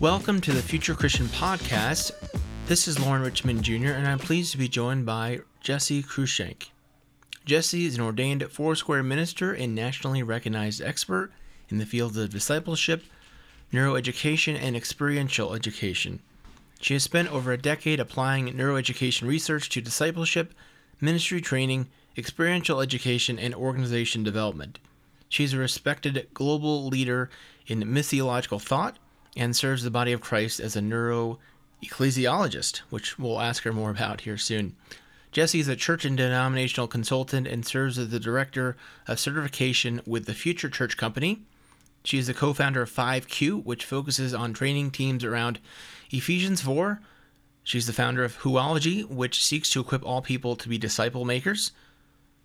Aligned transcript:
Welcome 0.00 0.40
to 0.42 0.52
the 0.52 0.62
Future 0.62 0.94
Christian 0.94 1.26
Podcast. 1.26 2.12
This 2.68 2.86
is 2.86 3.00
Lauren 3.00 3.20
Richmond 3.20 3.64
Jr., 3.64 3.88
and 3.88 4.06
I'm 4.06 4.20
pleased 4.20 4.52
to 4.52 4.58
be 4.58 4.68
joined 4.68 5.04
by 5.04 5.40
Jesse 5.60 6.04
Cruickshank. 6.04 6.68
Jesse 7.44 7.84
is 7.84 7.96
an 7.96 8.04
ordained 8.04 8.44
Foursquare 8.44 9.02
minister 9.02 9.52
and 9.52 9.74
nationally 9.74 10.22
recognized 10.22 10.80
expert 10.80 11.32
in 11.68 11.78
the 11.78 11.84
fields 11.84 12.16
of 12.16 12.30
discipleship, 12.30 13.02
neuroeducation, 13.72 14.56
and 14.56 14.76
experiential 14.76 15.52
education. 15.52 16.20
She 16.80 16.94
has 16.94 17.02
spent 17.02 17.32
over 17.32 17.50
a 17.50 17.58
decade 17.58 17.98
applying 17.98 18.54
neuroeducation 18.54 19.26
research 19.26 19.68
to 19.70 19.80
discipleship, 19.80 20.54
ministry 21.00 21.40
training, 21.40 21.88
experiential 22.16 22.80
education, 22.80 23.36
and 23.36 23.52
organization 23.52 24.22
development. 24.22 24.78
She 25.28 25.42
is 25.42 25.54
a 25.54 25.58
respected 25.58 26.28
global 26.34 26.86
leader 26.86 27.30
in 27.66 27.82
missiological 27.82 28.62
thought 28.62 28.96
and 29.36 29.54
serves 29.54 29.82
the 29.82 29.90
body 29.90 30.12
of 30.12 30.20
Christ 30.20 30.60
as 30.60 30.76
a 30.76 30.82
neuro 30.82 31.38
ecclesiologist, 31.82 32.78
which 32.90 33.18
we'll 33.18 33.40
ask 33.40 33.62
her 33.62 33.72
more 33.72 33.90
about 33.90 34.22
here 34.22 34.36
soon. 34.36 34.74
Jesse 35.30 35.60
is 35.60 35.68
a 35.68 35.76
church 35.76 36.04
and 36.04 36.16
denominational 36.16 36.88
consultant 36.88 37.46
and 37.46 37.64
serves 37.64 37.98
as 37.98 38.08
the 38.08 38.18
director 38.18 38.76
of 39.06 39.20
certification 39.20 40.00
with 40.06 40.24
the 40.24 40.34
Future 40.34 40.70
Church 40.70 40.96
Company. 40.96 41.42
She 42.02 42.18
is 42.18 42.26
the 42.26 42.34
co 42.34 42.54
founder 42.54 42.82
of 42.82 42.90
5Q, 42.90 43.64
which 43.64 43.84
focuses 43.84 44.32
on 44.32 44.52
training 44.52 44.90
teams 44.90 45.24
around 45.24 45.60
Ephesians 46.10 46.62
4. 46.62 47.00
She's 47.62 47.86
the 47.86 47.92
founder 47.92 48.24
of 48.24 48.38
Whoology, 48.38 49.06
which 49.06 49.44
seeks 49.44 49.68
to 49.70 49.80
equip 49.80 50.04
all 50.04 50.22
people 50.22 50.56
to 50.56 50.68
be 50.68 50.78
disciple 50.78 51.26
makers. 51.26 51.72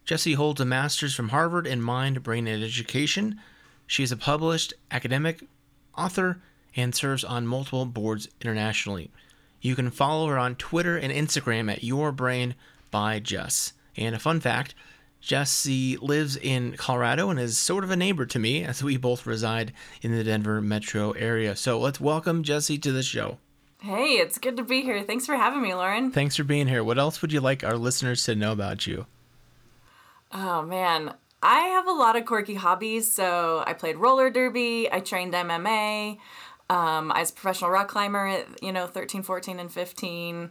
Jesse 0.03 0.33
holds 0.33 0.59
a 0.59 0.65
master's 0.65 1.15
from 1.15 1.29
Harvard 1.29 1.65
in 1.65 1.81
mind, 1.81 2.23
brain, 2.23 2.45
and 2.45 2.61
education. 2.61 3.39
She 3.87 4.03
is 4.03 4.11
a 4.11 4.17
published 4.17 4.73
academic, 4.91 5.43
author, 5.97 6.41
and 6.75 6.93
serves 6.93 7.23
on 7.23 7.47
multiple 7.47 7.85
boards 7.85 8.27
internationally. 8.41 9.11
You 9.61 9.75
can 9.75 9.91
follow 9.91 10.27
her 10.27 10.37
on 10.37 10.55
Twitter 10.55 10.97
and 10.97 11.13
Instagram 11.13 11.71
at 11.71 11.83
Your 11.83 12.11
Brain 12.11 12.55
by 12.91 13.19
Jess. 13.19 13.73
And 13.95 14.15
a 14.15 14.19
fun 14.19 14.39
fact 14.39 14.75
Jesse 15.21 15.95
lives 15.97 16.35
in 16.35 16.75
Colorado 16.75 17.29
and 17.29 17.39
is 17.39 17.57
sort 17.57 17.85
of 17.85 17.91
a 17.91 17.95
neighbor 17.95 18.25
to 18.25 18.39
me 18.39 18.65
as 18.65 18.83
we 18.83 18.97
both 18.97 19.25
reside 19.25 19.71
in 20.01 20.11
the 20.11 20.23
Denver 20.23 20.61
metro 20.61 21.11
area. 21.11 21.55
So 21.55 21.79
let's 21.79 22.01
welcome 22.01 22.43
Jesse 22.43 22.77
to 22.79 22.91
the 22.91 23.03
show. 23.03 23.37
Hey, 23.79 24.15
it's 24.15 24.37
good 24.37 24.57
to 24.57 24.63
be 24.63 24.81
here. 24.81 25.01
Thanks 25.03 25.25
for 25.25 25.35
having 25.35 25.61
me, 25.61 25.73
Lauren. 25.73 26.11
Thanks 26.11 26.35
for 26.35 26.43
being 26.43 26.67
here. 26.67 26.83
What 26.83 26.99
else 26.99 27.21
would 27.21 27.31
you 27.31 27.39
like 27.39 27.63
our 27.63 27.77
listeners 27.77 28.23
to 28.25 28.35
know 28.35 28.51
about 28.51 28.85
you? 28.85 29.05
Oh, 30.33 30.61
man. 30.61 31.13
I 31.41 31.59
have 31.59 31.87
a 31.87 31.91
lot 31.91 32.15
of 32.15 32.25
quirky 32.25 32.55
hobbies. 32.55 33.09
So 33.09 33.63
I 33.65 33.73
played 33.73 33.97
roller 33.97 34.29
derby, 34.29 34.89
I 34.91 34.99
trained 34.99 35.33
MMA. 35.33 36.17
Um, 36.73 37.11
I 37.11 37.19
was 37.19 37.29
a 37.29 37.33
professional 37.33 37.69
rock 37.69 37.87
climber 37.87 38.27
at, 38.27 38.63
you 38.63 38.71
know, 38.71 38.87
13, 38.87 39.23
14, 39.23 39.59
and 39.59 39.71
15. 39.71 40.49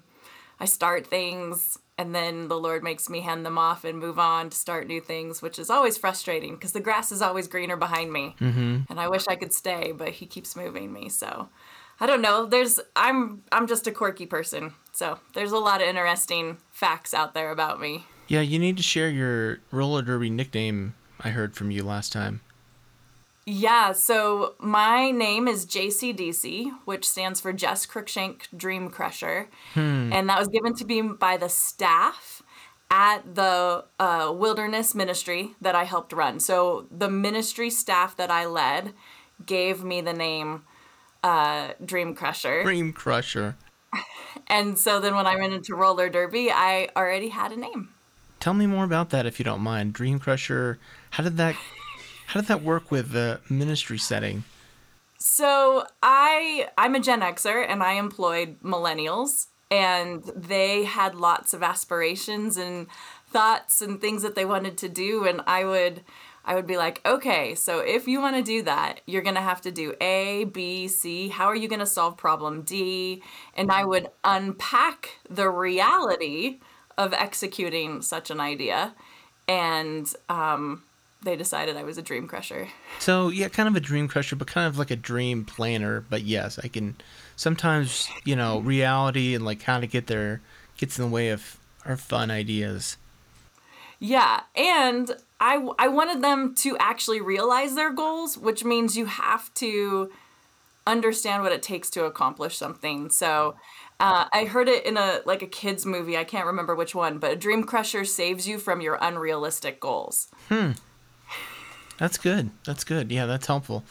I 0.61 0.65
start 0.65 1.06
things 1.06 1.78
and 1.98 2.15
then 2.15 2.48
the 2.48 2.59
Lord 2.59 2.83
makes 2.83 3.09
me 3.09 3.20
hand 3.20 3.45
them 3.45 3.59
off 3.59 3.84
and 3.84 3.98
move 3.98 4.19
on 4.19 4.50
to 4.50 4.56
start 4.56 4.87
new 4.87 5.00
things, 5.00 5.43
which 5.43 5.59
is 5.59 5.70
always 5.70 5.98
frustrating 5.98 6.55
because 6.55 6.72
the 6.72 6.81
grass 6.81 7.12
is 7.12 7.22
always 7.22 7.47
greener 7.47 7.77
behind 7.77 8.12
me. 8.12 8.34
Mm-hmm. 8.41 8.81
And 8.88 9.00
I 9.00 9.09
wish 9.09 9.28
I 9.28 9.37
could 9.37 9.53
stay, 9.53 9.93
but 9.93 10.09
he 10.09 10.27
keeps 10.27 10.56
moving 10.56 10.93
me. 10.93 11.09
So 11.09 11.49
I 12.00 12.06
don't 12.06 12.22
know. 12.22 12.47
There's 12.47 12.81
I'm 12.97 13.43
I'm 13.53 13.66
just 13.66 13.87
a 13.87 13.93
quirky 13.93 14.27
person. 14.27 14.72
So 14.93 15.19
there's 15.34 15.53
a 15.53 15.59
lot 15.59 15.83
of 15.83 15.89
interesting 15.89 16.59
facts 16.71 17.15
out 17.15 17.34
there 17.34 17.50
about 17.50 17.81
me. 17.81 18.06
Yeah, 18.27 18.41
you 18.41 18.59
need 18.59 18.78
to 18.78 18.83
share 18.83 19.10
your 19.10 19.59
roller 19.71 20.03
derby 20.03 20.31
nickname 20.31 20.94
I 21.21 21.31
heard 21.31 21.54
from 21.54 21.71
you 21.71 21.84
last 21.84 22.12
time. 22.12 22.41
Yeah, 23.44 23.92
so 23.92 24.54
my 24.60 25.10
name 25.10 25.48
is 25.48 25.66
JCDC, 25.66 26.70
which 26.84 27.08
stands 27.08 27.41
for 27.41 27.53
Jess 27.53 27.86
Cruickshank 27.86 28.42
Dream 28.56 28.88
Crusher. 28.88 29.48
Hmm. 29.75 30.12
And 30.12 30.28
that 30.28 30.38
was 30.38 30.48
given 30.48 30.75
to 30.76 30.84
me 30.84 31.03
by 31.03 31.36
the 31.36 31.48
staff 31.48 32.42
at 32.88 33.34
the 33.34 33.84
uh, 33.98 34.32
wilderness 34.34 34.94
ministry 34.94 35.56
that 35.60 35.75
I 35.75 35.84
helped 35.84 36.12
run. 36.12 36.38
So 36.38 36.86
the 36.97 37.08
ministry 37.08 37.69
staff 37.70 38.16
that 38.16 38.30
I 38.30 38.47
led 38.47 38.92
gave 39.44 39.82
me 39.82 40.00
the 40.03 40.12
name 40.12 40.62
uh, 41.24 41.70
Dream 41.84 42.14
Crusher. 42.14 42.62
Dream 42.62 42.92
Crusher. 42.92 43.56
and 44.47 44.78
so 44.78 45.00
then 45.00 45.16
when 45.16 45.26
I 45.26 45.34
went 45.36 45.53
into 45.53 45.74
roller 45.74 46.09
derby, 46.09 46.53
I 46.53 46.91
already 46.94 47.30
had 47.30 47.50
a 47.50 47.56
name. 47.56 47.88
Tell 48.38 48.54
me 48.54 48.66
more 48.66 48.84
about 48.84 49.10
that 49.10 49.26
if 49.26 49.38
you 49.38 49.44
don't 49.44 49.62
mind. 49.62 49.94
Dream 49.94 50.19
Crusher, 50.19 50.78
how 51.10 51.24
did 51.24 51.36
that 51.38 51.56
how 52.32 52.41
did 52.41 52.48
that 52.48 52.62
work 52.62 52.91
with 52.91 53.12
the 53.12 53.41
ministry 53.50 53.98
setting? 53.98 54.43
So 55.19 55.84
I 56.03 56.69
I'm 56.78 56.94
a 56.94 57.00
Gen 57.00 57.20
Xer 57.20 57.62
and 57.69 57.82
I 57.82 57.93
employed 57.93 58.56
millennials 58.62 59.48
and 59.70 60.25
they 60.34 60.84
had 60.84 61.15
lots 61.15 61.53
of 61.53 61.62
aspirations 61.62 62.56
and 62.56 62.87
thoughts 63.28 63.82
and 63.82 64.00
things 64.00 64.22
that 64.22 64.34
they 64.34 64.47
wanted 64.47 64.78
to 64.78 64.88
do 64.88 65.26
and 65.26 65.42
I 65.47 65.66
would 65.66 66.04
I 66.42 66.54
would 66.54 66.66
be 66.66 66.78
like, 66.78 67.03
okay, 67.04 67.54
so 67.54 67.81
if 67.81 68.09
you 68.09 68.21
want 68.21 68.37
to 68.37 68.42
do 68.42 68.62
that, 68.62 69.03
you're 69.06 69.22
going 69.22 69.37
to 69.37 69.42
have 69.42 69.60
to 69.60 69.71
do 69.71 69.94
A, 70.00 70.44
B, 70.44 70.88
C. 70.88 71.28
How 71.28 71.44
are 71.44 71.54
you 71.54 71.69
going 71.69 71.81
to 71.81 71.87
solve 71.87 72.16
problem 72.16 72.62
D? 72.62 73.22
And 73.54 73.71
I 73.71 73.84
would 73.84 74.09
unpack 74.25 75.19
the 75.28 75.50
reality 75.50 76.60
of 76.98 77.12
executing 77.12 78.03
such 78.03 78.28
an 78.31 78.41
idea. 78.41 78.94
And 79.47 80.12
um, 80.28 80.82
they 81.22 81.37
decided 81.37 81.77
I 81.77 81.84
was 81.84 81.99
a 81.99 82.03
dream 82.03 82.27
crusher. 82.27 82.69
So 82.99 83.28
yeah, 83.28 83.49
kind 83.49 83.69
of 83.69 83.77
a 83.77 83.81
dream 83.81 84.09
crusher, 84.09 84.37
but 84.37 84.49
kind 84.49 84.66
of 84.66 84.78
like 84.78 84.91
a 84.91 84.97
dream 84.97 85.44
planner. 85.44 86.05
But 86.09 86.22
yes, 86.22 86.59
I 86.62 86.69
can. 86.69 86.97
Sometimes 87.37 88.09
you 88.25 88.37
know 88.37 88.60
reality 88.60 89.34
and 89.34 89.44
like 89.44 89.62
how 89.62 89.81
to 89.81 89.87
get 89.87 90.06
there 90.06 90.41
gets 90.77 90.99
in 90.99 91.05
the 91.05 91.10
way 91.10 91.31
of 91.31 91.59
our 91.87 91.97
fun 91.97 92.31
ideas. 92.31 92.97
Yeah, 93.99 94.41
and 94.56 95.12
I 95.41 95.69
I 95.78 95.88
wanted 95.88 96.22
them 96.22 96.55
to 96.56 96.77
actually 96.78 97.21
realize 97.21 97.75
their 97.75 97.93
goals, 97.93 98.37
which 98.37 98.65
means 98.65 98.97
you 98.97 99.06
have 99.06 99.53
to 99.54 100.10
understand 100.87 101.44
what 101.44 101.53
it 101.53 101.62
takes 101.62 101.89
to 101.91 102.04
accomplish 102.04 102.56
something. 102.56 103.10
So. 103.10 103.56
Uh, 104.00 104.27
I 104.33 104.47
heard 104.47 104.69
it 104.69 104.84
in 104.84 104.97
a 104.97 105.21
like 105.27 105.43
a 105.43 105.47
kids 105.47 105.87
movie. 105.87 106.16
I 106.16 106.25
can't 106.25 106.47
remember 106.47 106.75
which 106.75 106.93
one, 106.93 107.19
but 107.19 107.31
a 107.31 107.37
dream 107.37 107.62
crusher 107.62 108.04
saves 108.04 108.49
you 108.49 108.59
from 108.59 108.81
your 108.81 108.99
unrealistic 109.00 109.78
goals. 109.78 110.27
Hmm. 110.49 110.72
That's 112.03 112.19
good. 112.19 112.51
That's 112.65 112.83
good. 112.83 113.13
Yeah, 113.13 113.27
that's 113.27 113.47
helpful. 113.47 113.85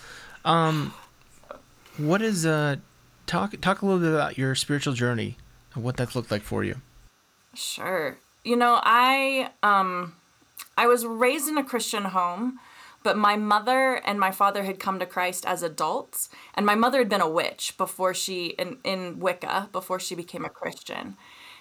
Um, 0.43 0.93
what 1.95 2.21
is 2.21 2.45
uh, 2.45 2.75
talk 3.25 3.53
talk 3.61 3.81
a 3.81 3.85
little 3.85 4.01
bit 4.01 4.13
about 4.13 4.37
your 4.37 4.53
spiritual 4.53 4.93
journey 4.93 5.37
and 5.73 5.81
what 5.81 5.95
that's 5.95 6.13
looked 6.13 6.29
like 6.29 6.41
for 6.41 6.61
you. 6.65 6.81
Sure. 7.53 8.17
You 8.43 8.57
know, 8.57 8.81
I 8.83 9.51
um, 9.63 10.15
I 10.77 10.87
was 10.87 11.05
raised 11.05 11.47
in 11.47 11.57
a 11.57 11.63
Christian 11.63 12.03
home, 12.03 12.59
but 13.01 13.15
my 13.15 13.37
mother 13.37 14.01
and 14.05 14.19
my 14.19 14.31
father 14.31 14.63
had 14.63 14.77
come 14.77 14.99
to 14.99 15.05
Christ 15.05 15.45
as 15.45 15.63
adults, 15.63 16.27
and 16.53 16.65
my 16.65 16.75
mother 16.75 16.97
had 16.97 17.07
been 17.07 17.21
a 17.21 17.29
witch 17.29 17.75
before 17.77 18.13
she 18.13 18.47
in 18.59 18.79
in 18.83 19.21
Wicca 19.21 19.69
before 19.71 20.01
she 20.01 20.15
became 20.15 20.43
a 20.43 20.49
Christian, 20.49 21.15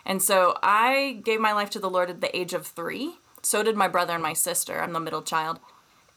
and 0.05 0.21
so 0.21 0.59
I 0.65 1.21
gave 1.23 1.39
my 1.39 1.53
life 1.53 1.71
to 1.71 1.79
the 1.79 1.89
Lord 1.89 2.11
at 2.11 2.21
the 2.21 2.37
age 2.37 2.55
of 2.55 2.67
three. 2.67 3.19
So 3.41 3.63
did 3.63 3.77
my 3.77 3.87
brother 3.87 4.15
and 4.15 4.23
my 4.23 4.33
sister. 4.33 4.83
I'm 4.83 4.93
the 4.93 4.99
middle 4.99 5.23
child 5.23 5.61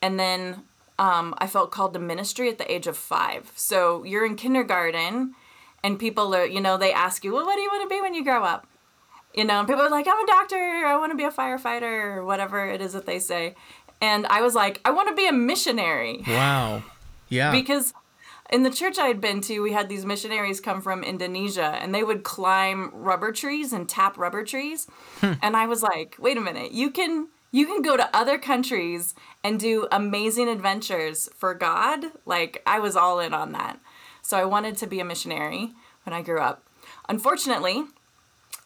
and 0.04 0.20
then 0.20 0.64
um, 1.00 1.34
I 1.38 1.48
felt 1.48 1.72
called 1.72 1.94
to 1.94 2.00
ministry 2.00 2.50
at 2.50 2.58
the 2.58 2.72
age 2.72 2.88
of 2.88 2.98
five. 2.98 3.54
So 3.56 4.04
you're 4.04 4.26
in 4.26 4.36
kindergarten, 4.36 5.34
and 5.82 5.98
people 5.98 6.36
are, 6.36 6.46
you 6.46 6.60
know, 6.60 6.78
they 6.78 6.92
ask 6.92 7.24
you, 7.24 7.34
well, 7.34 7.46
what 7.46 7.56
do 7.56 7.62
you 7.62 7.70
want 7.72 7.90
to 7.90 7.96
be 7.96 8.02
when 8.02 8.14
you 8.14 8.22
grow 8.24 8.44
up? 8.44 8.68
You 9.34 9.46
know, 9.46 9.60
and 9.60 9.68
people 9.68 9.82
are 9.82 9.90
like, 9.90 10.06
I'm 10.06 10.24
a 10.24 10.28
doctor, 10.28 10.58
I 10.58 10.98
want 10.98 11.14
to 11.14 11.18
be 11.18 11.24
a 11.24 11.32
firefighter, 11.32 12.18
or 12.18 12.26
whatever 12.26 12.68
it 12.68 12.82
is 12.82 12.92
that 12.92 13.06
they 13.06 13.18
say. 13.18 13.56
And 14.02 14.28
I 14.28 14.42
was 14.42 14.54
like, 14.54 14.82
I 14.84 14.92
want 14.92 15.08
to 15.08 15.16
be 15.16 15.26
a 15.26 15.32
missionary. 15.32 16.22
Wow. 16.28 16.84
Yeah. 17.30 17.52
because 17.52 17.94
in 18.52 18.62
the 18.62 18.70
church 18.70 19.00
I 19.00 19.08
had 19.08 19.22
been 19.22 19.42
to, 19.42 19.62
we 19.62 19.72
had 19.72 19.88
these 19.88 20.06
missionaries 20.06 20.60
come 20.60 20.82
from 20.82 21.04
Indonesia 21.04 21.80
and 21.82 21.96
they 21.96 22.04
would 22.04 22.24
climb 22.24 22.92
rubber 22.94 23.32
trees 23.32 23.74
and 23.74 23.90
tap 23.90 24.18
rubber 24.18 24.44
trees. 24.44 24.86
Hmm. 25.22 25.34
And 25.42 25.58
I 25.58 25.66
was 25.66 25.82
like, 25.82 26.18
wait 26.20 26.38
a 26.38 26.42
minute, 26.42 26.74
you 26.74 26.92
can 26.92 27.30
you 27.54 27.68
can 27.68 27.82
go 27.82 27.96
to 27.96 28.16
other 28.16 28.38
countries 28.38 29.14
and 29.44 29.60
do 29.60 29.88
amazing 29.92 30.48
adventures 30.50 31.30
for 31.36 31.54
God. 31.54 32.06
Like, 32.26 32.62
I 32.66 32.80
was 32.80 32.96
all 32.96 33.20
in 33.20 33.34
on 33.34 33.52
that. 33.54 33.80
So 34.22 34.38
I 34.38 34.46
wanted 34.46 34.78
to 34.78 34.88
be 34.88 35.00
a 35.00 35.06
missionary 35.06 35.74
when 36.06 36.14
I 36.14 36.22
grew 36.22 36.40
up. 36.40 36.64
unfortunately, 37.10 37.84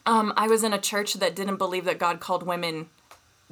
um, 0.06 0.31
I 0.38 0.47
was 0.47 0.63
in 0.63 0.74
a 0.74 0.79
church 0.79 1.15
that 1.15 1.35
didn't 1.35 1.57
believe 1.57 1.85
that 1.85 1.97
God 2.00 2.19
called 2.19 2.44
women, 2.44 2.89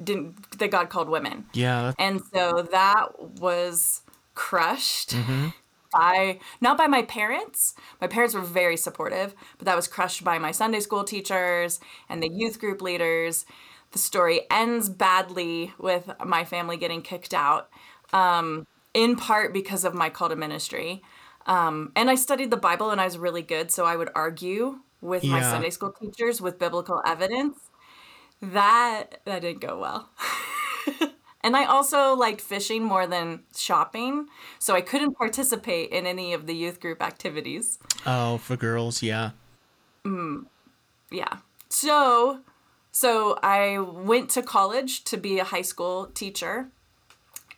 didn't 0.02 0.58
that 0.58 0.70
God 0.70 0.88
called 0.88 1.08
women, 1.08 1.46
Yeah. 1.52 1.92
and 1.98 2.20
so 2.32 2.62
that 2.72 3.20
was 3.40 4.02
crushed 4.34 5.14
by 5.92 6.38
not 6.60 6.76
by 6.78 6.86
my 6.86 7.02
parents. 7.02 7.74
My 8.00 8.06
parents 8.06 8.34
were 8.34 8.40
very 8.40 8.76
supportive, 8.76 9.34
but 9.58 9.66
that 9.66 9.76
was 9.76 9.86
crushed 9.88 10.24
by 10.24 10.38
my 10.38 10.50
Sunday 10.52 10.80
school 10.80 11.04
teachers 11.04 11.80
and 12.08 12.22
the 12.22 12.30
youth 12.30 12.58
group 12.60 12.80
leaders. 12.82 13.44
The 13.96 14.02
story 14.02 14.42
ends 14.50 14.90
badly 14.90 15.72
with 15.78 16.10
my 16.22 16.44
family 16.44 16.76
getting 16.76 17.00
kicked 17.00 17.32
out, 17.32 17.70
um, 18.12 18.66
in 18.92 19.16
part 19.16 19.54
because 19.54 19.86
of 19.86 19.94
my 19.94 20.10
call 20.10 20.28
to 20.28 20.36
ministry. 20.36 21.02
Um, 21.46 21.92
and 21.96 22.10
I 22.10 22.14
studied 22.14 22.50
the 22.50 22.58
Bible 22.58 22.90
and 22.90 23.00
I 23.00 23.06
was 23.06 23.16
really 23.16 23.40
good, 23.40 23.70
so 23.70 23.86
I 23.86 23.96
would 23.96 24.10
argue 24.14 24.80
with 25.00 25.24
my 25.24 25.40
Sunday 25.40 25.70
school 25.70 25.92
teachers 25.92 26.42
with 26.42 26.58
biblical 26.58 27.00
evidence. 27.06 27.58
That 28.42 29.22
that 29.24 29.40
didn't 29.40 29.60
go 29.60 29.78
well. 29.78 30.10
And 31.46 31.56
I 31.56 31.64
also 31.64 32.16
liked 32.16 32.40
fishing 32.40 32.82
more 32.82 33.06
than 33.06 33.44
shopping, 33.56 34.26
so 34.58 34.74
I 34.74 34.80
couldn't 34.80 35.14
participate 35.14 35.90
in 35.90 36.04
any 36.04 36.32
of 36.34 36.46
the 36.46 36.54
youth 36.54 36.80
group 36.80 37.00
activities. 37.00 37.78
Oh, 38.04 38.38
for 38.38 38.56
girls, 38.56 39.00
yeah. 39.00 39.30
Yeah. 41.12 41.38
So, 41.68 42.40
so 42.96 43.38
I 43.42 43.78
went 43.78 44.30
to 44.30 44.42
college 44.42 45.04
to 45.04 45.18
be 45.18 45.38
a 45.38 45.44
high 45.44 45.60
school 45.60 46.06
teacher, 46.14 46.68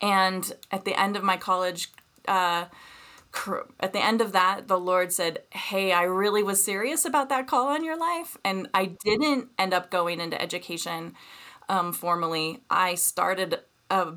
and 0.03 0.53
at 0.73 0.85
the 0.85 1.01
end 1.01 1.17
of 1.17 1.23
my 1.23 1.37
college, 1.37 1.93
uh, 2.27 2.65
at 3.79 3.93
the 3.93 4.05
end 4.05 4.21
of 4.21 4.33
that, 4.33 4.67
the 4.67 4.81
Lord 4.81 5.13
said, 5.13 5.45
"Hey, 5.51 5.93
I 5.93 6.03
really 6.03 6.43
was 6.43 6.65
serious 6.65 7.05
about 7.05 7.29
that 7.29 7.47
call 7.47 7.69
on 7.69 7.85
your 7.85 7.97
life, 7.97 8.37
and 8.45 8.69
I 8.75 8.97
didn't 9.05 9.51
end 9.57 9.73
up 9.73 9.93
going 9.93 10.19
into 10.21 10.43
education 10.43 11.15
um, 11.69 11.93
formally. 11.93 12.63
I 12.69 12.97
started." 12.97 13.61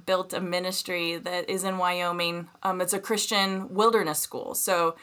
Built 0.05 0.33
a 0.33 0.41
ministry 0.41 1.15
that 1.15 1.49
is 1.49 1.63
in 1.63 1.77
Wyoming. 1.77 2.49
Um, 2.61 2.81
it's 2.81 2.91
a 2.91 2.99
Christian 2.99 3.73
wilderness 3.73 4.19
school. 4.19 4.53
So 4.53 4.95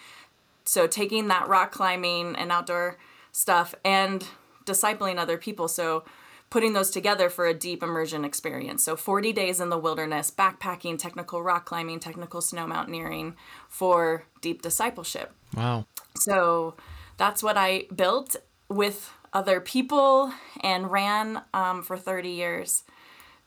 so 0.65 0.87
taking 0.87 1.29
that 1.29 1.49
rock 1.49 1.73
climbing 1.73 2.37
and 2.37 2.53
outdoor 2.53 2.99
stuff 3.32 3.75
and 3.82 4.26
discipling 4.69 5.17
other 5.19 5.38
people 5.38 5.67
so 5.69 6.05
putting 6.50 6.73
those 6.73 6.91
together 6.91 7.29
for 7.29 7.47
a 7.47 7.55
deep 7.55 7.82
immersion 7.82 8.25
experience 8.25 8.85
so 8.85 8.97
40 8.97 9.32
days 9.32 9.61
in 9.61 9.69
the 9.70 9.79
wilderness 9.79 10.31
backpacking 10.31 10.99
technical 10.99 11.43
rock 11.43 11.65
climbing 11.67 12.00
technical 12.00 12.41
snow 12.41 12.67
mountaineering 12.67 13.35
for 13.69 14.25
deep 14.41 14.62
discipleship 14.62 15.32
Wow. 15.56 15.87
so 16.15 16.75
that's 17.17 17.43
what 17.43 17.56
i 17.56 17.87
built 17.94 18.37
with 18.69 19.12
other 19.32 19.61
people 19.61 20.32
and 20.61 20.91
ran 20.91 21.43
um, 21.55 21.82
for 21.82 21.97
30 21.99 22.29
years 22.31 22.85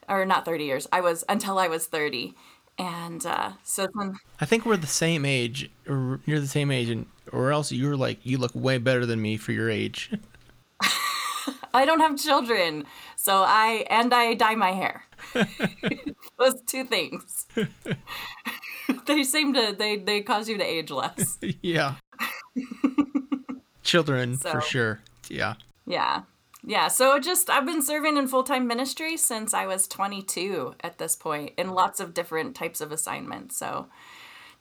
or 0.09 0.25
not 0.25 0.45
30 0.45 0.63
years 0.65 0.87
i 0.91 1.01
was 1.01 1.23
until 1.29 1.57
i 1.59 1.67
was 1.67 1.85
30 1.87 2.33
and 2.77 3.25
uh, 3.25 3.51
so 3.63 3.87
then 3.95 4.15
I 4.39 4.45
think 4.45 4.65
we're 4.65 4.77
the 4.77 4.87
same 4.87 5.23
age, 5.25 5.69
or 5.87 6.19
you're 6.25 6.39
the 6.39 6.47
same 6.47 6.71
age, 6.71 6.89
and 6.89 7.05
or 7.31 7.51
else 7.51 7.71
you're 7.71 7.97
like 7.97 8.25
you 8.25 8.37
look 8.39 8.55
way 8.55 8.79
better 8.79 9.05
than 9.05 9.21
me 9.21 9.37
for 9.37 9.51
your 9.51 9.69
age. 9.69 10.09
I 11.73 11.85
don't 11.85 11.99
have 11.99 12.17
children, 12.17 12.85
so 13.15 13.43
I 13.45 13.85
and 13.89 14.13
I 14.13 14.33
dye 14.33 14.55
my 14.55 14.71
hair. 14.71 15.03
Those 16.37 16.61
two 16.65 16.83
things. 16.83 17.47
they 19.05 19.23
seem 19.23 19.53
to 19.53 19.75
they 19.77 19.97
they 19.97 20.21
cause 20.21 20.49
you 20.49 20.57
to 20.57 20.63
age 20.63 20.91
less. 20.91 21.37
yeah. 21.61 21.95
Children 23.83 24.37
So- 24.37 24.51
for 24.51 24.61
sure. 24.61 24.99
Yeah. 25.29 25.55
Yeah. 25.85 26.23
Yeah, 26.63 26.89
so 26.89 27.17
just 27.19 27.49
I've 27.49 27.65
been 27.65 27.81
serving 27.81 28.17
in 28.17 28.27
full-time 28.27 28.67
ministry 28.67 29.17
since 29.17 29.51
I 29.51 29.65
was 29.65 29.87
22 29.87 30.75
at 30.81 30.99
this 30.99 31.15
point 31.15 31.53
in 31.57 31.71
lots 31.71 31.99
of 31.99 32.13
different 32.13 32.55
types 32.55 32.81
of 32.81 32.91
assignments. 32.91 33.57
So 33.57 33.87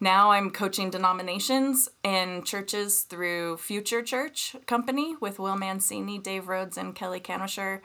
now 0.00 0.30
I'm 0.32 0.50
coaching 0.50 0.90
denominations 0.90 1.88
and 2.02 2.44
churches 2.44 3.02
through 3.02 3.58
Future 3.58 4.02
Church 4.02 4.56
Company 4.66 5.16
with 5.20 5.38
Will 5.38 5.56
Mancini, 5.56 6.18
Dave 6.18 6.48
Rhodes, 6.48 6.76
and 6.76 6.94
Kelly 6.94 7.20
Canwisher. 7.20 7.80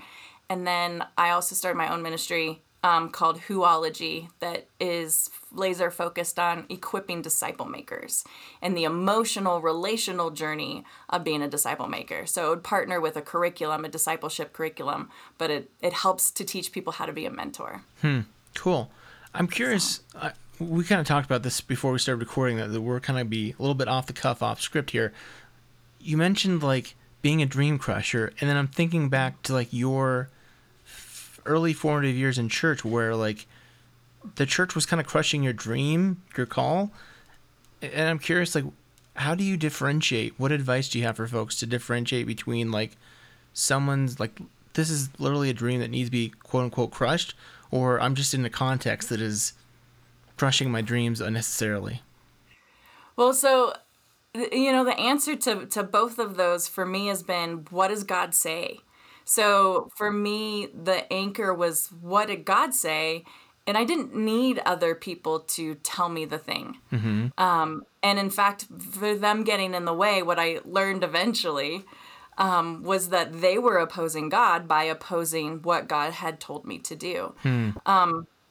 And 0.50 0.66
then 0.66 1.04
I 1.18 1.32
also 1.32 1.56
started 1.56 1.78
my 1.78 1.92
own 1.92 2.02
ministry 2.02 2.62
um, 2.84 3.10
called 3.10 3.40
Whoology 3.42 4.30
that 4.40 4.68
is 4.80 5.32
laser 5.52 5.90
focused 5.90 6.38
on 6.38 6.68
equipping 6.70 7.24
disciple 7.24 7.66
makers 7.66 8.24
and 8.62 8.78
the 8.78 8.84
emotional, 8.84 9.60
relational 9.60 10.30
journey 10.30 10.84
of 11.10 11.24
being 11.24 11.42
a 11.42 11.48
disciple 11.48 11.88
maker. 11.88 12.28
So 12.28 12.46
it 12.46 12.50
would 12.52 12.64
partner 12.64 13.02
with 13.02 13.18
a 13.18 13.24
curriculum, 13.24 13.86
a 13.86 13.90
discipleship 13.90 14.54
curriculum, 14.54 15.10
but 15.40 15.50
it, 15.50 15.72
it 15.82 15.94
helps 15.94 16.30
to 16.32 16.44
teach 16.44 16.72
people 16.72 16.94
how 16.94 17.08
to 17.08 17.14
be 17.14 17.26
a 17.26 17.32
mentor. 17.32 17.82
Hmm, 18.02 18.22
Cool. 18.54 18.92
I'm 19.34 19.48
curious. 19.48 20.00
I, 20.16 20.32
we 20.60 20.84
kind 20.84 21.02
of 21.02 21.08
talked 21.08 21.26
about 21.26 21.44
this 21.44 21.62
before 21.62 21.92
we 21.92 22.00
started 22.00 22.20
recording 22.20 22.58
that, 22.58 22.80
we're 22.80 23.00
kind 23.00 23.20
of 23.20 23.30
be 23.30 23.56
a 23.58 23.62
little 23.62 23.76
bit 23.76 23.88
off 23.88 24.08
the 24.08 24.14
cuff, 24.14 24.42
off 24.42 24.62
script 24.62 24.92
here. 24.92 25.14
You 26.00 26.18
mentioned 26.18 26.64
like 26.64 26.96
being 27.22 27.42
a 27.42 27.46
dream 27.46 27.78
crusher, 27.78 28.34
and 28.40 28.50
then 28.50 28.58
I'm 28.58 28.68
thinking 28.68 29.10
back 29.10 29.42
to 29.44 29.54
like 29.54 29.70
your 29.72 30.30
early 31.46 31.74
formative 31.74 32.16
years 32.16 32.38
in 32.38 32.50
church, 32.50 32.86
where 32.86 33.16
like 33.16 33.48
the 34.36 34.46
church 34.46 34.76
was 34.76 34.86
kind 34.86 35.00
of 35.00 35.08
crushing 35.08 35.44
your 35.44 35.54
dream, 35.54 36.22
your 36.38 36.46
call. 36.46 36.92
And 37.82 38.10
I'm 38.10 38.20
curious, 38.20 38.56
like, 38.56 38.66
how 39.16 39.36
do 39.36 39.44
you 39.44 39.58
differentiate? 39.58 40.34
What 40.38 40.52
advice 40.52 40.90
do 40.90 41.00
you 41.00 41.06
have 41.06 41.18
for 41.18 41.28
folks 41.28 41.58
to 41.60 41.66
differentiate 41.66 42.28
between 42.28 42.72
like 42.72 42.98
someone's 43.54 44.20
like 44.20 44.40
this 44.74 44.90
is 44.90 45.10
literally 45.20 45.50
a 45.50 45.54
dream 45.54 45.80
that 45.80 45.90
needs 45.90 46.08
to 46.08 46.12
be 46.12 46.30
quote 46.30 46.66
unquote 46.66 46.92
crushed, 46.92 47.34
or 47.72 48.00
I'm 48.00 48.16
just 48.16 48.34
in 48.34 48.46
a 48.46 48.50
context 48.50 49.10
that 49.10 49.22
is 49.22 49.54
crushing 50.38 50.72
my 50.72 50.82
dreams 50.82 51.22
unnecessarily. 51.22 52.02
Well, 53.16 53.34
so 53.34 53.74
you 54.34 54.72
know, 54.72 54.84
the 54.84 55.00
answer 55.00 55.36
to 55.36 55.66
to 55.68 55.84
both 55.84 56.20
of 56.20 56.36
those 56.38 56.68
for 56.68 56.86
me 56.86 57.08
has 57.08 57.24
been 57.24 57.66
what 57.70 57.88
does 57.88 58.04
God 58.04 58.34
say? 58.36 58.80
So 59.24 59.90
for 59.96 60.12
me, 60.12 60.68
the 60.68 61.12
anchor 61.12 61.54
was 61.54 61.90
what 62.02 62.28
did 62.28 62.46
God 62.46 62.74
say? 62.74 63.24
And 63.68 63.78
I 63.78 63.84
didn't 63.84 64.16
need 64.16 64.62
other 64.64 64.94
people 64.94 65.40
to 65.40 65.76
tell 65.76 66.08
me 66.08 66.26
the 66.26 66.38
thing. 66.38 66.78
Um, 67.40 67.84
and 68.04 68.20
in 68.20 68.30
fact, 68.30 68.68
for 68.92 69.16
them 69.16 69.44
getting 69.44 69.74
in 69.74 69.86
the 69.86 69.94
way, 69.94 70.22
what 70.22 70.38
I 70.38 70.60
learned 70.66 71.04
eventually 71.04 71.84
um, 72.38 72.84
was 72.84 73.10
that 73.10 73.42
they 73.42 73.58
were 73.58 73.78
opposing 73.78 74.30
God 74.30 74.68
by 74.68 74.84
opposing 74.84 75.64
what 75.64 75.88
God 75.88 76.14
had 76.14 76.40
told 76.40 76.66
me 76.66 76.78
to 76.80 76.96
do 76.96 77.34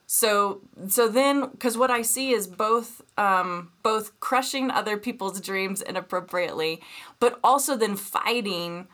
so 0.05 0.61
so 0.87 1.07
then 1.07 1.49
because 1.49 1.77
what 1.77 1.89
i 1.89 2.01
see 2.01 2.31
is 2.31 2.47
both 2.47 3.01
um 3.17 3.71
both 3.81 4.19
crushing 4.19 4.69
other 4.69 4.97
people's 4.97 5.41
dreams 5.41 5.81
inappropriately 5.81 6.81
but 7.19 7.39
also 7.43 7.75
then 7.75 7.95
fighting 7.95 8.87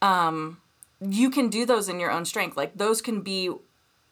um 0.00 0.58
you 1.08 1.30
can 1.30 1.48
do 1.48 1.66
those 1.66 1.88
in 1.88 1.98
your 1.98 2.10
own 2.10 2.24
strength. 2.24 2.56
Like 2.56 2.76
those 2.76 3.02
can 3.02 3.20
be 3.22 3.50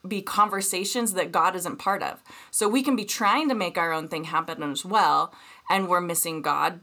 be 0.06 0.22
conversations 0.22 1.12
that 1.12 1.30
god 1.30 1.54
isn't 1.54 1.76
part 1.76 2.02
of. 2.02 2.22
So 2.50 2.68
we 2.68 2.82
can 2.82 2.96
be 2.96 3.04
trying 3.04 3.48
to 3.50 3.54
make 3.54 3.76
our 3.76 3.92
own 3.92 4.08
thing 4.08 4.24
happen 4.24 4.62
as 4.62 4.84
well 4.84 5.34
and 5.68 5.88
we're 5.88 6.00
missing 6.00 6.42
god 6.42 6.80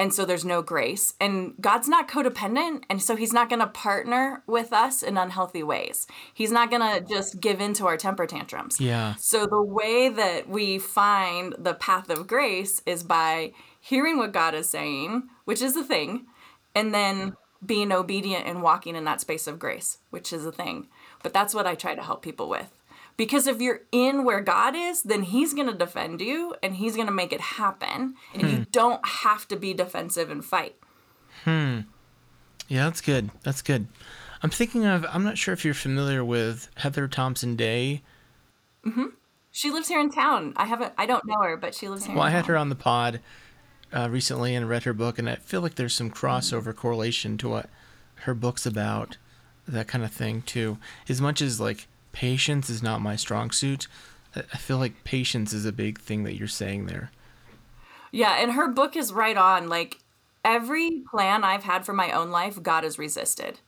and 0.00 0.14
so 0.14 0.24
there's 0.24 0.46
no 0.46 0.62
grace. 0.62 1.12
And 1.20 1.52
god's 1.60 1.86
not 1.86 2.08
codependent. 2.08 2.84
And 2.88 3.02
so 3.02 3.16
he's 3.16 3.34
not 3.34 3.50
going 3.50 3.60
to 3.60 3.66
partner 3.66 4.42
with 4.46 4.72
us 4.72 5.02
in 5.02 5.18
unhealthy 5.18 5.62
ways. 5.62 6.06
He's 6.32 6.50
not 6.50 6.70
going 6.70 6.80
to 6.80 7.06
just 7.06 7.38
give 7.38 7.60
in 7.60 7.74
to 7.74 7.86
our 7.86 7.98
temper 7.98 8.26
tantrums. 8.26 8.80
Yeah. 8.80 9.14
so 9.16 9.46
the 9.46 9.62
way 9.62 10.08
that 10.08 10.48
we 10.48 10.78
find 10.78 11.54
the 11.58 11.74
path 11.74 12.08
of 12.08 12.26
grace 12.26 12.80
is 12.86 13.02
by 13.02 13.52
hearing 13.78 14.16
what 14.16 14.32
god 14.32 14.54
is 14.54 14.70
saying 14.70 15.28
which 15.44 15.60
is 15.60 15.74
the 15.74 15.84
thing 15.84 16.26
and 16.74 16.94
then 16.94 17.34
being 17.64 17.92
obedient 17.92 18.46
and 18.46 18.62
walking 18.62 18.96
in 18.96 19.04
that 19.04 19.20
space 19.20 19.46
of 19.46 19.58
grace 19.58 19.98
which 20.08 20.32
is 20.32 20.46
a 20.46 20.52
thing. 20.52 20.88
But 21.22 21.34
that's 21.34 21.54
what 21.54 21.66
i 21.66 21.74
try 21.74 21.94
to 21.94 22.02
help 22.02 22.22
people 22.22 22.48
with 22.48 22.70
because 23.20 23.46
if 23.46 23.60
you're 23.60 23.82
in 23.92 24.24
where 24.24 24.40
God 24.40 24.74
is, 24.74 25.02
then 25.02 25.24
He's 25.24 25.52
going 25.52 25.66
to 25.66 25.76
defend 25.76 26.22
you 26.22 26.54
and 26.62 26.76
He's 26.76 26.96
going 26.96 27.06
to 27.06 27.12
make 27.12 27.34
it 27.34 27.40
happen. 27.42 28.14
And 28.32 28.50
you 28.50 28.66
don't 28.72 29.06
have 29.06 29.46
to 29.48 29.56
be 29.56 29.74
defensive 29.74 30.30
and 30.30 30.42
fight. 30.42 30.76
Hmm. 31.44 31.80
Yeah, 32.66 32.84
that's 32.84 33.02
good. 33.02 33.28
That's 33.42 33.60
good. 33.60 33.88
I'm 34.42 34.48
thinking 34.48 34.86
of. 34.86 35.04
I'm 35.10 35.22
not 35.22 35.36
sure 35.36 35.52
if 35.52 35.66
you're 35.66 35.74
familiar 35.74 36.24
with 36.24 36.70
Heather 36.76 37.06
Thompson 37.08 37.56
Day. 37.56 38.00
Mm 38.86 38.94
hmm. 38.94 39.06
She 39.50 39.70
lives 39.70 39.88
here 39.88 40.00
in 40.00 40.10
town. 40.10 40.54
I 40.56 40.64
haven't, 40.64 40.94
I 40.96 41.04
don't 41.04 41.26
know 41.26 41.42
her, 41.42 41.58
but 41.58 41.74
she 41.74 41.90
lives 41.90 42.06
here. 42.06 42.14
Well, 42.14 42.24
I 42.24 42.30
had 42.30 42.44
town. 42.44 42.48
her 42.52 42.56
on 42.56 42.70
the 42.70 42.74
pod 42.74 43.20
uh, 43.92 44.08
recently 44.08 44.54
and 44.54 44.66
read 44.66 44.84
her 44.84 44.94
book, 44.94 45.18
and 45.18 45.28
I 45.28 45.34
feel 45.34 45.60
like 45.60 45.74
there's 45.74 45.92
some 45.92 46.10
crossover 46.10 46.74
correlation 46.74 47.36
to 47.36 47.50
what 47.50 47.68
her 48.20 48.32
book's 48.32 48.64
about, 48.64 49.18
that 49.68 49.88
kind 49.88 50.04
of 50.04 50.10
thing 50.10 50.40
too. 50.40 50.78
As 51.06 51.20
much 51.20 51.42
as 51.42 51.60
like 51.60 51.86
patience 52.12 52.70
is 52.70 52.82
not 52.82 53.00
my 53.00 53.16
strong 53.16 53.50
suit, 53.50 53.86
I 54.34 54.56
feel 54.56 54.78
like 54.78 55.04
patience 55.04 55.52
is 55.52 55.64
a 55.64 55.72
big 55.72 55.98
thing 55.98 56.24
that 56.24 56.36
you're 56.36 56.48
saying 56.48 56.86
there. 56.86 57.10
Yeah, 58.12 58.40
and 58.40 58.52
her 58.52 58.68
book 58.68 58.96
is 58.96 59.12
right 59.12 59.36
on. 59.36 59.68
Like, 59.68 59.98
every 60.44 61.02
plan 61.10 61.44
I've 61.44 61.64
had 61.64 61.84
for 61.84 61.92
my 61.92 62.12
own 62.12 62.30
life, 62.30 62.62
God 62.62 62.84
has 62.84 62.98
resisted. 62.98 63.60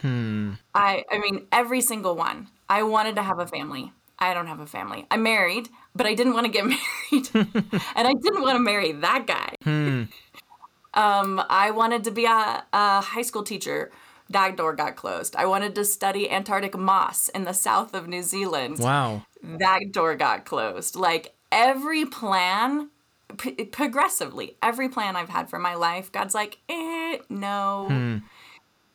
Hmm. 0.00 0.52
I 0.74 1.04
I 1.10 1.18
mean 1.18 1.46
every 1.52 1.80
single 1.80 2.16
one. 2.16 2.48
I 2.68 2.82
wanted 2.82 3.16
to 3.16 3.22
have 3.22 3.38
a 3.38 3.46
family. 3.46 3.92
I 4.18 4.34
don't 4.34 4.46
have 4.46 4.60
a 4.60 4.66
family. 4.66 5.06
I'm 5.10 5.22
married, 5.22 5.68
but 5.94 6.06
I 6.06 6.14
didn't 6.14 6.34
want 6.34 6.46
to 6.46 6.52
get 6.52 6.64
married. 7.12 7.28
and 7.34 8.08
I 8.08 8.12
didn't 8.12 8.42
want 8.42 8.56
to 8.56 8.60
marry 8.60 8.92
that 8.92 9.26
guy. 9.26 9.54
Hmm. 9.62 10.04
um, 10.94 11.42
I 11.48 11.70
wanted 11.70 12.04
to 12.04 12.10
be 12.10 12.24
a, 12.24 12.64
a 12.72 13.00
high 13.00 13.22
school 13.22 13.42
teacher. 13.42 13.90
That 14.30 14.56
door 14.56 14.74
got 14.74 14.96
closed. 14.96 15.34
I 15.36 15.46
wanted 15.46 15.74
to 15.74 15.84
study 15.84 16.30
Antarctic 16.30 16.78
moss 16.78 17.28
in 17.28 17.44
the 17.44 17.52
south 17.52 17.94
of 17.94 18.08
New 18.08 18.22
Zealand. 18.22 18.78
Wow. 18.78 19.24
That 19.42 19.92
door 19.92 20.14
got 20.14 20.44
closed. 20.44 20.94
Like 20.96 21.34
every 21.50 22.06
plan 22.06 22.90
p- 23.36 23.64
progressively 23.64 24.56
every 24.62 24.88
plan 24.88 25.16
I've 25.16 25.28
had 25.28 25.50
for 25.50 25.58
my 25.58 25.74
life, 25.74 26.10
God's 26.12 26.34
like, 26.34 26.58
eh, 26.68 27.18
no. 27.28 27.86
Hmm. 27.88 28.16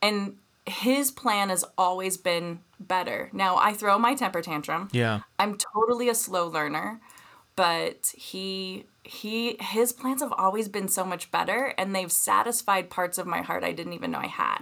And 0.02 0.38
his 0.66 1.12
plan 1.12 1.50
has 1.50 1.64
always 1.78 2.18
been 2.18 2.60
better. 2.80 3.30
Now 3.34 3.58
I 3.58 3.74
throw 3.74 3.98
my 3.98 4.16
temper 4.16 4.42
tantrum. 4.42 4.90
Yeah. 4.92 5.22
I'm 5.40 5.58
totally 5.58 6.10
a 6.10 6.16
slow 6.16 6.48
learner, 6.48 7.02
but 7.56 8.14
he 8.16 8.86
he 9.04 9.58
his 9.60 9.94
plans 9.94 10.22
have 10.22 10.34
always 10.34 10.68
been 10.68 10.88
so 10.88 11.06
much 11.06 11.32
better 11.32 11.74
and 11.78 11.96
they've 11.96 12.12
satisfied 12.12 12.90
parts 12.90 13.18
of 13.18 13.28
my 13.28 13.42
heart 13.42 13.64
I 13.64 13.72
didn't 13.72 13.94
even 13.94 14.12
know 14.12 14.20
I 14.20 14.28
had. 14.28 14.62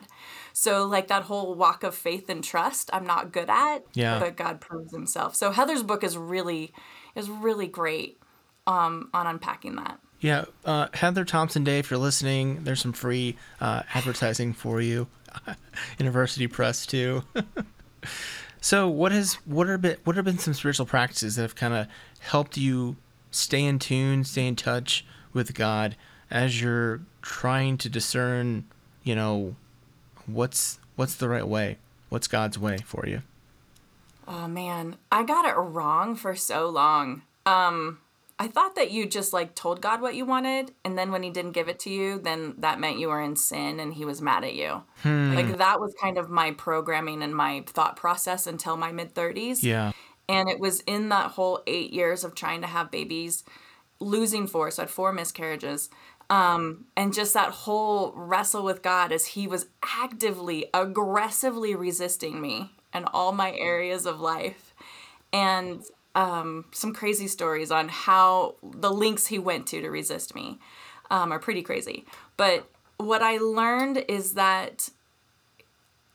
So 0.53 0.85
like 0.85 1.07
that 1.07 1.23
whole 1.23 1.55
walk 1.55 1.83
of 1.83 1.95
faith 1.95 2.29
and 2.29 2.43
trust, 2.43 2.89
I'm 2.93 3.05
not 3.05 3.31
good 3.31 3.49
at, 3.49 3.79
yeah. 3.93 4.19
but 4.19 4.37
God 4.37 4.61
proves 4.61 4.93
himself. 4.93 5.35
So 5.35 5.51
Heather's 5.51 5.83
book 5.83 6.03
is 6.03 6.15
really 6.15 6.71
is 7.15 7.29
really 7.29 7.67
great 7.67 8.19
um, 8.67 9.09
on 9.13 9.27
unpacking 9.27 9.75
that. 9.75 9.99
Yeah, 10.19 10.45
uh, 10.63 10.87
Heather 10.93 11.25
Thompson 11.25 11.65
Day, 11.65 11.79
if 11.79 11.91
you're 11.91 11.99
listening, 11.99 12.63
there's 12.63 12.81
some 12.81 12.93
free 12.93 13.35
uh, 13.59 13.83
advertising 13.93 14.53
for 14.53 14.79
you. 14.79 15.07
University 15.99 16.47
Press 16.47 16.85
too. 16.85 17.23
so, 18.61 18.87
what 18.87 19.11
has 19.11 19.33
what 19.45 19.67
are 19.67 19.77
been 19.77 19.97
what 20.05 20.15
have 20.15 20.23
been 20.23 20.37
some 20.37 20.53
spiritual 20.53 20.85
practices 20.85 21.35
that 21.35 21.41
have 21.41 21.55
kind 21.55 21.73
of 21.73 21.87
helped 22.19 22.55
you 22.55 22.95
stay 23.31 23.65
in 23.65 23.79
tune, 23.79 24.23
stay 24.23 24.47
in 24.47 24.55
touch 24.55 25.05
with 25.33 25.55
God 25.55 25.97
as 26.31 26.61
you're 26.61 27.01
trying 27.21 27.77
to 27.79 27.89
discern, 27.89 28.65
you 29.03 29.15
know, 29.15 29.55
what's 30.25 30.79
what's 30.95 31.15
the 31.15 31.29
right 31.29 31.47
way, 31.47 31.77
what's 32.09 32.27
God's 32.27 32.57
way 32.57 32.77
for 32.77 33.05
you? 33.07 33.21
Oh 34.27 34.47
man, 34.47 34.97
I 35.11 35.23
got 35.23 35.45
it 35.45 35.55
wrong 35.55 36.15
for 36.15 36.35
so 36.35 36.69
long. 36.69 37.23
Um, 37.45 37.99
I 38.39 38.47
thought 38.47 38.75
that 38.75 38.91
you 38.91 39.05
just 39.07 39.33
like 39.33 39.55
told 39.55 39.81
God 39.81 40.01
what 40.01 40.15
you 40.15 40.25
wanted, 40.25 40.71
and 40.83 40.97
then 40.97 41.11
when 41.11 41.23
He 41.23 41.29
didn't 41.29 41.51
give 41.51 41.67
it 41.67 41.79
to 41.79 41.89
you, 41.89 42.19
then 42.19 42.55
that 42.59 42.79
meant 42.79 42.99
you 42.99 43.09
were 43.09 43.21
in 43.21 43.35
sin 43.35 43.79
and 43.79 43.93
He 43.93 44.05
was 44.05 44.21
mad 44.21 44.43
at 44.43 44.55
you. 44.55 44.83
Hmm. 45.01 45.33
Like 45.33 45.57
that 45.57 45.79
was 45.79 45.93
kind 46.01 46.17
of 46.17 46.29
my 46.29 46.51
programming 46.51 47.21
and 47.21 47.35
my 47.35 47.63
thought 47.67 47.95
process 47.95 48.47
until 48.47 48.77
my 48.77 48.91
mid 48.91 49.13
30s. 49.13 49.61
Yeah. 49.61 49.91
And 50.29 50.49
it 50.49 50.59
was 50.59 50.79
in 50.81 51.09
that 51.09 51.31
whole 51.31 51.61
eight 51.67 51.91
years 51.91 52.23
of 52.23 52.33
trying 52.33 52.61
to 52.61 52.67
have 52.67 52.89
babies, 52.89 53.43
losing 53.99 54.47
four, 54.47 54.71
so 54.71 54.81
I 54.81 54.85
had 54.85 54.89
four 54.89 55.11
miscarriages. 55.11 55.89
Um, 56.33 56.85
and 56.97 57.13
just 57.13 57.35
that 57.35 57.51
whole 57.51 58.11
wrestle 58.15 58.63
with 58.63 58.81
God 58.81 59.11
as 59.11 59.27
He 59.27 59.45
was 59.45 59.67
actively, 59.83 60.65
aggressively 60.73 61.75
resisting 61.75 62.41
me 62.41 62.71
in 62.91 63.05
all 63.05 63.33
my 63.33 63.53
areas 63.53 64.07
of 64.07 64.19
life. 64.19 64.73
And 65.31 65.83
um, 66.15 66.65
some 66.71 66.91
crazy 66.91 67.27
stories 67.27 67.69
on 67.69 67.87
how 67.87 68.55
the 68.63 68.91
links 68.91 69.27
he 69.27 69.37
went 69.37 69.67
to 69.67 69.81
to 69.81 69.89
resist 69.89 70.33
me 70.33 70.57
um, 71.11 71.31
are 71.31 71.39
pretty 71.39 71.61
crazy. 71.61 72.05
But 72.35 72.67
what 72.97 73.21
I 73.21 73.37
learned 73.37 74.03
is 74.07 74.33
that 74.33 74.89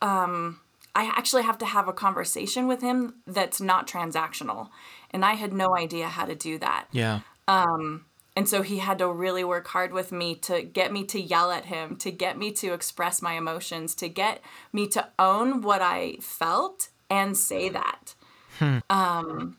um, 0.03 0.59
I 0.97 1.13
actually 1.17 1.43
have 1.43 1.59
to 1.59 1.67
have 1.67 1.87
a 1.87 1.93
conversation 1.93 2.67
with 2.67 2.81
him 2.81 3.15
that's 3.25 3.61
not 3.61 3.87
transactional. 3.87 4.71
And 5.13 5.25
I 5.25 5.35
had 5.35 5.53
no 5.53 5.77
idea 5.77 6.09
how 6.09 6.25
to 6.25 6.35
do 6.35 6.59
that. 6.59 6.87
Yeah. 6.91 7.21
Um, 7.47 8.05
and 8.39 8.49
so 8.49 8.63
he 8.63 8.79
had 8.79 8.99
to 8.99 9.11
really 9.11 9.43
work 9.43 9.67
hard 9.67 9.93
with 9.93 10.13
me 10.13 10.37
to 10.37 10.63
get 10.63 10.93
me 10.93 11.03
to 11.07 11.21
yell 11.21 11.51
at 11.51 11.65
him, 11.65 11.97
to 11.97 12.13
get 12.13 12.39
me 12.39 12.53
to 12.53 12.73
express 12.73 13.21
my 13.21 13.33
emotions, 13.33 13.97
to 13.97 14.09
get 14.09 14.41
me 14.73 14.87
to 14.91 15.09
own 15.19 15.61
what 15.61 15.83
I 15.83 16.19
felt 16.21 16.89
and 17.11 17.37
say 17.37 17.69
that. 17.69 18.15
Hmm. 18.61 18.79
Um, 18.89 19.57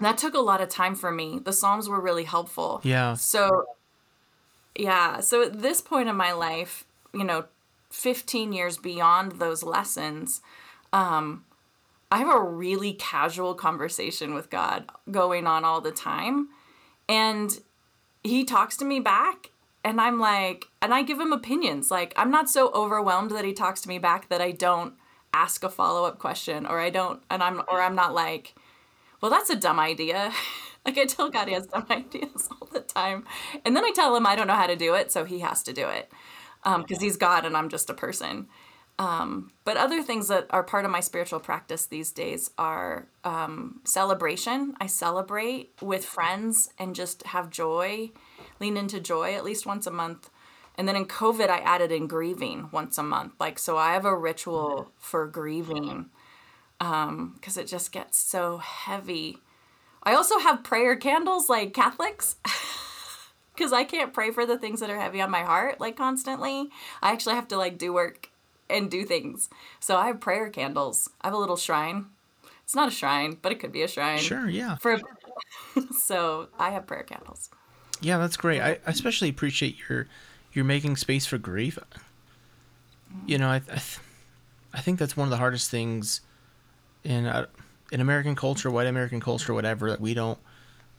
that 0.00 0.18
took 0.18 0.34
a 0.34 0.40
lot 0.40 0.60
of 0.60 0.68
time 0.68 0.94
for 0.94 1.10
me. 1.10 1.40
The 1.42 1.54
Psalms 1.54 1.88
were 1.88 1.98
really 1.98 2.24
helpful. 2.24 2.82
Yeah. 2.84 3.14
So, 3.14 3.64
yeah. 4.76 5.20
So 5.20 5.42
at 5.42 5.62
this 5.62 5.80
point 5.80 6.10
in 6.10 6.16
my 6.16 6.32
life, 6.32 6.84
you 7.14 7.24
know, 7.24 7.46
15 7.88 8.52
years 8.52 8.76
beyond 8.76 9.38
those 9.38 9.62
lessons, 9.62 10.42
um, 10.92 11.46
I 12.12 12.18
have 12.18 12.28
a 12.28 12.42
really 12.42 12.92
casual 12.92 13.54
conversation 13.54 14.34
with 14.34 14.50
God 14.50 14.90
going 15.10 15.46
on 15.46 15.64
all 15.64 15.80
the 15.80 15.90
time. 15.90 16.50
And 17.08 17.58
he 18.24 18.44
talks 18.44 18.76
to 18.78 18.84
me 18.84 18.98
back 18.98 19.50
and 19.84 20.00
I'm 20.00 20.18
like, 20.18 20.68
and 20.80 20.92
I 20.94 21.02
give 21.02 21.20
him 21.20 21.32
opinions. 21.32 21.90
Like, 21.90 22.14
I'm 22.16 22.30
not 22.30 22.48
so 22.48 22.72
overwhelmed 22.72 23.30
that 23.32 23.44
he 23.44 23.52
talks 23.52 23.82
to 23.82 23.88
me 23.88 23.98
back 23.98 24.30
that 24.30 24.40
I 24.40 24.50
don't 24.50 24.94
ask 25.34 25.62
a 25.62 25.68
follow 25.68 26.06
up 26.06 26.18
question 26.18 26.64
or 26.64 26.80
I 26.80 26.90
don't, 26.90 27.22
and 27.30 27.42
I'm, 27.42 27.60
or 27.68 27.82
I'm 27.82 27.94
not 27.94 28.14
like, 28.14 28.54
well, 29.20 29.30
that's 29.30 29.50
a 29.50 29.56
dumb 29.56 29.78
idea. 29.78 30.32
like 30.86 30.96
I 30.96 31.04
tell 31.04 31.30
God 31.30 31.48
he 31.48 31.54
has 31.54 31.66
dumb 31.66 31.86
ideas 31.90 32.48
all 32.50 32.68
the 32.72 32.80
time. 32.80 33.24
And 33.64 33.76
then 33.76 33.84
I 33.84 33.92
tell 33.94 34.16
him 34.16 34.26
I 34.26 34.34
don't 34.36 34.46
know 34.46 34.54
how 34.54 34.66
to 34.66 34.76
do 34.76 34.94
it, 34.94 35.12
so 35.12 35.24
he 35.24 35.40
has 35.40 35.62
to 35.64 35.72
do 35.72 35.88
it. 35.88 36.10
Because 36.62 36.98
um, 36.98 37.02
he's 37.04 37.18
God 37.18 37.44
and 37.44 37.54
I'm 37.56 37.68
just 37.68 37.90
a 37.90 37.94
person. 37.94 38.48
Um, 38.98 39.50
but 39.64 39.76
other 39.76 40.02
things 40.02 40.28
that 40.28 40.46
are 40.50 40.62
part 40.62 40.84
of 40.84 40.90
my 40.90 41.00
spiritual 41.00 41.40
practice 41.40 41.86
these 41.86 42.12
days 42.12 42.50
are 42.56 43.08
um, 43.24 43.80
celebration. 43.84 44.74
I 44.80 44.86
celebrate 44.86 45.72
with 45.80 46.04
friends 46.04 46.70
and 46.78 46.94
just 46.94 47.26
have 47.28 47.50
joy, 47.50 48.12
lean 48.60 48.76
into 48.76 49.00
joy 49.00 49.34
at 49.34 49.44
least 49.44 49.66
once 49.66 49.86
a 49.86 49.90
month. 49.90 50.30
And 50.76 50.86
then 50.88 50.96
in 50.96 51.06
COVID, 51.06 51.48
I 51.48 51.58
added 51.58 51.90
in 51.90 52.06
grieving 52.06 52.68
once 52.72 52.98
a 52.98 53.02
month. 53.02 53.32
Like, 53.40 53.58
so 53.58 53.76
I 53.76 53.92
have 53.92 54.04
a 54.04 54.16
ritual 54.16 54.92
for 54.96 55.26
grieving 55.26 56.10
because 56.78 57.56
um, 57.56 57.62
it 57.62 57.66
just 57.66 57.92
gets 57.92 58.18
so 58.18 58.58
heavy. 58.58 59.38
I 60.02 60.14
also 60.14 60.38
have 60.38 60.64
prayer 60.64 60.96
candles 60.96 61.48
like 61.48 61.72
Catholics 61.72 62.36
because 63.54 63.72
I 63.72 63.84
can't 63.84 64.12
pray 64.12 64.30
for 64.30 64.46
the 64.46 64.58
things 64.58 64.80
that 64.80 64.90
are 64.90 65.00
heavy 65.00 65.20
on 65.20 65.30
my 65.30 65.42
heart 65.42 65.80
like 65.80 65.96
constantly. 65.96 66.68
I 67.02 67.12
actually 67.12 67.36
have 67.36 67.48
to 67.48 67.56
like 67.56 67.78
do 67.78 67.92
work 67.92 68.30
and 68.68 68.90
do 68.90 69.04
things. 69.04 69.48
So 69.80 69.96
I 69.96 70.06
have 70.06 70.20
prayer 70.20 70.48
candles. 70.48 71.08
I 71.20 71.28
have 71.28 71.34
a 71.34 71.38
little 71.38 71.56
shrine. 71.56 72.06
It's 72.62 72.74
not 72.74 72.88
a 72.88 72.90
shrine, 72.90 73.38
but 73.40 73.52
it 73.52 73.56
could 73.56 73.72
be 73.72 73.82
a 73.82 73.88
shrine. 73.88 74.18
Sure, 74.18 74.48
yeah. 74.48 74.76
For 74.76 75.00
so 75.98 76.48
I 76.58 76.70
have 76.70 76.86
prayer 76.86 77.02
candles. 77.02 77.50
Yeah, 78.00 78.18
that's 78.18 78.36
great. 78.36 78.60
I 78.60 78.78
especially 78.86 79.28
appreciate 79.28 79.76
your 79.88 80.06
you're 80.52 80.64
making 80.64 80.96
space 80.96 81.26
for 81.26 81.38
grief. 81.38 81.78
You 83.26 83.38
know, 83.38 83.48
I 83.48 83.56
I, 83.56 83.60
th- 83.60 83.98
I 84.72 84.80
think 84.80 84.98
that's 84.98 85.16
one 85.16 85.26
of 85.26 85.30
the 85.30 85.36
hardest 85.36 85.70
things 85.70 86.20
in 87.02 87.26
uh, 87.26 87.46
in 87.92 88.00
American 88.00 88.34
culture, 88.34 88.70
white 88.70 88.86
American 88.86 89.20
culture, 89.20 89.52
whatever, 89.52 89.90
that 89.90 90.00
we 90.00 90.14
don't 90.14 90.38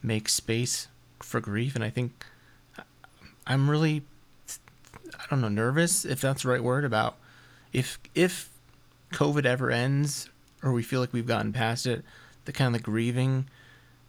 make 0.02 0.28
space 0.28 0.88
for 1.20 1.40
grief, 1.40 1.74
and 1.74 1.82
I 1.82 1.90
think 1.90 2.24
I'm 3.46 3.70
really, 3.70 4.02
I 5.18 5.24
don't 5.30 5.40
know, 5.40 5.48
nervous 5.48 6.04
if 6.04 6.20
that's 6.20 6.42
the 6.42 6.48
right 6.48 6.62
word 6.62 6.84
about 6.84 7.16
if 7.72 7.98
if 8.14 8.50
COVID 9.12 9.44
ever 9.44 9.70
ends 9.70 10.30
or 10.62 10.72
we 10.72 10.82
feel 10.82 11.00
like 11.00 11.12
we've 11.12 11.26
gotten 11.26 11.52
past 11.52 11.86
it, 11.86 12.04
the 12.44 12.52
kind 12.52 12.74
of 12.74 12.80
the 12.80 12.84
grieving 12.84 13.46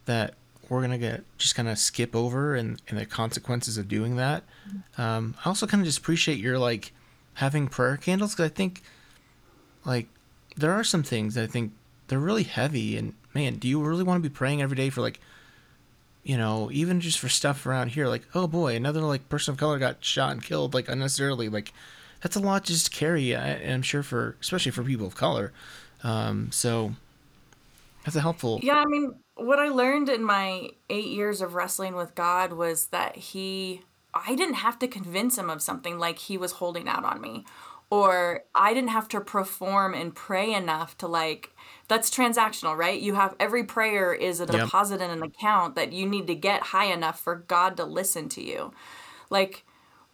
that 0.06 0.34
we're 0.70 0.82
gonna 0.82 0.98
get 0.98 1.24
just 1.38 1.56
kind 1.56 1.68
of 1.68 1.78
skip 1.78 2.16
over 2.16 2.56
and, 2.56 2.82
and 2.90 2.98
the 2.98 3.06
consequences 3.06 3.78
of 3.78 3.88
doing 3.88 4.16
that. 4.18 4.44
Um, 4.98 5.36
I 5.44 5.50
also 5.50 5.68
kind 5.68 5.82
of 5.82 5.86
just 5.86 6.00
appreciate 6.00 6.40
your 6.40 6.60
like 6.60 6.92
having 7.36 7.68
prayer 7.68 7.98
candles 7.98 8.34
because 8.34 8.52
I 8.52 8.54
think 8.54 8.82
like 9.86 10.08
there 10.56 10.72
are 10.72 10.84
some 10.84 11.04
things 11.04 11.36
that 11.36 11.44
I 11.44 11.48
think 11.48 11.72
they're 12.08 12.20
really 12.20 12.44
heavy 12.44 12.98
and 12.98 13.14
man 13.34 13.56
do 13.56 13.68
you 13.68 13.82
really 13.82 14.04
want 14.04 14.22
to 14.22 14.30
be 14.30 14.34
praying 14.34 14.62
every 14.62 14.76
day 14.76 14.90
for 14.90 15.02
like 15.02 15.20
you 16.24 16.38
know 16.38 16.70
even 16.72 17.00
just 17.00 17.20
for 17.20 17.30
stuff 17.30 17.66
around 17.66 17.90
here 17.90 18.08
like 18.08 18.24
oh 18.34 18.48
boy 18.48 18.76
another 18.76 19.02
like 19.02 19.30
person 19.30 19.54
of 19.54 19.58
color 19.58 19.78
got 19.78 20.04
shot 20.04 20.32
and 20.32 20.44
killed 20.44 20.74
like 20.74 20.90
unnecessarily 20.90 21.48
like 21.48 21.74
that's 22.22 22.36
a 22.36 22.40
lot 22.40 22.66
to 22.66 22.74
just 22.74 22.92
carry 22.92 23.34
and 23.34 23.74
i'm 23.74 23.82
sure 23.82 24.04
for 24.04 24.36
especially 24.42 24.72
for 24.72 24.84
people 24.84 25.08
of 25.08 25.16
color 25.16 25.52
um, 26.04 26.52
so 26.52 26.94
that's 28.04 28.16
a 28.16 28.22
helpful 28.22 28.60
yeah 28.64 28.78
i 28.78 28.86
mean 28.86 29.16
what 29.36 29.60
i 29.60 29.68
learned 29.68 30.10
in 30.10 30.24
my 30.24 30.70
eight 30.90 31.08
years 31.08 31.42
of 31.42 31.56
wrestling 31.56 31.96
with 31.96 32.16
god 32.16 32.54
was 32.54 32.88
that 32.88 33.16
he 33.16 33.82
i 34.14 34.36
didn't 34.36 34.56
have 34.56 34.78
to 34.80 34.88
convince 34.88 35.38
him 35.38 35.50
of 35.50 35.62
something 35.62 35.98
like 35.98 36.20
he 36.20 36.38
was 36.38 36.54
holding 36.54 36.88
out 36.88 37.04
on 37.04 37.20
me 37.20 37.46
or 37.90 38.44
i 38.54 38.74
didn't 38.74 38.90
have 38.90 39.08
to 39.08 39.20
perform 39.20 39.94
and 39.94 40.16
pray 40.16 40.54
enough 40.54 40.98
to 40.98 41.08
like 41.08 41.52
that's 41.88 42.10
transactional, 42.10 42.76
right? 42.76 43.00
You 43.00 43.16
have 43.16 43.36
every 43.40 43.64
prayer 43.64 44.14
is 44.14 44.40
a 44.40 44.46
deposit 44.46 45.00
yep. 45.00 45.10
in 45.10 45.18
an 45.18 45.24
account 45.24 45.76
that 45.76 45.94
you 45.94 46.06
need 46.06 46.28
to 46.28 46.36
get 46.36 46.62
high 46.62 46.92
enough 46.92 47.20
for 47.20 47.36
God 47.36 47.78
to 47.78 47.86
listen 47.86 48.28
to 48.30 48.44
you. 48.44 48.74
Like 49.30 49.66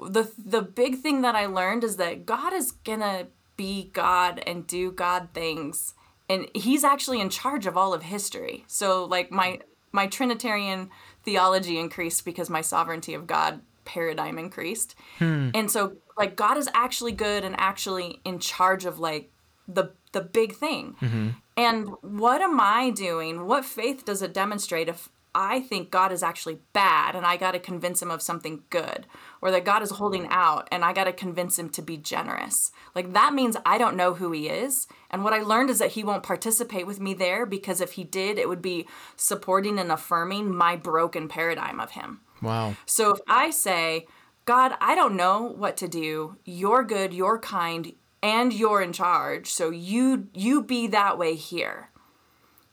the 0.10 0.32
the 0.38 0.62
big 0.62 0.98
thing 0.98 1.22
that 1.22 1.36
I 1.36 1.46
learned 1.46 1.84
is 1.84 1.98
that 1.98 2.26
God 2.26 2.54
is 2.54 2.72
gonna 2.72 3.28
be 3.58 3.92
God 3.94 4.42
and 4.46 4.66
do 4.66 4.92
God 4.92 5.30
things, 5.34 5.94
and 6.30 6.48
He's 6.56 6.84
actually 6.84 7.22
in 7.22 7.30
charge 7.30 7.66
of 7.66 7.78
all 7.78 7.94
of 7.94 8.04
history. 8.04 8.64
So 8.68 9.06
like 9.06 9.32
my 9.32 9.60
my 9.92 10.08
Trinitarian 10.08 10.90
theology 11.24 11.80
increased 11.80 12.26
because 12.26 12.50
my 12.50 12.62
sovereignty 12.62 13.14
of 13.14 13.28
God 13.28 13.62
paradigm 13.86 14.38
increased, 14.38 14.96
hmm. 15.20 15.50
and 15.54 15.70
so 15.70 15.98
like 16.18 16.36
God 16.36 16.58
is 16.58 16.70
actually 16.74 17.12
good 17.12 17.44
and 17.44 17.56
actually 17.58 18.20
in 18.24 18.40
charge 18.40 18.86
of 18.86 19.00
like 19.00 19.32
the 19.68 19.92
the 20.12 20.22
big 20.22 20.54
thing. 20.54 20.96
Mm-hmm. 21.02 21.30
And 21.56 21.90
what 22.02 22.42
am 22.42 22.60
I 22.60 22.90
doing? 22.90 23.46
What 23.46 23.66
faith 23.66 24.06
does 24.06 24.22
it 24.22 24.34
demonstrate 24.34 24.88
if 24.88 25.10
I 25.36 25.62
think 25.62 25.92
God 25.92 26.12
is 26.12 26.24
actually 26.24 26.60
bad 26.74 27.16
and 27.16 27.25
I 27.25 27.38
got 27.38 27.52
to 27.52 27.60
convince 27.60 28.02
him 28.02 28.12
of 28.12 28.22
something 28.22 28.63
good? 28.70 29.08
Or 29.42 29.52
that 29.52 29.66
God 29.66 29.82
is 29.82 29.92
holding 29.92 30.28
out 30.30 30.68
and 30.72 30.84
I 30.86 30.94
got 30.94 31.06
to 31.06 31.13
convince 31.13 31.58
him 31.58 31.70
to 31.70 31.82
be 31.82 31.98
generous? 31.98 32.72
Like 32.96 33.13
that 33.13 33.34
means 33.34 33.58
I 33.66 33.78
don't 33.78 33.98
know 33.98 34.13
who 34.13 34.32
he 34.32 34.48
is. 34.48 34.88
And 35.10 35.24
what 35.24 35.34
I 35.34 35.42
learned 35.42 35.70
is 35.70 35.80
that 35.80 35.92
he 35.92 36.04
won't 36.04 36.24
participate 36.24 36.88
with 36.88 37.00
me 37.00 37.13
there 37.13 37.46
because 37.46 37.82
if 37.82 37.94
he 37.94 38.04
did, 38.04 38.38
it 38.38 38.48
would 38.48 38.62
be 38.62 38.88
supporting 39.16 39.80
and 39.80 39.92
affirming 39.92 40.56
my 40.56 40.75
broken 40.75 41.28
paradigm 41.28 41.80
of 41.80 41.92
him. 41.92 42.22
Wow. 42.42 42.75
So 42.86 43.12
if 43.12 43.20
I 43.28 43.50
say, 43.50 44.08
God, 44.46 44.74
I 44.82 44.96
don't 44.96 45.16
know 45.16 45.42
what 45.42 45.78
to 45.78 45.88
do. 45.88 46.38
You're 46.44 46.84
good, 46.84 47.13
you're 47.13 47.40
kind, 47.40 47.94
and 48.22 48.54
you're 48.54 48.82
in 48.82 48.94
charge. 48.94 49.50
So 49.50 49.70
you 49.70 50.28
you 50.34 50.63
be 50.63 50.88
that 50.88 51.18
way 51.18 51.36
here. 51.36 51.90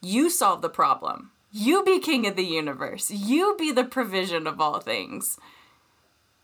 You 0.00 0.30
solve 0.30 0.62
the 0.62 0.68
problem. 0.68 1.32
You 1.50 1.82
be 1.84 1.98
king 1.98 2.26
of 2.26 2.36
the 2.36 2.44
universe. 2.44 3.10
You 3.10 3.56
be 3.58 3.72
the 3.72 3.84
provision 3.84 4.46
of 4.46 4.60
all 4.60 4.80
things. 4.80 5.38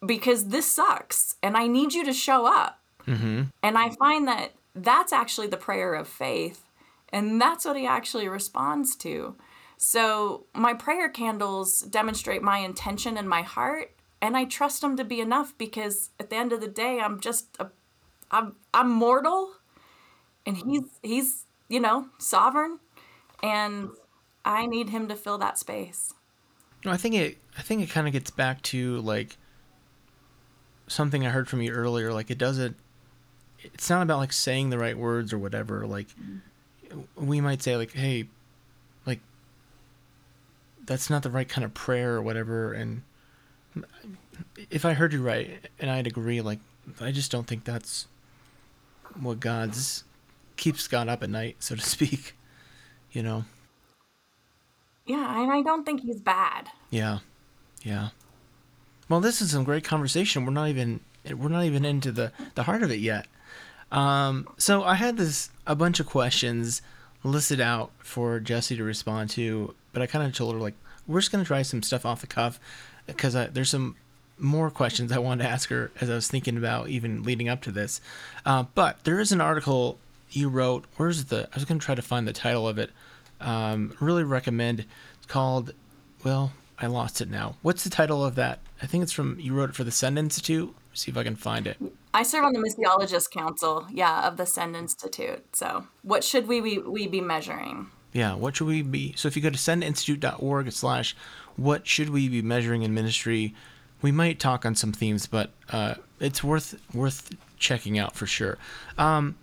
Because 0.05 0.49
this 0.49 0.67
sucks 0.67 1.37
and 1.43 1.57
I 1.57 1.67
need 1.67 1.95
you 1.95 2.05
to 2.05 2.13
show 2.13 2.47
up. 2.47 2.81
Mm-hmm. 3.07 3.45
And 3.63 3.79
I 3.79 3.91
find 3.91 4.29
that 4.29 4.53
that's 4.75 5.13
actually 5.13 5.47
the 5.47 5.57
prayer 5.57 5.95
of 5.95 6.07
faith 6.07 6.65
and 7.11 7.41
that's 7.41 7.65
what 7.65 7.77
he 7.77 7.87
actually 7.87 8.29
responds 8.29 8.97
to. 8.97 9.37
So 9.77 10.47
my 10.55 10.75
prayer 10.75 11.09
candles 11.09 11.81
demonstrate 11.81 12.43
my 12.43 12.59
intention 12.59 13.17
and 13.17 13.29
my 13.29 13.43
heart 13.43 13.93
and 14.21 14.37
I 14.37 14.45
trust 14.45 14.81
them 14.81 14.97
to 14.97 15.05
be 15.05 15.21
enough 15.21 15.57
because 15.57 16.11
at 16.19 16.31
the 16.31 16.37
end 16.37 16.53
of 16.53 16.61
the 16.61 16.69
day 16.69 17.01
I'm 17.01 17.21
just 17.21 17.57
a 17.59 17.69
I'm 18.31 18.57
I'm 18.75 18.91
mortal 18.91 19.53
and 20.45 20.57
he's 20.57 20.83
he's 21.03 21.45
you 21.69 21.81
know 21.81 22.09
sovereign 22.19 22.81
and 23.43 23.91
I 24.47 24.67
need 24.67 24.91
him 24.91 25.09
to 25.09 25.17
fill 25.17 25.39
that 25.39 25.59
space. 25.59 26.15
No, 26.85 26.93
I 26.93 26.97
think 26.97 27.17
it. 27.17 27.37
I 27.59 27.63
think 27.63 27.83
it 27.83 27.91
kind 27.91 28.07
of 28.07 28.13
gets 28.13 28.31
back 28.31 28.63
to 28.63 29.01
like 29.01 29.37
something 30.87 31.27
I 31.27 31.31
heard 31.31 31.49
from 31.49 31.61
you 31.61 31.73
earlier. 31.73 32.13
Like 32.13 32.31
it 32.31 32.39
doesn't. 32.39 32.77
It's 33.59 33.91
not 33.91 34.03
about 34.03 34.19
like 34.19 34.33
saying 34.33 34.71
the 34.71 34.79
right 34.79 34.97
words 34.97 35.33
or 35.33 35.39
whatever. 35.39 35.85
Like 35.85 36.07
mm. 36.11 36.41
we 37.17 37.41
might 37.41 37.61
say 37.61 37.77
like, 37.77 37.93
"Hey, 37.93 38.29
like 39.05 39.19
that's 40.87 41.11
not 41.11 41.25
the 41.25 41.31
right 41.31 41.49
kind 41.49 41.65
of 41.65 41.75
prayer 41.75 42.15
or 42.15 42.23
whatever." 42.23 42.73
And 42.73 43.03
if 44.71 44.85
I 44.85 44.93
heard 44.93 45.13
you 45.13 45.23
right, 45.23 45.67
and 45.81 45.91
I'd 45.91 46.07
agree, 46.07 46.41
like 46.41 46.61
I 47.01 47.11
just 47.11 47.33
don't 47.33 47.49
think 47.49 47.65
that's 47.65 48.07
what 49.19 49.41
God's 49.41 50.05
keeps 50.57 50.87
God 50.87 51.09
up 51.09 51.25
at 51.25 51.31
night, 51.31 51.57
so 51.59 51.75
to 51.75 51.83
speak. 51.97 52.37
You 53.11 53.25
know. 53.25 53.45
Yeah, 55.07 55.41
and 55.41 55.53
I 55.53 55.63
don't 55.63 55.85
think 55.85 56.03
he's 56.03 56.21
bad. 56.21 56.69
Yeah, 56.91 57.21
yeah. 57.83 58.09
Well, 59.09 59.21
this 59.21 59.41
is 59.41 59.53
some 59.53 59.65
great 59.65 59.85
conversation. 59.85 60.45
We're 60.45 60.53
not 60.53 60.69
even 60.69 61.01
we're 61.35 61.49
not 61.49 61.65
even 61.65 61.85
into 61.85 62.13
the 62.13 62.33
the 62.55 62.65
heart 62.65 62.83
of 62.83 62.91
it 62.91 63.01
yet. 63.01 63.27
Um, 63.93 64.49
so 64.59 64.83
I 64.83 64.95
had 64.97 65.17
this 65.17 65.51
a 65.67 65.77
bunch 65.77 66.01
of 66.01 66.07
questions 66.07 66.83
listed 67.23 67.61
out 67.61 67.93
for 67.99 68.41
Jesse 68.41 68.77
to 68.77 68.85
respond 68.85 69.31
to, 69.31 69.75
but 69.93 70.03
I 70.03 70.07
kind 70.07 70.27
of 70.27 70.35
told 70.35 70.55
her 70.55 70.61
like 70.61 70.75
we're 71.07 71.21
just 71.21 71.31
gonna 71.31 71.45
try 71.45 71.63
some 71.63 71.83
stuff 71.83 72.05
off 72.05 72.21
the 72.21 72.27
cuff 72.27 72.59
because 73.07 73.35
there's 73.53 73.71
some 73.71 73.97
more 74.39 74.71
questions 74.71 75.13
I 75.13 75.19
wanted 75.19 75.45
to 75.45 75.51
ask 75.51 75.71
her 75.71 75.91
as 76.01 76.11
I 76.11 76.15
was 76.15 76.29
thinking 76.29 76.57
about 76.57 76.89
even 76.89 77.23
leading 77.23 77.49
up 77.49 77.63
to 77.63 77.71
this. 77.71 78.01
Uh, 78.45 78.65
but 78.75 79.03
there 79.05 79.21
is 79.21 79.33
an 79.33 79.41
article 79.41 79.99
you 80.31 80.49
wrote. 80.49 80.85
Where's 80.97 81.27
the? 81.27 81.49
I 81.53 81.55
was 81.55 81.65
gonna 81.65 81.81
try 81.81 81.95
to 81.95 82.03
find 82.03 82.27
the 82.27 82.33
title 82.33 82.67
of 82.67 82.79
it. 82.79 82.91
Um, 83.41 83.95
really 84.01 84.25
recommend. 84.25 84.87
It's 85.17 85.27
called. 85.27 85.73
Well, 86.25 86.53
I 86.79 86.87
lost 86.87 87.21
it 87.21 87.31
now. 87.31 87.57
What's 87.63 87.85
the 87.85 87.91
title 87.91 88.25
of 88.25 88.35
that? 88.35 88.61
I 88.83 88.87
think 88.87 89.03
it's 89.03 89.13
from 89.13 89.39
you 89.41 89.55
wrote 89.55 89.71
it 89.71 89.77
for 89.77 89.85
the 89.85 89.91
Send 89.91 90.19
Institute. 90.19 90.75
See 90.93 91.11
if 91.11 91.17
I 91.17 91.25
can 91.25 91.37
find 91.37 91.67
it. 91.67 91.77
I 92.15 92.23
serve 92.23 92.45
on 92.45 92.53
the 92.55 92.59
Missiologist 92.59 93.31
Council, 93.31 93.87
yeah, 93.91 94.27
of 94.27 94.39
the 94.39 94.47
Send 94.47 94.75
Institute. 94.75 95.45
So, 95.55 95.87
what 96.03 96.25
should 96.25 96.47
we 96.47 96.61
we, 96.61 96.79
we 96.79 97.07
be 97.07 97.21
measuring? 97.21 97.91
Yeah, 98.13 98.35
what 98.35 98.57
should 98.57 98.67
we 98.67 98.81
be? 98.81 99.13
So 99.15 99.29
if 99.29 99.37
you 99.37 99.43
go 99.43 99.51
to 99.51 99.59
sendinstitute.org 99.59 100.73
slash 100.73 101.15
what 101.57 101.87
should 101.87 102.09
we 102.09 102.31
be 102.31 102.41
measuring 102.41 102.81
in 102.81 102.95
ministry, 102.95 103.55
we 104.01 104.11
might 104.11 104.41
talk 104.41 104.65
on 104.65 104.75
some 104.75 104.93
themes, 104.93 105.27
but 105.27 105.51
uh, 105.71 105.97
it's 106.19 106.43
worth 106.43 106.81
worth 106.95 107.35
checking 107.59 107.99
out 107.99 108.17
for 108.17 108.27
sure. 108.27 108.57
Um, 108.97 109.37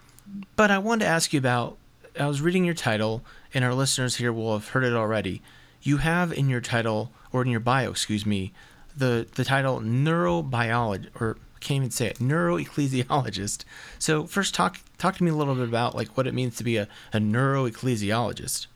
but 0.56 0.72
I 0.72 0.80
wanted 0.80 1.06
to 1.06 1.12
ask 1.12 1.34
you 1.34 1.40
about. 1.40 1.78
I 2.20 2.28
was 2.28 2.42
reading 2.42 2.64
your 2.64 2.76
title, 2.76 3.24
and 3.54 3.64
our 3.64 3.74
listeners 3.74 4.18
here 4.18 4.34
will 4.34 4.54
have 4.54 4.70
heard 4.70 4.84
it 4.84 4.94
already. 4.94 5.42
You 5.82 5.98
have 5.98 6.32
in 6.32 6.50
your 6.50 6.62
title, 6.62 7.12
or 7.32 7.42
in 7.42 7.50
your 7.50 7.60
bio, 7.60 7.92
excuse 7.92 8.26
me, 8.26 8.54
the 8.96 9.28
the 9.36 9.44
title 9.44 9.80
neurobiologist, 9.80 11.10
or 11.20 11.38
can't 11.60 11.78
even 11.78 11.92
say 11.92 12.08
it, 12.08 12.20
neuroecclesiologist. 12.20 13.64
So 14.00 14.26
first, 14.26 14.54
talk 14.54 14.80
talk 14.98 15.16
to 15.18 15.24
me 15.24 15.32
a 15.32 15.36
little 15.36 15.56
bit 15.56 15.68
about 15.68 15.96
like 15.96 16.16
what 16.16 16.28
it 16.28 16.34
means 16.34 16.56
to 16.58 16.64
be 16.64 16.78
a, 16.78 16.88
a 17.12 17.18
neuroecclesiologist. 17.18 18.68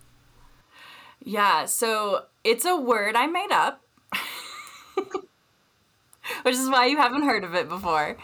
Yeah, 1.23 1.65
so 1.65 2.25
it's 2.43 2.65
a 2.65 2.77
word 2.77 3.15
I 3.15 3.27
made 3.27 3.51
up, 3.51 3.81
which 6.43 6.55
is 6.55 6.69
why 6.69 6.85
you 6.85 6.97
haven't 6.97 7.23
heard 7.23 7.43
of 7.43 7.53
it 7.55 7.67
before. 7.67 8.17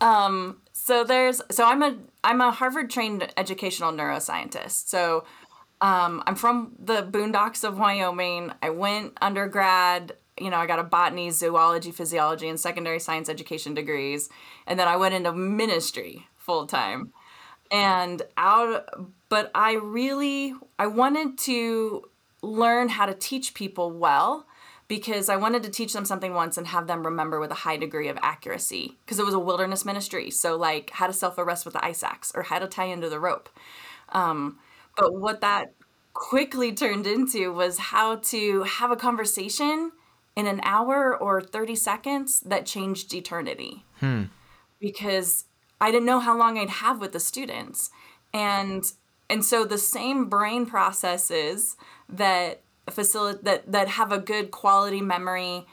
Um, 0.00 0.58
so 0.72 1.04
there's 1.04 1.40
so 1.50 1.64
I'm 1.64 1.82
a 1.82 1.96
I'm 2.22 2.40
a 2.40 2.50
Harvard 2.50 2.90
trained 2.90 3.32
educational 3.36 3.92
neuroscientist. 3.92 4.88
So 4.88 5.24
um, 5.84 6.22
I'm 6.26 6.34
from 6.34 6.72
the 6.78 7.02
boondocks 7.02 7.62
of 7.62 7.78
Wyoming. 7.78 8.50
I 8.62 8.70
went 8.70 9.18
undergrad. 9.20 10.16
You 10.40 10.48
know, 10.48 10.56
I 10.56 10.64
got 10.64 10.78
a 10.78 10.82
botany, 10.82 11.30
zoology, 11.30 11.90
physiology, 11.90 12.48
and 12.48 12.58
secondary 12.58 12.98
science 12.98 13.28
education 13.28 13.74
degrees, 13.74 14.30
and 14.66 14.80
then 14.80 14.88
I 14.88 14.96
went 14.96 15.14
into 15.14 15.34
ministry 15.34 16.26
full 16.36 16.66
time. 16.66 17.12
And 17.70 18.22
out, 18.38 18.88
but 19.28 19.50
I 19.54 19.74
really 19.74 20.54
I 20.78 20.86
wanted 20.86 21.36
to 21.40 22.08
learn 22.40 22.88
how 22.88 23.04
to 23.04 23.12
teach 23.12 23.52
people 23.52 23.90
well 23.90 24.46
because 24.88 25.28
I 25.28 25.36
wanted 25.36 25.64
to 25.64 25.70
teach 25.70 25.92
them 25.92 26.06
something 26.06 26.32
once 26.32 26.56
and 26.56 26.66
have 26.68 26.86
them 26.86 27.04
remember 27.04 27.40
with 27.40 27.50
a 27.50 27.54
high 27.56 27.76
degree 27.76 28.08
of 28.08 28.16
accuracy 28.22 28.96
because 29.04 29.18
it 29.18 29.26
was 29.26 29.34
a 29.34 29.38
wilderness 29.38 29.84
ministry. 29.84 30.30
So, 30.30 30.56
like 30.56 30.88
how 30.94 31.08
to 31.08 31.12
self 31.12 31.36
arrest 31.36 31.66
with 31.66 31.74
the 31.74 31.84
ice 31.84 32.02
axe 32.02 32.32
or 32.34 32.44
how 32.44 32.58
to 32.58 32.66
tie 32.66 32.86
into 32.86 33.10
the 33.10 33.20
rope. 33.20 33.50
Um, 34.08 34.58
but 34.96 35.14
what 35.14 35.40
that 35.40 35.74
quickly 36.12 36.72
turned 36.72 37.06
into 37.06 37.52
was 37.52 37.78
how 37.78 38.16
to 38.16 38.62
have 38.62 38.90
a 38.90 38.96
conversation 38.96 39.92
in 40.36 40.46
an 40.46 40.60
hour 40.62 41.16
or 41.16 41.40
30 41.40 41.74
seconds 41.76 42.40
that 42.40 42.66
changed 42.66 43.12
eternity. 43.14 43.84
Because 44.80 45.44
I 45.80 45.90
didn't 45.90 46.06
know 46.06 46.20
how 46.20 46.36
long 46.36 46.58
I'd 46.58 46.70
have 46.70 47.00
with 47.00 47.12
the 47.12 47.20
students. 47.20 47.90
And 48.32 48.84
and 49.30 49.44
so 49.44 49.64
the 49.64 49.78
same 49.78 50.28
brain 50.28 50.66
processes 50.66 51.76
that 52.08 52.62
facilitate 52.90 53.44
that 53.44 53.72
that 53.72 53.88
have 53.88 54.12
a 54.12 54.18
good 54.18 54.50
quality 54.50 55.00
memory, 55.00 55.66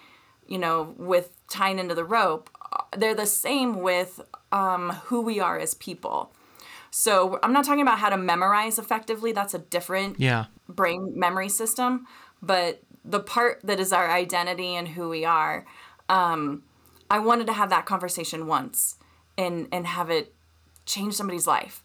you 0.47 0.57
know, 0.57 0.95
with 0.97 1.31
tying 1.49 1.79
into 1.79 1.95
the 1.95 2.05
rope, 2.05 2.49
they're 2.95 3.15
the 3.15 3.25
same 3.25 3.81
with 3.81 4.21
um, 4.51 4.91
who 5.05 5.21
we 5.21 5.39
are 5.39 5.59
as 5.59 5.73
people. 5.75 6.33
So 6.91 7.39
I'm 7.41 7.53
not 7.53 7.65
talking 7.65 7.81
about 7.81 7.99
how 7.99 8.09
to 8.09 8.17
memorize 8.17 8.77
effectively. 8.77 9.31
That's 9.31 9.53
a 9.53 9.59
different 9.59 10.19
Yeah. 10.19 10.45
brain 10.67 11.13
memory 11.17 11.49
system. 11.49 12.05
But 12.41 12.83
the 13.03 13.19
part 13.19 13.61
that 13.63 13.79
is 13.79 13.91
our 13.93 14.11
identity 14.11 14.75
and 14.75 14.87
who 14.87 15.09
we 15.09 15.25
are, 15.25 15.65
um, 16.09 16.63
I 17.09 17.19
wanted 17.19 17.47
to 17.47 17.53
have 17.53 17.69
that 17.69 17.85
conversation 17.85 18.45
once 18.47 18.97
and 19.37 19.67
and 19.71 19.87
have 19.87 20.09
it 20.09 20.35
change 20.85 21.13
somebody's 21.13 21.47
life. 21.47 21.83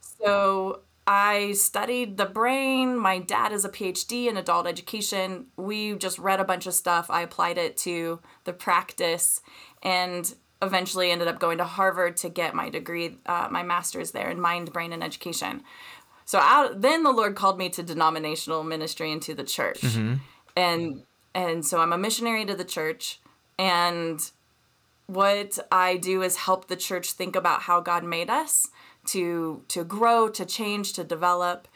So 0.00 0.80
I 1.06 1.52
studied 1.52 2.16
the 2.16 2.26
brain. 2.26 2.96
My 2.96 3.18
dad 3.18 3.52
is 3.52 3.64
a 3.64 3.68
PhD 3.68 4.28
in 4.28 4.36
adult 4.36 4.66
education. 4.66 5.46
We 5.56 5.94
just 5.94 6.18
read 6.18 6.38
a 6.40 6.44
bunch 6.44 6.66
of 6.66 6.74
stuff. 6.74 7.06
I 7.10 7.22
applied 7.22 7.58
it 7.58 7.76
to 7.78 8.20
the 8.44 8.52
practice 8.52 9.40
and 9.82 10.32
eventually 10.62 11.10
ended 11.10 11.28
up 11.28 11.38
going 11.38 11.58
to 11.58 11.64
Harvard 11.64 12.16
to 12.18 12.28
get 12.28 12.54
my 12.54 12.70
degree, 12.70 13.18
uh, 13.26 13.48
my 13.50 13.62
master's 13.62 14.12
there 14.12 14.30
in 14.30 14.40
mind, 14.40 14.72
brain, 14.72 14.92
and 14.92 15.02
education. 15.02 15.62
So 16.24 16.38
out, 16.38 16.80
then 16.80 17.02
the 17.02 17.10
Lord 17.10 17.34
called 17.34 17.58
me 17.58 17.68
to 17.70 17.82
denominational 17.82 18.62
ministry 18.62 19.10
into 19.12 19.34
the 19.34 19.44
church. 19.44 19.82
And 20.56 21.02
and 21.34 21.66
so 21.66 21.80
I'm 21.80 21.92
a 21.92 21.98
missionary 21.98 22.44
to 22.44 22.54
the 22.54 22.64
church 22.64 23.20
and 23.58 24.20
what 25.06 25.58
I 25.70 25.96
do 25.96 26.22
is 26.22 26.36
help 26.36 26.68
the 26.68 26.76
church 26.76 27.12
think 27.12 27.36
about 27.36 27.62
how 27.62 27.80
God 27.80 28.04
made 28.04 28.30
us 28.30 28.68
to 29.06 29.62
to 29.68 29.84
grow, 29.84 30.28
to 30.28 30.44
change, 30.44 30.92
to 30.94 31.04
develop 31.04 31.68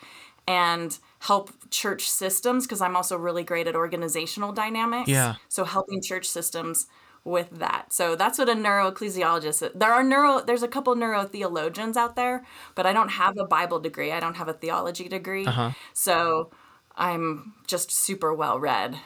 and 0.49 0.99
help 1.21 1.51
church 1.71 2.09
systems 2.09 2.67
because 2.67 2.81
I'm 2.81 2.97
also 2.97 3.17
really 3.17 3.43
great 3.43 3.67
at 3.67 3.75
organizational 3.75 4.53
dynamics. 4.53 5.09
Yeah. 5.09 5.35
So 5.49 5.65
helping 5.65 6.01
church 6.01 6.27
systems 6.27 6.87
with 7.27 7.51
that. 7.51 7.93
So 7.93 8.15
that's 8.15 8.39
what 8.39 8.49
a 8.49 8.55
neuroecclesiologist. 8.55 9.73
There 9.75 9.93
are 9.93 10.03
neuro. 10.03 10.41
There's 10.41 10.63
a 10.63 10.69
couple 10.69 10.95
neurotheologians 10.95 11.97
out 11.97 12.15
there, 12.15 12.47
but 12.75 12.87
I 12.87 12.93
don't 12.93 13.11
have 13.11 13.37
a 13.37 13.45
Bible 13.45 13.81
degree. 13.81 14.13
I 14.13 14.21
don't 14.21 14.37
have 14.37 14.49
a 14.49 14.53
theology 14.53 15.09
degree. 15.09 15.45
Uh-huh. 15.45 15.73
So 15.93 16.51
I'm 16.97 17.55
just 17.67 17.91
super 17.91 18.33
well 18.33 18.61
read. 18.61 19.01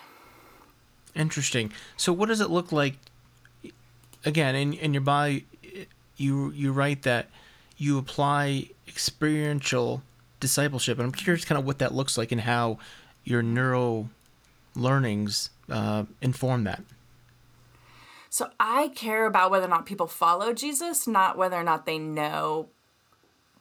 Interesting. 1.17 1.73
So, 1.97 2.13
what 2.13 2.29
does 2.29 2.41
it 2.41 2.51
look 2.51 2.71
like? 2.71 2.97
Again, 4.25 4.55
in 4.55 4.75
in 4.75 4.93
your 4.93 5.01
bio, 5.01 5.41
you 6.17 6.51
you 6.51 6.73
write 6.73 7.03
that 7.03 7.31
you 7.79 7.97
apply 7.97 8.69
experiential 8.87 10.03
discipleship, 10.41 10.99
and 10.99 11.07
I'm 11.07 11.13
curious, 11.13 11.45
kind 11.47 11.59
of 11.59 11.65
what 11.65 11.79
that 11.79 11.95
looks 11.95 12.19
like 12.19 12.31
and 12.33 12.43
how 12.43 12.79
your 13.25 13.43
neuro 13.43 14.11
learnings 14.77 15.51
uh, 15.71 16.05
inform 16.21 16.65
that. 16.65 16.83
So 18.31 18.49
I 18.61 18.89
care 18.95 19.27
about 19.27 19.51
whether 19.51 19.67
or 19.67 19.69
not 19.69 19.87
people 19.87 20.07
follow 20.07 20.53
Jesus, 20.55 21.07
not 21.07 21.37
whether 21.37 21.57
or 21.57 21.65
not 21.65 21.85
they 21.85 21.99
know 21.99 22.69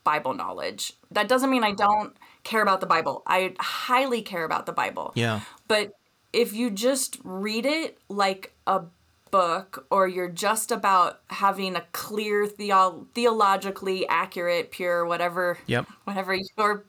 Bible 0.03 0.33
knowledge. 0.33 0.93
That 1.11 1.27
doesn't 1.27 1.49
mean 1.49 1.63
I 1.63 1.71
don't 1.73 2.15
care 2.43 2.61
about 2.61 2.79
the 2.79 2.85
Bible. 2.85 3.23
I 3.25 3.55
highly 3.59 4.21
care 4.21 4.45
about 4.45 4.67
the 4.67 4.71
Bible. 4.71 5.11
Yeah. 5.15 5.41
But 5.67 5.91
if 6.31 6.53
you 6.53 6.69
just 6.69 7.17
read 7.23 7.65
it 7.65 7.97
like 8.09 8.53
a 8.67 8.83
book 9.31 9.87
or 9.89 10.07
you're 10.07 10.29
just 10.29 10.71
about 10.71 11.21
having 11.27 11.75
a 11.75 11.81
clear 11.91 12.45
theo- 12.47 13.07
theologically 13.13 14.07
accurate 14.07 14.71
pure 14.71 15.05
whatever 15.05 15.57
Yep. 15.67 15.85
whatever 16.05 16.35
your 16.57 16.83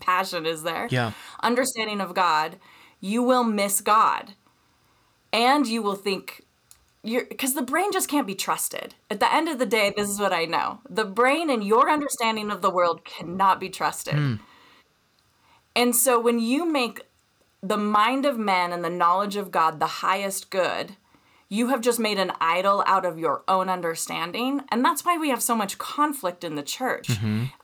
passion 0.00 0.46
is 0.46 0.62
there 0.62 0.88
Yeah. 0.90 1.12
understanding 1.42 2.00
of 2.00 2.14
god 2.14 2.56
you 2.98 3.22
will 3.22 3.44
miss 3.44 3.82
god 3.82 4.32
and 5.34 5.66
you 5.66 5.82
will 5.82 5.94
think 5.96 6.46
you're 7.02 7.24
because 7.24 7.54
the 7.54 7.62
brain 7.62 7.90
just 7.92 8.08
can't 8.08 8.26
be 8.26 8.34
trusted 8.34 8.94
at 9.10 9.20
the 9.20 9.34
end 9.34 9.48
of 9.48 9.58
the 9.58 9.66
day 9.66 9.92
this 9.96 10.08
is 10.08 10.18
what 10.20 10.32
i 10.32 10.44
know 10.44 10.80
the 10.88 11.04
brain 11.04 11.50
and 11.50 11.64
your 11.64 11.90
understanding 11.90 12.50
of 12.50 12.62
the 12.62 12.70
world 12.70 13.04
cannot 13.04 13.58
be 13.58 13.68
trusted 13.68 14.14
and 15.74 15.96
so 15.96 16.20
when 16.20 16.38
you 16.38 16.66
make 16.66 17.02
the 17.62 17.76
mind 17.76 18.26
of 18.26 18.38
man 18.38 18.72
and 18.72 18.84
the 18.84 18.90
knowledge 18.90 19.36
of 19.36 19.50
God 19.50 19.78
the 19.78 19.86
highest 19.86 20.50
good, 20.50 20.96
you 21.48 21.68
have 21.68 21.80
just 21.80 22.00
made 22.00 22.18
an 22.18 22.32
idol 22.40 22.82
out 22.86 23.04
of 23.04 23.18
your 23.18 23.44
own 23.46 23.68
understanding. 23.68 24.62
And 24.70 24.84
that's 24.84 25.04
why 25.04 25.18
we 25.18 25.28
have 25.28 25.42
so 25.42 25.54
much 25.54 25.78
conflict 25.78 26.44
in 26.44 26.56
the 26.56 26.62
church 26.62 27.10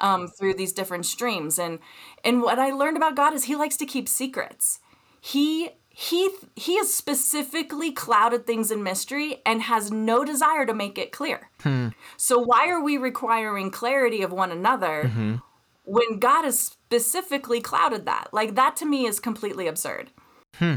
um, 0.01 0.29
through 0.29 0.55
these 0.55 0.72
different 0.72 1.07
streams. 1.07 1.59
And 1.59 1.79
and 2.22 2.42
what 2.42 2.59
I 2.59 2.70
learned 2.70 2.96
about 2.96 3.16
God 3.16 3.35
is 3.35 3.44
he 3.44 3.57
likes 3.57 3.77
to 3.79 3.87
keep 3.87 4.09
secrets. 4.09 4.81
He 5.20 5.70
he 6.00 6.30
he 6.54 6.76
has 6.76 6.94
specifically 6.94 7.90
clouded 7.90 8.46
things 8.46 8.70
in 8.70 8.84
mystery 8.84 9.42
and 9.44 9.62
has 9.62 9.90
no 9.90 10.24
desire 10.24 10.64
to 10.64 10.72
make 10.72 10.96
it 10.96 11.11
clear. 11.11 11.50
Hmm. 11.62 11.88
So 12.16 12.38
why 12.38 12.68
are 12.68 12.80
we 12.80 12.96
requiring 12.96 13.72
clarity 13.72 14.22
of 14.22 14.30
one 14.30 14.52
another 14.52 15.06
mm-hmm. 15.06 15.37
when 15.82 16.20
God 16.20 16.44
has 16.44 16.61
specifically 16.61 17.61
clouded 17.61 18.06
that. 18.06 18.28
Like 18.32 18.54
that 18.54 18.76
to 18.76 18.87
me 18.87 19.06
is 19.06 19.18
completely 19.18 19.66
absurd. 19.66 20.12
Hmm. 20.54 20.76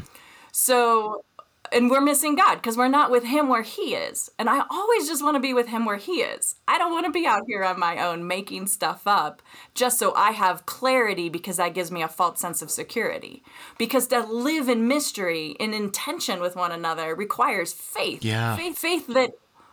So, 0.52 1.24
and 1.72 1.90
we're 1.90 2.02
missing 2.02 2.36
God 2.36 2.56
because 2.56 2.76
we're 2.78 2.88
not 2.88 3.12
with 3.12 3.24
Him 3.24 3.48
where 3.48 3.62
He 3.62 3.94
is. 3.96 4.30
And 4.38 4.50
I 4.50 4.64
always 4.70 5.08
just 5.08 5.24
want 5.24 5.36
to 5.36 5.40
be 5.40 5.54
with 5.54 5.68
Him 5.68 5.86
where 5.86 5.98
He 5.98 6.22
is. 6.22 6.56
I 6.68 6.78
don't 6.78 6.92
want 6.92 7.06
to 7.06 7.12
be 7.12 7.26
out 7.26 7.44
here 7.48 7.64
on 7.64 7.80
my 7.80 8.06
own 8.06 8.28
making 8.28 8.68
stuff 8.68 9.04
up 9.06 9.42
just 9.74 9.98
so 9.98 10.14
I 10.16 10.32
have 10.32 10.66
clarity 10.66 11.30
because 11.30 11.58
that 11.58 11.74
gives 11.74 11.92
me 11.92 12.02
a 12.02 12.08
false 12.08 12.40
sense 12.40 12.62
of 12.62 12.72
security. 12.72 13.44
Because 13.78 14.08
to 14.08 14.20
live 14.20 14.68
in 14.68 14.88
mystery, 14.88 15.56
in 15.60 15.74
intention 15.74 16.42
with 16.42 16.56
one 16.56 16.72
another, 16.72 17.16
requires 17.16 17.74
faith. 17.74 18.24
Yeah. 18.24 18.56
Faith, 18.56 18.78
faith 18.78 19.08
that 19.08 19.32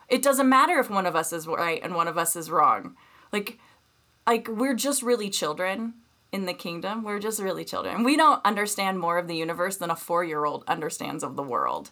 it 0.09 0.23
doesn't 0.23 0.49
matter 0.49 0.79
if 0.79 0.89
one 0.89 1.07
of 1.07 1.17
us 1.17 1.33
is 1.33 1.47
right 1.47 1.81
and 1.83 1.95
one 1.95 2.09
of 2.09 2.17
us 2.17 2.37
is 2.37 2.51
wrong. 2.51 2.97
Like, 3.33 3.59
like 4.27 4.49
we're 4.49 4.75
just 4.75 5.03
really 5.03 5.31
children 5.31 5.95
in 6.33 6.47
the 6.47 6.55
kingdom. 6.55 7.03
We're 7.03 7.19
just 7.19 7.41
really 7.41 7.65
children. 7.65 8.05
We 8.05 8.17
don't 8.17 8.45
understand 8.45 8.99
more 8.99 9.19
of 9.19 9.29
the 9.29 9.37
universe 9.37 9.77
than 9.77 9.91
a 9.91 9.97
four-year-old 9.97 10.65
understands 10.69 11.25
of 11.25 11.37
the 11.37 11.43
world. 11.43 11.91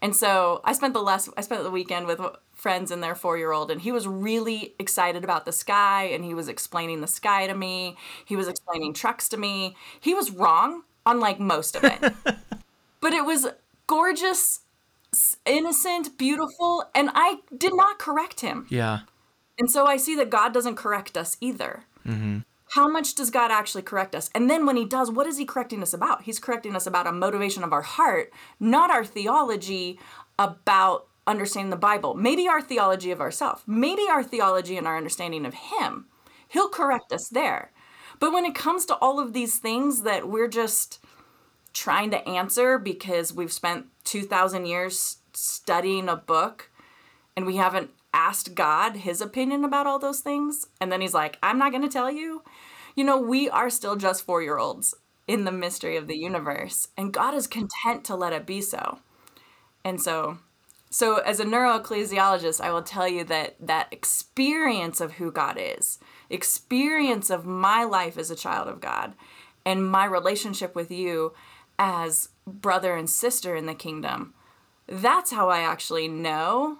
And 0.00 0.14
so 0.14 0.60
I 0.64 0.72
spent 0.72 0.94
the 0.94 1.02
last 1.02 1.28
I 1.36 1.40
spent 1.40 1.62
the 1.64 1.70
weekend 1.70 2.06
with 2.06 2.20
friends 2.52 2.90
and 2.90 3.02
their 3.02 3.14
four-year-old, 3.14 3.70
and 3.70 3.80
he 3.80 3.92
was 3.92 4.06
really 4.06 4.74
excited 4.78 5.24
about 5.24 5.44
the 5.44 5.52
sky, 5.52 6.04
and 6.04 6.24
he 6.24 6.34
was 6.34 6.48
explaining 6.48 7.00
the 7.00 7.06
sky 7.06 7.46
to 7.46 7.54
me. 7.54 7.96
He 8.24 8.36
was 8.36 8.48
explaining 8.48 8.94
trucks 8.94 9.28
to 9.30 9.36
me. 9.36 9.76
He 10.00 10.14
was 10.14 10.30
wrong 10.30 10.82
on 11.04 11.18
like 11.18 11.40
most 11.40 11.74
of 11.74 11.84
it, 11.84 12.00
but 13.00 13.12
it 13.12 13.24
was 13.24 13.48
gorgeous, 13.88 14.60
innocent, 15.44 16.16
beautiful, 16.16 16.84
and 16.94 17.10
I 17.14 17.38
did 17.56 17.74
not 17.74 17.98
correct 17.98 18.40
him. 18.40 18.66
Yeah. 18.68 19.00
And 19.58 19.68
so 19.68 19.86
I 19.86 19.96
see 19.96 20.14
that 20.14 20.30
God 20.30 20.54
doesn't 20.54 20.76
correct 20.76 21.16
us 21.16 21.36
either. 21.40 21.84
Mm-hmm. 22.06 22.38
How 22.78 22.86
much 22.86 23.16
does 23.16 23.30
God 23.30 23.50
actually 23.50 23.82
correct 23.82 24.14
us? 24.14 24.30
And 24.36 24.48
then 24.48 24.64
when 24.64 24.76
He 24.76 24.84
does, 24.84 25.10
what 25.10 25.26
is 25.26 25.36
He 25.36 25.44
correcting 25.44 25.82
us 25.82 25.92
about? 25.92 26.22
He's 26.22 26.38
correcting 26.38 26.76
us 26.76 26.86
about 26.86 27.08
a 27.08 27.12
motivation 27.12 27.64
of 27.64 27.72
our 27.72 27.82
heart, 27.82 28.32
not 28.60 28.88
our 28.88 29.04
theology 29.04 29.98
about 30.38 31.08
understanding 31.26 31.70
the 31.70 31.76
Bible. 31.76 32.14
Maybe 32.14 32.46
our 32.46 32.62
theology 32.62 33.10
of 33.10 33.20
ourselves, 33.20 33.64
maybe 33.66 34.02
our 34.08 34.22
theology 34.22 34.76
and 34.76 34.86
our 34.86 34.96
understanding 34.96 35.44
of 35.44 35.54
Him. 35.54 36.06
He'll 36.46 36.68
correct 36.68 37.12
us 37.12 37.28
there. 37.28 37.72
But 38.20 38.32
when 38.32 38.44
it 38.44 38.54
comes 38.54 38.86
to 38.86 38.94
all 38.98 39.18
of 39.18 39.32
these 39.32 39.58
things 39.58 40.02
that 40.02 40.28
we're 40.28 40.46
just 40.46 41.04
trying 41.72 42.12
to 42.12 42.28
answer 42.28 42.78
because 42.78 43.32
we've 43.32 43.52
spent 43.52 43.86
2,000 44.04 44.66
years 44.66 45.16
studying 45.32 46.08
a 46.08 46.14
book 46.14 46.70
and 47.36 47.44
we 47.44 47.56
haven't 47.56 47.90
asked 48.12 48.54
God 48.54 48.96
his 48.96 49.20
opinion 49.20 49.64
about 49.64 49.86
all 49.86 49.98
those 49.98 50.20
things. 50.20 50.66
And 50.80 50.90
then 50.90 51.00
he's 51.00 51.14
like, 51.14 51.38
I'm 51.42 51.58
not 51.58 51.72
going 51.72 51.82
to 51.82 51.88
tell 51.88 52.10
you. 52.10 52.42
You 52.98 53.04
know, 53.04 53.16
we 53.16 53.48
are 53.48 53.70
still 53.70 53.94
just 53.94 54.24
four 54.24 54.42
year 54.42 54.58
olds 54.58 54.92
in 55.28 55.44
the 55.44 55.52
mystery 55.52 55.96
of 55.96 56.08
the 56.08 56.18
universe, 56.18 56.88
and 56.96 57.12
God 57.12 57.32
is 57.32 57.46
content 57.46 58.04
to 58.06 58.16
let 58.16 58.32
it 58.32 58.44
be 58.44 58.60
so. 58.60 58.98
And 59.84 60.02
so, 60.02 60.38
so 60.90 61.18
as 61.18 61.38
a 61.38 61.44
neuroecclesiologist, 61.44 62.60
I 62.60 62.72
will 62.72 62.82
tell 62.82 63.06
you 63.06 63.22
that 63.22 63.54
that 63.60 63.86
experience 63.92 65.00
of 65.00 65.12
who 65.12 65.30
God 65.30 65.58
is, 65.60 66.00
experience 66.28 67.30
of 67.30 67.46
my 67.46 67.84
life 67.84 68.18
as 68.18 68.32
a 68.32 68.34
child 68.34 68.66
of 68.66 68.80
God, 68.80 69.14
and 69.64 69.88
my 69.88 70.04
relationship 70.04 70.74
with 70.74 70.90
you 70.90 71.34
as 71.78 72.30
brother 72.48 72.96
and 72.96 73.08
sister 73.08 73.54
in 73.54 73.66
the 73.66 73.76
kingdom, 73.76 74.34
that's 74.88 75.30
how 75.30 75.50
I 75.50 75.60
actually 75.60 76.08
know 76.08 76.78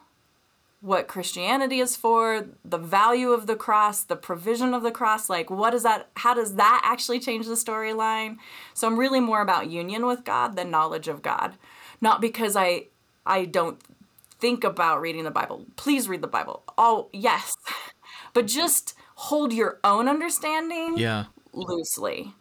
what 0.80 1.08
Christianity 1.08 1.80
is 1.80 1.96
for, 1.96 2.46
the 2.64 2.78
value 2.78 3.30
of 3.30 3.46
the 3.46 3.56
cross, 3.56 4.02
the 4.04 4.16
provision 4.16 4.74
of 4.74 4.82
the 4.82 4.92
cross, 4.92 5.28
like 5.28 5.50
what 5.50 5.74
is 5.74 5.82
that 5.82 6.08
how 6.14 6.34
does 6.34 6.54
that 6.54 6.80
actually 6.84 7.18
change 7.20 7.46
the 7.46 7.54
storyline? 7.54 8.36
So 8.74 8.86
I'm 8.86 8.98
really 8.98 9.20
more 9.20 9.40
about 9.40 9.70
union 9.70 10.06
with 10.06 10.24
God 10.24 10.54
than 10.56 10.70
knowledge 10.70 11.08
of 11.08 11.22
God. 11.22 11.54
Not 12.00 12.20
because 12.20 12.54
I 12.56 12.86
I 13.26 13.44
don't 13.44 13.80
think 14.38 14.62
about 14.62 15.00
reading 15.00 15.24
the 15.24 15.30
Bible. 15.32 15.66
Please 15.76 16.08
read 16.08 16.22
the 16.22 16.28
Bible. 16.28 16.62
Oh, 16.76 17.08
yes. 17.12 17.54
But 18.34 18.46
just 18.46 18.94
hold 19.14 19.52
your 19.52 19.80
own 19.82 20.06
understanding 20.06 20.96
Yeah. 20.98 21.24
loosely. 21.52 22.34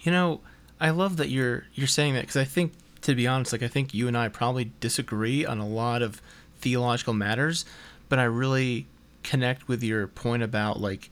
You 0.00 0.12
know, 0.12 0.40
I 0.78 0.90
love 0.90 1.16
that 1.16 1.30
you're 1.30 1.64
you're 1.74 1.86
saying 1.88 2.14
that 2.14 2.20
because 2.20 2.36
I 2.36 2.44
think, 2.44 2.74
to 3.00 3.14
be 3.14 3.26
honest, 3.26 3.50
like 3.52 3.62
I 3.62 3.68
think 3.68 3.92
you 3.94 4.06
and 4.08 4.16
I 4.16 4.28
probably 4.28 4.72
disagree 4.78 5.44
on 5.44 5.58
a 5.58 5.66
lot 5.66 6.02
of 6.02 6.20
theological 6.62 7.12
matters, 7.12 7.64
but 8.08 8.18
I 8.18 8.24
really 8.24 8.86
connect 9.22 9.68
with 9.68 9.82
your 9.82 10.06
point 10.06 10.42
about 10.42 10.80
like, 10.80 11.10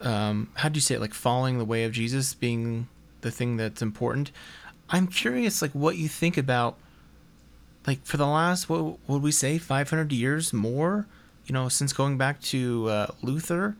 um, 0.00 0.50
how 0.54 0.68
do 0.68 0.76
you 0.76 0.80
say 0.80 0.96
it? 0.96 1.00
Like 1.00 1.14
following 1.14 1.58
the 1.58 1.64
way 1.64 1.84
of 1.84 1.92
Jesus 1.92 2.34
being 2.34 2.88
the 3.20 3.30
thing 3.30 3.56
that's 3.56 3.82
important. 3.82 4.30
I'm 4.88 5.06
curious, 5.08 5.62
like, 5.62 5.72
what 5.72 5.96
you 5.96 6.08
think 6.08 6.36
about, 6.36 6.76
like, 7.86 8.04
for 8.04 8.16
the 8.16 8.26
last 8.26 8.68
what 8.68 8.98
would 9.08 9.22
we 9.22 9.32
say, 9.32 9.58
500 9.58 10.12
years 10.12 10.52
more, 10.52 11.06
you 11.44 11.52
know, 11.52 11.68
since 11.68 11.92
going 11.92 12.18
back 12.18 12.40
to 12.42 12.88
uh, 12.88 13.06
Luther, 13.22 13.76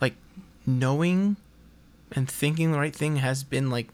like 0.00 0.14
knowing 0.66 1.36
and 2.12 2.28
thinking 2.30 2.72
the 2.72 2.78
right 2.78 2.94
thing 2.94 3.16
has 3.16 3.44
been 3.44 3.70
like 3.70 3.88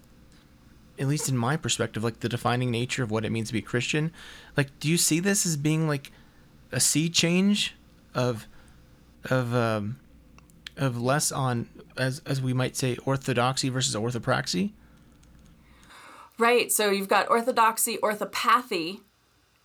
at 0.99 1.07
least 1.07 1.29
in 1.29 1.37
my 1.37 1.57
perspective 1.57 2.03
like 2.03 2.21
the 2.21 2.29
defining 2.29 2.71
nature 2.71 3.03
of 3.03 3.11
what 3.11 3.25
it 3.25 3.31
means 3.31 3.49
to 3.49 3.53
be 3.53 3.61
christian 3.61 4.11
like 4.57 4.79
do 4.81 4.89
you 4.89 4.97
see 4.97 5.21
this 5.21 5.47
as 5.47 5.57
being 5.57 5.89
like 5.89 6.11
a 6.73 6.81
sea 6.81 7.09
change 7.09 7.75
of 8.15 8.47
of 9.31 9.55
um 9.55 9.99
of 10.77 11.01
less 11.01 11.33
on 11.33 11.69
as 11.97 12.21
as 12.27 12.41
we 12.41 12.53
might 12.53 12.77
say 12.77 12.97
orthodoxy 13.05 13.69
versus 13.69 13.95
orthopraxy 13.95 14.73
Right. 16.39 16.71
So 16.71 16.91
you've 16.91 17.09
got 17.09 17.31
orthodoxy, 17.31 17.99
orthopathy, 18.03 19.01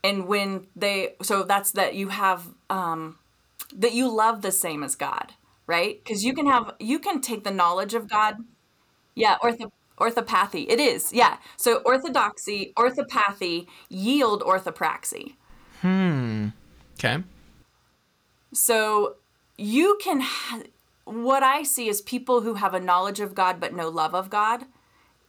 and 0.04 0.27
when 0.27 0.67
they 0.75 1.15
so 1.21 1.43
that's 1.43 1.71
that 1.71 1.95
you 1.95 2.10
have 2.10 2.47
um 2.69 3.17
that 3.75 3.93
you 3.93 4.10
love 4.10 4.41
the 4.41 4.51
same 4.51 4.84
as 4.84 4.95
God, 4.95 5.34
right? 5.67 6.01
Because 6.01 6.23
you 6.23 6.34
can 6.34 6.47
have 6.47 6.73
you 6.80 6.99
can 6.99 7.19
take 7.19 7.43
the 7.43 7.51
knowledge 7.51 7.93
of 7.93 8.10
God. 8.10 8.38
Yeah, 9.15 9.38
ortho 9.43 9.69
orthopathy. 10.02 10.64
It 10.70 10.80
is. 10.80 11.14
Yeah. 11.14 11.38
So 11.58 11.82
orthodoxy, 11.86 12.74
orthopathy 12.78 13.68
yield 13.90 14.42
orthopraxy. 14.42 15.36
Hmm. 15.82 16.50
Okay. 16.96 17.24
So 18.54 19.16
you 19.58 19.98
can 20.02 20.22
ha- 20.22 20.64
what 21.06 21.44
I 21.44 21.64
see 21.64 21.88
is 21.88 22.02
people 22.02 22.42
who 22.42 22.56
have 22.56 22.74
a 22.74 22.80
knowledge 22.80 23.20
of 23.20 23.36
God 23.36 23.60
but 23.60 23.74
no 23.74 23.90
love 23.90 24.14
of 24.14 24.30
God 24.30 24.66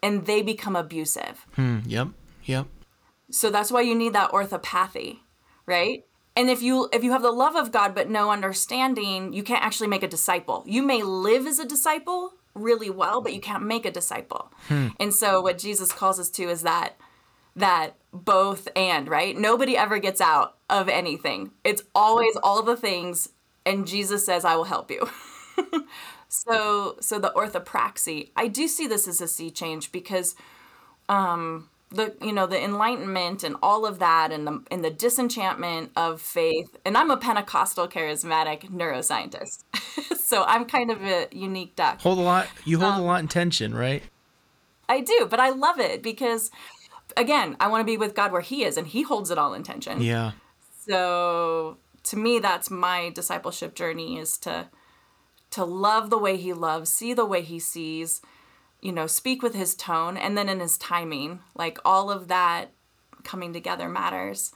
and 0.02 0.26
they 0.26 0.42
become 0.42 0.76
abusive. 0.76 1.46
Hmm. 1.54 1.80
Yep. 1.86 2.08
Yep. 2.44 2.66
So 3.30 3.50
that's 3.50 3.72
why 3.72 3.80
you 3.82 3.94
need 3.94 4.12
that 4.12 4.32
orthopathy, 4.32 5.20
right? 5.66 6.04
And 6.34 6.50
if 6.50 6.62
you 6.62 6.88
if 6.92 7.04
you 7.04 7.12
have 7.12 7.22
the 7.22 7.30
love 7.30 7.56
of 7.56 7.72
God 7.72 7.94
but 7.94 8.08
no 8.08 8.30
understanding, 8.30 9.32
you 9.32 9.42
can't 9.42 9.64
actually 9.64 9.88
make 9.88 10.02
a 10.02 10.08
disciple. 10.08 10.64
You 10.66 10.82
may 10.82 11.02
live 11.02 11.46
as 11.46 11.58
a 11.58 11.66
disciple 11.66 12.34
really 12.54 12.90
well, 12.90 13.20
but 13.20 13.32
you 13.32 13.40
mm-hmm. 13.40 13.52
can't 13.52 13.64
make 13.64 13.86
a 13.86 13.90
disciple. 13.90 14.52
Hmm. 14.68 14.88
And 15.00 15.14
so 15.14 15.40
what 15.40 15.58
Jesus 15.58 15.92
calls 15.92 16.18
us 16.20 16.30
to 16.30 16.44
is 16.44 16.62
that 16.62 16.96
that 17.54 17.96
both 18.12 18.66
and, 18.74 19.08
right? 19.08 19.36
Nobody 19.36 19.76
ever 19.76 19.98
gets 19.98 20.20
out 20.20 20.56
of 20.70 20.88
anything. 20.88 21.50
It's 21.64 21.82
always 21.94 22.34
all 22.42 22.62
the 22.62 22.76
things 22.76 23.28
and 23.64 23.86
Jesus 23.86 24.24
says 24.24 24.44
I 24.44 24.56
will 24.56 24.64
help 24.64 24.90
you. 24.90 25.08
so 26.28 26.96
so 27.00 27.18
the 27.18 27.32
orthopraxy, 27.36 28.30
I 28.36 28.48
do 28.48 28.68
see 28.68 28.86
this 28.86 29.06
as 29.06 29.20
a 29.20 29.28
sea 29.28 29.50
change 29.50 29.92
because 29.92 30.34
um, 31.08 31.68
the 31.94 32.14
you 32.20 32.32
know 32.32 32.46
the 32.46 32.62
enlightenment 32.62 33.44
and 33.44 33.56
all 33.62 33.84
of 33.86 33.98
that 33.98 34.32
and 34.32 34.46
the 34.46 34.62
and 34.70 34.82
the 34.84 34.90
disenchantment 34.90 35.90
of 35.96 36.20
faith 36.20 36.76
and 36.84 36.96
i'm 36.96 37.10
a 37.10 37.16
pentecostal 37.16 37.86
charismatic 37.86 38.70
neuroscientist 38.70 39.64
so 40.16 40.44
i'm 40.44 40.64
kind 40.64 40.90
of 40.90 41.02
a 41.02 41.28
unique 41.32 41.76
duck 41.76 42.00
Hold 42.00 42.18
a 42.18 42.22
lot. 42.22 42.48
You 42.64 42.78
hold 42.80 42.94
Um, 42.94 43.00
a 43.00 43.04
lot 43.04 43.20
in 43.20 43.28
tension, 43.28 43.74
right? 43.74 44.02
i 44.88 45.00
do 45.00 45.26
but 45.30 45.38
i 45.40 45.50
love 45.50 45.78
it 45.78 46.02
because 46.02 46.50
again 47.16 47.56
i 47.60 47.66
want 47.68 47.80
to 47.80 47.84
be 47.84 47.96
with 47.96 48.14
god 48.14 48.32
where 48.32 48.40
he 48.40 48.64
is 48.64 48.76
and 48.76 48.86
he 48.88 49.02
holds 49.02 49.30
it 49.30 49.38
all 49.38 49.52
in 49.54 49.62
tension 49.62 50.00
Yeah. 50.00 50.32
so 50.86 51.76
to 52.04 52.16
me 52.16 52.38
that's 52.38 52.70
my 52.70 53.10
discipleship 53.10 53.74
journey 53.74 54.18
is 54.18 54.36
to 54.38 54.68
to 55.50 55.64
love 55.64 56.10
the 56.10 56.18
way 56.18 56.36
he 56.36 56.52
loves 56.52 56.90
see 56.90 57.12
the 57.14 57.24
way 57.26 57.42
he 57.42 57.58
sees 57.58 58.20
you 58.82 58.92
know 58.92 59.06
speak 59.06 59.42
with 59.42 59.54
his 59.54 59.74
tone 59.74 60.16
and 60.16 60.36
then 60.36 60.48
in 60.48 60.60
his 60.60 60.76
timing 60.76 61.40
like 61.54 61.78
all 61.84 62.10
of 62.10 62.28
that 62.28 62.70
coming 63.24 63.52
together 63.52 63.88
matters. 63.88 64.52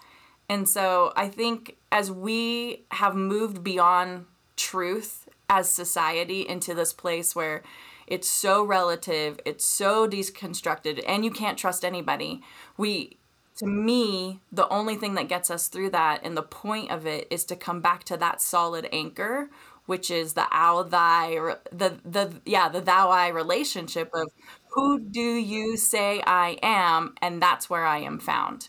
And 0.49 0.69
so 0.69 1.12
i 1.17 1.29
think 1.29 1.77
as 1.91 2.11
we 2.11 2.85
have 2.93 3.15
moved 3.15 3.65
beyond 3.65 4.27
truth 4.57 5.29
as 5.49 5.69
society 5.69 6.47
into 6.47 6.75
this 6.75 6.93
place 6.93 7.35
where 7.35 7.62
it's 8.07 8.29
so 8.29 8.62
relative 8.62 9.41
it's 9.45 9.65
so 9.65 10.09
deconstructed 10.09 11.03
and 11.07 11.25
you 11.25 11.31
can't 11.31 11.59
trust 11.59 11.85
anybody 11.85 12.43
we 12.77 13.17
to 13.57 13.67
me, 13.67 14.41
the 14.53 14.69
only 14.69 14.97
thing 14.97 15.15
that 15.15 15.29
gets 15.29 15.51
us 15.51 15.69
through 15.69 15.91
that 15.91 16.21
and 16.23 16.37
the 16.37 16.43
point 16.43 16.91
of 16.91 17.07
it 17.07 17.27
is 17.31 17.45
to 17.47 17.57
come 17.57 17.81
back 17.81 18.05
to 18.05 18.17
that 18.19 18.41
solid 18.41 18.89
anchor, 18.93 19.49
which 19.87 20.11
is 20.11 20.35
the 20.35 20.46
thou 20.51 20.83
thy 20.83 21.55
the 21.72 21.99
the 22.05 22.40
yeah 22.44 22.68
the 22.68 22.81
thou 22.81 23.11
I 23.11 23.29
relationship 23.29 24.11
of 24.14 24.31
who 24.70 25.01
do 25.01 25.20
you 25.20 25.77
say 25.77 26.22
I 26.27 26.59
am, 26.62 27.14
and 27.22 27.40
that's 27.40 27.70
where 27.70 27.87
I 27.87 27.99
am 27.99 28.18
found. 28.18 28.68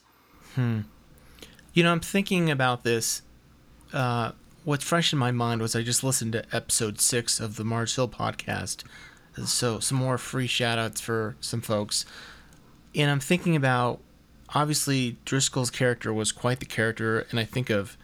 Hmm. 0.55 0.81
You 1.73 1.83
know, 1.83 1.91
I'm 1.91 1.99
thinking 1.99 2.49
about 2.49 2.83
this. 2.83 3.21
Uh, 3.91 4.31
what's 4.63 4.83
fresh 4.83 5.11
in 5.11 5.19
my 5.19 5.31
mind 5.31 5.61
was 5.61 5.75
I 5.75 5.83
just 5.83 6.03
listened 6.03 6.33
to 6.33 6.45
episode 6.55 6.99
six 6.99 7.39
of 7.39 7.57
the 7.57 7.63
Mars 7.63 7.95
Hill 7.95 8.07
podcast. 8.07 8.83
So, 9.45 9.79
some 9.79 9.97
more 9.97 10.17
free 10.17 10.47
shout 10.47 10.79
outs 10.79 10.99
for 10.99 11.35
some 11.41 11.61
folks. 11.61 12.05
And 12.95 13.11
I'm 13.11 13.19
thinking 13.19 13.55
about 13.55 13.99
obviously 14.55 15.17
Driscoll's 15.25 15.69
character 15.69 16.13
was 16.13 16.31
quite 16.31 16.59
the 16.59 16.65
character, 16.65 17.27
and 17.29 17.39
I 17.39 17.43
think 17.43 17.69
of 17.69 17.97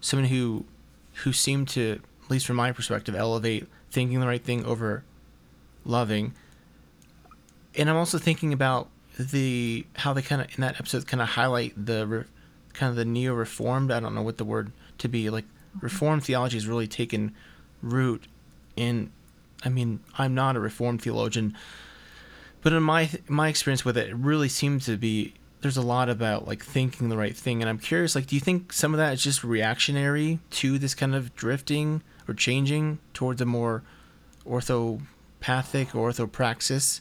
someone 0.00 0.28
who 0.28 0.64
who 1.24 1.32
seemed 1.32 1.68
to, 1.68 2.00
at 2.28 2.32
least 2.32 2.44
from 2.44 2.56
my 2.56 2.72
perspective, 2.72 3.14
elevate 3.14 3.66
thinking 3.90 4.20
the 4.20 4.26
right 4.26 4.44
thing 4.44 4.62
over 4.66 5.02
loving. 5.86 6.34
And 7.74 7.88
I'm 7.88 7.96
also 7.96 8.18
thinking 8.18 8.52
about 8.52 8.90
the 9.18 9.86
how 9.96 10.12
they 10.12 10.20
kind 10.20 10.42
of 10.42 10.48
in 10.54 10.60
that 10.60 10.78
episode 10.78 11.06
kind 11.06 11.22
of 11.22 11.28
highlight 11.30 11.72
the 11.86 12.06
re, 12.06 12.24
kind 12.74 12.90
of 12.90 12.96
the 12.96 13.06
neo 13.06 13.32
reformed. 13.32 13.90
I 13.90 13.98
don't 13.98 14.14
know 14.14 14.20
what 14.20 14.36
the 14.36 14.44
word 14.44 14.72
to 14.98 15.08
be 15.08 15.30
like. 15.30 15.46
Mm-hmm. 15.46 15.78
Reformed 15.80 16.24
theology 16.24 16.58
has 16.58 16.66
really 16.66 16.86
taken 16.86 17.34
root 17.80 18.26
in. 18.76 19.10
I 19.64 19.70
mean, 19.70 20.00
I'm 20.18 20.34
not 20.34 20.54
a 20.54 20.60
reformed 20.60 21.00
theologian, 21.00 21.56
but 22.60 22.74
in 22.74 22.82
my 22.82 23.08
my 23.26 23.48
experience 23.48 23.86
with 23.86 23.96
it, 23.96 24.10
it 24.10 24.16
really 24.16 24.50
seems 24.50 24.84
to 24.84 24.98
be 24.98 25.32
there's 25.62 25.78
a 25.78 25.82
lot 25.82 26.10
about 26.10 26.46
like 26.46 26.62
thinking 26.62 27.08
the 27.08 27.16
right 27.16 27.34
thing, 27.34 27.62
and 27.62 27.70
I'm 27.70 27.78
curious. 27.78 28.14
Like, 28.14 28.26
do 28.26 28.36
you 28.36 28.40
think 28.40 28.70
some 28.70 28.92
of 28.92 28.98
that 28.98 29.14
is 29.14 29.24
just 29.24 29.42
reactionary 29.42 30.40
to 30.50 30.78
this 30.78 30.94
kind 30.94 31.14
of 31.14 31.34
drifting 31.34 32.02
or 32.28 32.34
changing 32.34 32.98
towards 33.14 33.40
a 33.40 33.46
more 33.46 33.82
orthopathic 34.46 35.94
or 35.94 36.10
orthopraxis? 36.10 37.00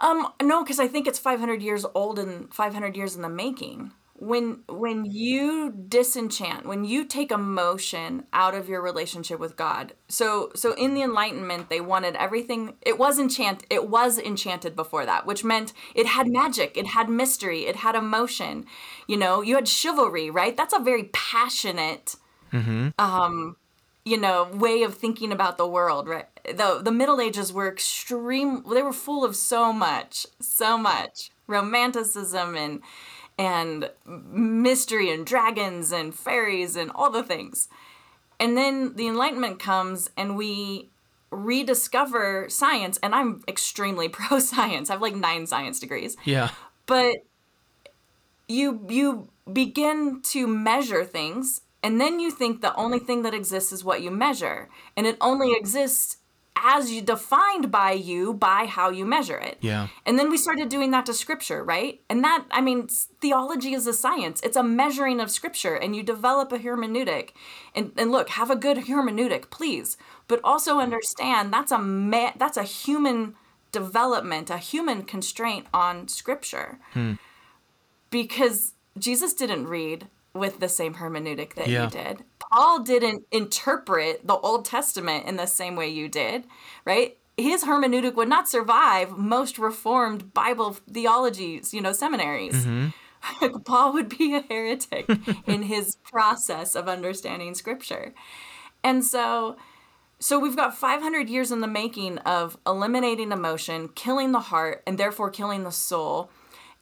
Um, 0.00 0.32
no, 0.40 0.62
because 0.62 0.78
I 0.78 0.86
think 0.88 1.06
it's 1.06 1.18
500 1.18 1.62
years 1.62 1.84
old 1.94 2.18
and 2.18 2.52
500 2.52 2.96
years 2.96 3.16
in 3.16 3.22
the 3.22 3.28
making. 3.28 3.92
When 4.20 4.64
when 4.68 5.04
you 5.04 5.70
disenchant, 5.70 6.66
when 6.66 6.84
you 6.84 7.04
take 7.04 7.30
emotion 7.30 8.24
out 8.32 8.52
of 8.52 8.68
your 8.68 8.82
relationship 8.82 9.38
with 9.38 9.56
God. 9.56 9.92
So 10.08 10.50
so 10.56 10.72
in 10.72 10.94
the 10.94 11.02
Enlightenment, 11.02 11.68
they 11.68 11.80
wanted 11.80 12.16
everything. 12.16 12.74
It 12.82 12.98
was 12.98 13.20
enchant. 13.20 13.64
It 13.70 13.88
was 13.88 14.18
enchanted 14.18 14.74
before 14.74 15.06
that, 15.06 15.24
which 15.24 15.44
meant 15.44 15.72
it 15.94 16.06
had 16.06 16.26
magic, 16.26 16.76
it 16.76 16.88
had 16.88 17.08
mystery, 17.08 17.66
it 17.66 17.76
had 17.76 17.94
emotion. 17.94 18.66
You 19.06 19.18
know, 19.18 19.40
you 19.40 19.54
had 19.54 19.68
chivalry, 19.68 20.30
right? 20.30 20.56
That's 20.56 20.74
a 20.74 20.80
very 20.80 21.04
passionate 21.12 22.16
Mm-hmm. 22.52 22.88
Um, 22.98 23.56
you 24.04 24.16
know 24.16 24.44
way 24.52 24.82
of 24.82 24.94
thinking 24.94 25.32
about 25.32 25.58
the 25.58 25.66
world 25.66 26.08
right? 26.08 26.26
The 26.44 26.80
the 26.82 26.92
middle 26.92 27.20
ages 27.20 27.52
were 27.52 27.68
extreme 27.70 28.64
they 28.72 28.82
were 28.82 28.92
full 28.92 29.24
of 29.24 29.36
so 29.36 29.72
much 29.72 30.26
so 30.40 30.78
much 30.78 31.30
romanticism 31.46 32.56
and 32.56 32.80
and 33.38 33.90
mystery 34.06 35.12
and 35.12 35.24
dragons 35.24 35.92
and 35.92 36.14
fairies 36.14 36.74
and 36.74 36.90
all 36.90 37.10
the 37.10 37.22
things. 37.22 37.68
And 38.40 38.56
then 38.56 38.96
the 38.96 39.06
enlightenment 39.06 39.60
comes 39.60 40.10
and 40.16 40.36
we 40.36 40.90
rediscover 41.30 42.48
science 42.48 42.98
and 43.02 43.14
i'm 43.14 43.42
extremely 43.46 44.08
pro 44.18 44.38
science 44.38 44.88
i 44.88 44.94
have 44.94 45.02
like 45.02 45.14
nine 45.14 45.46
science 45.46 45.78
degrees. 45.78 46.16
Yeah. 46.24 46.50
but 46.86 47.16
you 48.48 48.80
you 48.88 49.28
begin 49.52 50.22
to 50.22 50.46
measure 50.46 51.04
things 51.04 51.60
and 51.82 52.00
then 52.00 52.20
you 52.20 52.30
think 52.30 52.60
the 52.60 52.74
only 52.74 52.98
thing 52.98 53.22
that 53.22 53.34
exists 53.34 53.72
is 53.72 53.84
what 53.84 54.02
you 54.02 54.10
measure. 54.10 54.68
And 54.96 55.06
it 55.06 55.16
only 55.20 55.52
exists 55.52 56.18
as 56.56 56.90
you 56.90 57.00
defined 57.00 57.70
by 57.70 57.92
you 57.92 58.34
by 58.34 58.66
how 58.66 58.90
you 58.90 59.04
measure 59.04 59.38
it. 59.38 59.58
Yeah. 59.60 59.88
and 60.04 60.18
then 60.18 60.28
we 60.28 60.36
started 60.36 60.68
doing 60.68 60.90
that 60.90 61.06
to 61.06 61.14
scripture 61.14 61.62
right? 61.62 62.00
And 62.10 62.24
that 62.24 62.46
i 62.50 62.60
mean 62.60 62.88
theology 63.20 63.74
is 63.74 63.86
a 63.86 63.92
science. 63.92 64.40
It's 64.42 64.56
a 64.56 64.62
measuring 64.62 65.20
of 65.20 65.30
scripture 65.30 65.76
and 65.76 65.94
you 65.94 66.02
develop 66.02 66.50
a 66.52 66.58
hermeneutic. 66.58 67.30
And, 67.76 67.92
and 67.96 68.10
look 68.10 68.30
have 68.30 68.50
a 68.50 68.56
good 68.56 68.78
hermeneutic 68.78 69.50
please. 69.50 69.96
But 70.26 70.40
also 70.42 70.78
mm. 70.78 70.82
understand 70.82 71.52
that's 71.52 71.70
a 71.70 71.78
ma- 71.78 72.32
that's 72.36 72.56
a 72.56 72.64
human 72.64 73.34
development 73.70 74.50
a 74.50 74.58
human 74.58 75.02
constraint 75.02 75.66
on 75.72 76.08
scripture. 76.08 76.80
Hmm. 76.92 77.12
Because 78.10 78.72
Jesus 78.98 79.34
didn't 79.34 79.68
read 79.68 80.08
with 80.38 80.60
the 80.60 80.68
same 80.68 80.94
hermeneutic 80.94 81.54
that 81.54 81.68
Yeah. 81.68 81.84
you 81.84 81.90
did. 81.90 82.24
Paul 82.50 82.80
didn't 82.80 83.24
interpret 83.30 84.26
the 84.26 84.36
Old 84.38 84.64
Testament 84.64 85.26
in 85.26 85.36
the 85.36 85.46
same 85.46 85.76
way 85.76 85.88
you 85.88 86.08
did, 86.08 86.46
right? 86.84 87.18
His 87.36 87.64
hermeneutic 87.64 88.14
would 88.14 88.28
not 88.28 88.48
survive 88.48 89.16
most 89.16 89.58
reformed 89.58 90.32
Bible 90.34 90.76
theologies, 90.92 91.72
you 91.72 91.80
know, 91.80 91.92
seminaries. 91.92 92.54
Mm-hmm. 92.66 93.58
Paul 93.64 93.92
would 93.92 94.16
be 94.16 94.34
a 94.34 94.42
heretic 94.42 95.06
in 95.46 95.62
his 95.62 95.96
process 95.96 96.74
of 96.74 96.88
understanding 96.88 97.54
scripture. 97.54 98.14
And 98.82 99.04
so 99.04 99.56
so 100.20 100.38
we've 100.38 100.56
got 100.56 100.76
500 100.76 101.28
years 101.28 101.52
in 101.52 101.60
the 101.60 101.68
making 101.68 102.18
of 102.18 102.58
eliminating 102.66 103.30
emotion, 103.30 103.88
killing 103.94 104.32
the 104.32 104.40
heart, 104.40 104.82
and 104.86 104.98
therefore 104.98 105.30
killing 105.30 105.62
the 105.62 105.70
soul, 105.70 106.30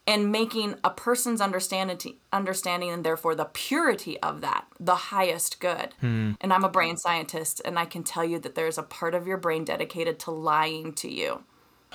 and 0.07 0.31
making 0.31 0.75
a 0.85 0.89
person's 0.89 1.41
understanding, 1.41 2.15
understanding 2.31 2.89
and 2.89 3.03
therefore 3.03 3.35
the 3.35 3.45
purity 3.45 4.19
of 4.21 4.39
that 4.41 4.65
the 4.79 4.95
highest 4.95 5.59
good. 5.59 5.93
Hmm. 5.99 6.31
And 6.39 6.53
I'm 6.53 6.63
a 6.63 6.69
brain 6.69 6.97
scientist, 6.97 7.61
and 7.65 7.77
I 7.77 7.85
can 7.85 8.03
tell 8.03 8.23
you 8.23 8.39
that 8.39 8.55
there's 8.55 8.77
a 8.77 8.83
part 8.83 9.13
of 9.13 9.27
your 9.27 9.37
brain 9.37 9.65
dedicated 9.65 10.17
to 10.19 10.31
lying 10.31 10.93
to 10.93 11.11
you. 11.11 11.43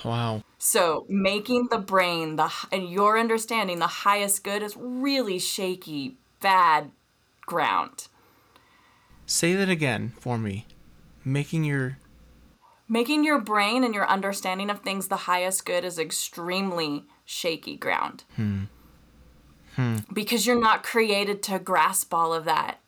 Wow. 0.05 0.43
So 0.59 1.05
making 1.09 1.67
the 1.71 1.77
brain 1.79 2.35
the 2.35 2.51
and 2.71 2.89
your 2.89 3.17
understanding 3.19 3.79
the 3.79 3.87
highest 3.87 4.43
good 4.43 4.61
is 4.61 4.77
really 4.77 5.39
shaky, 5.39 6.17
bad 6.39 6.91
ground. 7.45 8.07
Say 9.25 9.53
that 9.53 9.69
again 9.69 10.13
for 10.19 10.37
me. 10.37 10.67
Making 11.25 11.63
your 11.63 11.97
Making 12.89 13.23
your 13.23 13.39
brain 13.39 13.83
and 13.83 13.95
your 13.95 14.07
understanding 14.07 14.69
of 14.69 14.81
things 14.81 15.07
the 15.07 15.15
highest 15.15 15.65
good 15.65 15.85
is 15.85 15.97
extremely 15.97 17.05
shaky 17.25 17.75
ground. 17.75 18.23
Hmm. 18.35 18.63
Hmm. 19.75 19.97
Because 20.11 20.45
you're 20.45 20.59
not 20.59 20.83
created 20.83 21.41
to 21.43 21.59
grasp 21.59 22.13
all 22.13 22.33
of 22.33 22.45
that. 22.45 22.79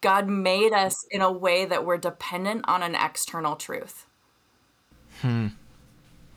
God 0.00 0.28
made 0.28 0.72
us 0.72 1.04
in 1.10 1.20
a 1.20 1.30
way 1.30 1.64
that 1.64 1.84
we're 1.84 1.98
dependent 1.98 2.64
on 2.66 2.82
an 2.82 2.94
external 2.94 3.56
truth. 3.56 4.06
Hmm. 5.20 5.48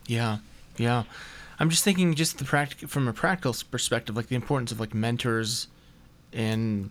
Yeah. 0.07 0.39
Yeah. 0.77 1.03
I'm 1.59 1.69
just 1.69 1.83
thinking 1.83 2.13
just 2.15 2.39
the 2.39 2.45
practic 2.45 2.89
from 2.89 3.07
a 3.07 3.13
practical 3.13 3.55
perspective, 3.71 4.15
like 4.17 4.27
the 4.27 4.35
importance 4.35 4.71
of 4.71 4.79
like 4.79 4.93
mentors 4.93 5.67
and 6.33 6.89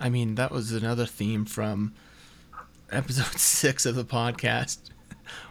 I 0.00 0.08
mean 0.08 0.36
that 0.36 0.52
was 0.52 0.72
another 0.72 1.06
theme 1.06 1.44
from 1.44 1.92
episode 2.90 3.24
six 3.38 3.84
of 3.84 3.94
the 3.94 4.04
podcast 4.04 4.78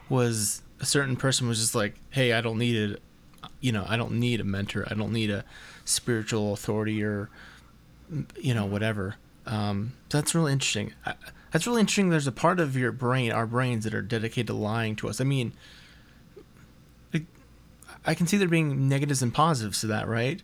was 0.09 0.61
a 0.79 0.85
certain 0.85 1.15
person 1.15 1.47
was 1.47 1.59
just 1.59 1.75
like, 1.75 1.95
Hey, 2.09 2.33
I 2.33 2.41
don't 2.41 2.57
need 2.57 2.75
it 2.75 3.01
you 3.61 3.71
know, 3.71 3.85
I 3.87 3.97
don't 3.97 4.13
need 4.13 4.39
a 4.39 4.43
mentor. 4.43 4.85
I 4.89 4.93
don't 4.93 5.13
need 5.13 5.29
a 5.29 5.43
spiritual 5.85 6.53
authority 6.53 7.03
or 7.03 7.29
you 8.39 8.53
know, 8.53 8.65
whatever. 8.65 9.15
Um, 9.45 9.93
so 10.09 10.17
that's 10.19 10.35
really 10.35 10.53
interesting. 10.53 10.93
I, 11.05 11.15
that's 11.51 11.65
really 11.65 11.81
interesting. 11.81 12.09
There's 12.09 12.27
a 12.27 12.31
part 12.31 12.59
of 12.59 12.75
your 12.75 12.91
brain, 12.91 13.31
our 13.31 13.45
brains, 13.45 13.83
that 13.83 13.93
are 13.93 14.01
dedicated 14.01 14.47
to 14.47 14.53
lying 14.53 14.95
to 14.97 15.09
us. 15.09 15.21
I 15.21 15.23
mean, 15.23 15.53
I 18.05 18.13
can 18.13 18.27
see 18.27 18.37
there 18.37 18.47
being 18.47 18.87
negatives 18.87 19.21
and 19.21 19.33
positives 19.33 19.81
to 19.81 19.87
that, 19.87 20.07
right? 20.07 20.41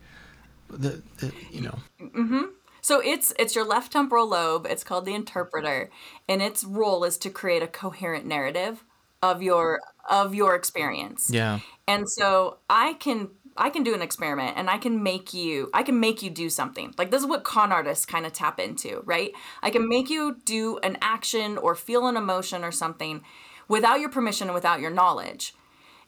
The, 0.70 1.02
the 1.18 1.34
you 1.52 1.62
know. 1.62 1.80
Mm-hmm. 2.02 2.46
So 2.82 3.00
it's 3.00 3.34
it's 3.38 3.56
your 3.56 3.66
left 3.66 3.92
temporal 3.92 4.28
lobe. 4.28 4.66
It's 4.70 4.84
called 4.84 5.06
the 5.06 5.14
interpreter, 5.14 5.92
and 6.28 6.42
its 6.42 6.64
role 6.64 7.04
is 7.04 7.18
to 7.20 7.30
create 7.30 7.62
a 7.62 7.68
coherent 7.68 8.26
narrative 8.26 8.84
of 9.22 9.42
your 9.42 9.82
of 10.10 10.34
your 10.34 10.56
experience. 10.56 11.30
Yeah. 11.32 11.60
And 11.88 12.10
so 12.10 12.58
I 12.70 12.94
can 12.94 13.30
I 13.58 13.70
can 13.70 13.84
do 13.84 13.94
an 13.94 14.02
experiment 14.02 14.58
and 14.58 14.70
I 14.70 14.78
can 14.78 15.04
make 15.04 15.34
you 15.34 15.70
I 15.74 15.84
can 15.84 16.00
make 16.00 16.22
you 16.22 16.30
do 16.30 16.50
something. 16.50 16.94
Like 16.98 17.12
this 17.12 17.22
is 17.22 17.28
what 17.28 17.44
con 17.44 17.72
artists 17.72 18.06
kind 18.06 18.26
of 18.26 18.34
tap 18.34 18.60
into, 18.60 19.02
right? 19.06 19.32
I 19.62 19.70
can 19.70 19.88
make 19.88 20.10
you 20.10 20.38
do 20.46 20.78
an 20.80 20.98
action 21.02 21.58
or 21.58 21.76
feel 21.76 22.08
an 22.08 22.18
emotion 22.18 22.64
or 22.64 22.72
something 22.72 23.22
without 23.68 24.00
your 24.00 24.10
permission 24.10 24.48
and 24.48 24.56
without 24.56 24.80
your 24.80 24.92
knowledge. 24.92 25.54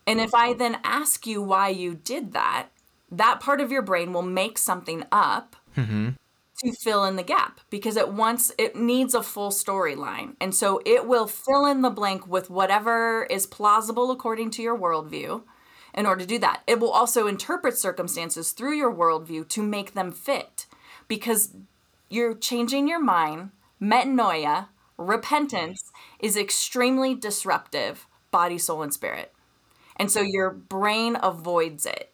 And 0.06 0.20
if 0.20 0.34
I 0.34 0.54
then 0.54 0.80
ask 0.84 1.26
you 1.26 1.42
why 1.42 1.70
you 1.70 1.96
did 1.96 2.34
that, 2.34 2.68
that 3.10 3.40
part 3.40 3.62
of 3.62 3.72
your 3.72 3.82
brain 3.82 4.12
will 4.12 4.22
make 4.22 4.58
something 4.58 5.04
up 5.12 5.56
mm-hmm. 5.78 6.10
To 6.60 6.72
fill 6.72 7.04
in 7.06 7.16
the 7.16 7.24
gap 7.24 7.60
because 7.70 7.98
it 7.98 8.10
wants 8.10 8.52
it 8.58 8.76
needs 8.76 9.14
a 9.14 9.24
full 9.24 9.50
storyline. 9.50 10.36
And 10.40 10.54
so 10.54 10.82
it 10.86 11.08
will 11.08 11.28
fill 11.28 11.66
in 11.66 11.82
the 11.82 11.90
blank 11.90 12.28
with 12.28 12.50
whatever 12.50 13.24
is 13.24 13.48
plausible 13.48 14.12
according 14.12 14.52
to 14.52 14.62
your 14.62 14.78
worldview 14.78 15.44
in 15.94 16.06
order 16.06 16.22
to 16.22 16.28
do 16.28 16.40
that. 16.40 16.64
It 16.68 16.80
will 16.80 16.92
also 16.92 17.28
interpret 17.28 17.78
circumstances 17.78 18.52
through 18.52 18.78
your 18.78 18.94
worldview 18.94 19.48
to 19.50 19.64
make 19.64 19.94
them 19.94 20.12
fit 20.12 20.66
because 21.08 21.56
you're 22.10 22.36
changing 22.36 22.88
your 22.88 23.02
mind. 23.02 23.52
Metanoia, 23.82 24.68
repentance, 24.98 25.92
is 26.20 26.38
extremely 26.38 27.14
disruptive, 27.14 28.08
body, 28.32 28.58
soul, 28.58 28.82
and 28.82 28.94
spirit. 28.94 29.34
And 29.98 30.12
so 30.12 30.22
your 30.22 30.50
brain 30.50 31.18
avoids 31.22 31.86
it. 31.86 32.12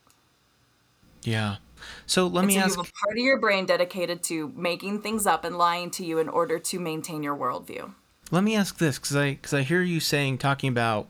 Yeah. 1.23 1.57
So 2.05 2.27
let 2.27 2.41
and 2.41 2.47
me 2.47 2.53
so 2.55 2.59
ask. 2.59 2.77
You 2.77 2.83
have 2.83 2.89
a 2.89 3.05
part 3.05 3.17
of 3.17 3.23
your 3.23 3.39
brain 3.39 3.65
dedicated 3.65 4.23
to 4.23 4.51
making 4.55 5.01
things 5.01 5.25
up 5.25 5.43
and 5.43 5.57
lying 5.57 5.91
to 5.91 6.05
you 6.05 6.19
in 6.19 6.29
order 6.29 6.59
to 6.59 6.79
maintain 6.79 7.23
your 7.23 7.35
worldview. 7.35 7.93
Let 8.31 8.43
me 8.43 8.55
ask 8.55 8.77
this, 8.77 8.99
because 8.99 9.15
I 9.15 9.31
because 9.31 9.53
I 9.53 9.61
hear 9.61 9.81
you 9.81 9.99
saying 9.99 10.37
talking 10.37 10.69
about. 10.69 11.07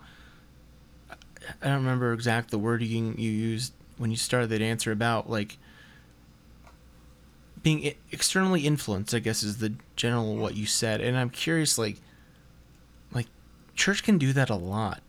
I 1.62 1.68
don't 1.68 1.78
remember 1.78 2.14
exact 2.14 2.52
the 2.52 2.60
wording 2.60 3.18
you 3.18 3.32
used 3.32 3.74
when 3.98 4.12
you 4.12 4.18
started 4.18 4.50
that 4.52 4.62
answer 4.62 4.92
about 4.92 5.30
like 5.30 5.58
being 7.64 7.96
externally 8.12 8.62
influenced. 8.68 9.14
I 9.14 9.20
guess 9.20 9.42
is 9.42 9.58
the 9.58 9.74
general 9.96 10.36
what 10.36 10.56
you 10.56 10.66
said, 10.66 11.02
and 11.02 11.18
I'm 11.18 11.30
curious, 11.30 11.78
like, 11.78 11.98
like 13.12 13.28
church 13.76 14.04
can 14.04 14.18
do 14.18 14.32
that 14.34 14.50
a 14.50 14.56
lot 14.56 15.02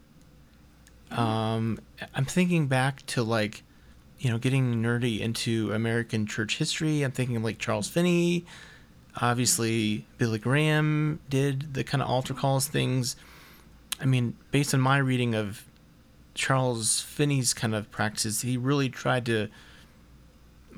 um, 1.11 1.79
I'm 2.15 2.25
thinking 2.25 2.67
back 2.67 3.05
to 3.07 3.23
like, 3.23 3.63
you 4.21 4.31
know, 4.31 4.39
getting 4.39 4.83
nerdy 4.83 5.21
into 5.21 5.73
American 5.73 6.27
church 6.27 6.59
history. 6.59 7.03
I'm 7.03 7.11
thinking 7.11 7.37
of 7.37 7.43
like 7.43 7.59
Charles 7.59 7.89
Finney. 7.89 8.45
Obviously, 9.17 10.05
Billy 10.19 10.39
Graham 10.39 11.19
did 11.31 11.73
the 11.73 11.83
kind 11.83 12.03
of 12.03 12.09
altar 12.09 12.35
calls 12.35 12.69
things. 12.69 13.17
I 13.99 14.05
mean, 14.05 14.37
based 14.51 14.75
on 14.75 14.81
my 14.81 14.99
reading 14.99 15.35
of 15.35 15.65
Charles 16.35 17.01
Finney's 17.01 17.55
kind 17.55 17.75
of 17.75 17.91
practices, 17.91 18.43
he 18.43 18.59
really 18.59 18.91
tried 18.91 19.25
to, 19.27 19.49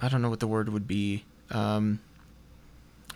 I 0.01 0.09
don't 0.09 0.23
know 0.23 0.31
what 0.31 0.41
the 0.41 0.47
word 0.47 0.69
would 0.69 0.87
be, 0.87 1.25
um, 1.51 1.99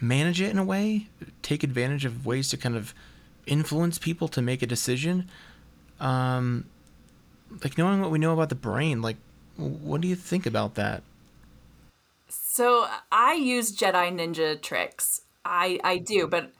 manage 0.00 0.40
it 0.40 0.50
in 0.50 0.58
a 0.58 0.64
way, 0.64 1.06
take 1.42 1.62
advantage 1.62 2.04
of 2.04 2.26
ways 2.26 2.48
to 2.50 2.56
kind 2.56 2.76
of 2.76 2.92
influence 3.46 3.96
people 3.96 4.26
to 4.28 4.42
make 4.42 4.60
a 4.60 4.66
decision. 4.66 5.28
Um, 6.00 6.66
like 7.62 7.78
knowing 7.78 8.00
what 8.00 8.10
we 8.10 8.18
know 8.18 8.32
about 8.32 8.48
the 8.48 8.56
brain, 8.56 9.00
like 9.00 9.16
what 9.56 10.00
do 10.00 10.08
you 10.08 10.16
think 10.16 10.46
about 10.46 10.74
that? 10.74 11.02
So 12.28 12.86
I 13.12 13.34
use 13.34 13.76
Jedi 13.76 14.10
ninja 14.12 14.60
tricks. 14.60 15.22
I 15.44 15.78
I 15.84 15.98
do, 15.98 16.26
but 16.26 16.52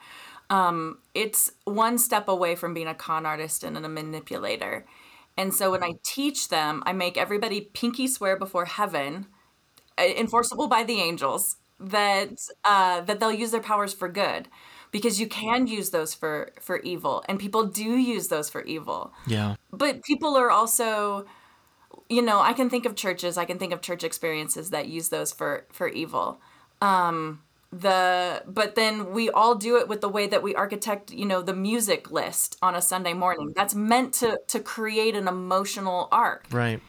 um, 0.49 0.99
it's 1.13 1.51
one 1.65 1.97
step 1.97 2.27
away 2.27 2.55
from 2.55 2.73
being 2.73 2.87
a 2.87 2.95
con 2.95 3.25
artist 3.25 3.63
and 3.63 3.77
a 3.77 3.89
manipulator. 3.89 4.85
And 5.37 5.53
so 5.53 5.71
when 5.71 5.83
I 5.83 5.93
teach 6.03 6.49
them, 6.49 6.81
I 6.85 6.93
make 6.93 7.17
everybody 7.17 7.61
pinky 7.61 8.07
swear 8.07 8.37
before 8.37 8.65
heaven, 8.65 9.27
uh, 9.99 10.03
enforceable 10.03 10.67
by 10.67 10.83
the 10.83 10.99
angels, 10.99 11.57
that 11.79 12.37
uh, 12.63 13.01
that 13.01 13.19
they'll 13.19 13.31
use 13.31 13.51
their 13.51 13.61
powers 13.61 13.93
for 13.93 14.09
good 14.09 14.47
because 14.91 15.19
you 15.19 15.27
can 15.27 15.67
use 15.67 15.91
those 15.91 16.13
for 16.13 16.51
for 16.59 16.79
evil 16.79 17.23
and 17.27 17.39
people 17.39 17.65
do 17.65 17.97
use 17.97 18.29
those 18.29 18.49
for 18.49 18.63
evil 18.63 19.13
yeah 19.27 19.55
but 19.71 20.01
people 20.03 20.35
are 20.35 20.49
also 20.49 21.25
you 22.09 22.21
know 22.21 22.39
i 22.39 22.53
can 22.53 22.69
think 22.69 22.85
of 22.85 22.95
churches 22.95 23.37
i 23.37 23.45
can 23.45 23.57
think 23.59 23.73
of 23.73 23.81
church 23.81 24.03
experiences 24.03 24.69
that 24.69 24.87
use 24.87 25.09
those 25.09 25.31
for 25.31 25.65
for 25.71 25.87
evil. 25.87 26.39
Um 26.81 27.41
the 27.71 28.43
but 28.47 28.75
then 28.75 29.11
we 29.11 29.29
all 29.29 29.55
do 29.55 29.77
it 29.77 29.89
with 29.89 29.99
the 29.99 30.07
way 30.07 30.25
that 30.25 30.41
we 30.41 30.55
architect 30.55 31.11
you 31.11 31.25
know 31.25 31.41
the 31.41 31.53
music 31.53 32.11
list 32.11 32.57
on 32.61 32.75
a 32.75 32.81
sunday 32.81 33.13
morning. 33.13 33.53
That's 33.55 33.75
meant 33.75 34.13
to 34.15 34.39
to 34.47 34.59
create 34.59 35.15
an 35.15 35.27
emotional 35.27 36.07
arc. 36.11 36.45
Right. 36.51 36.81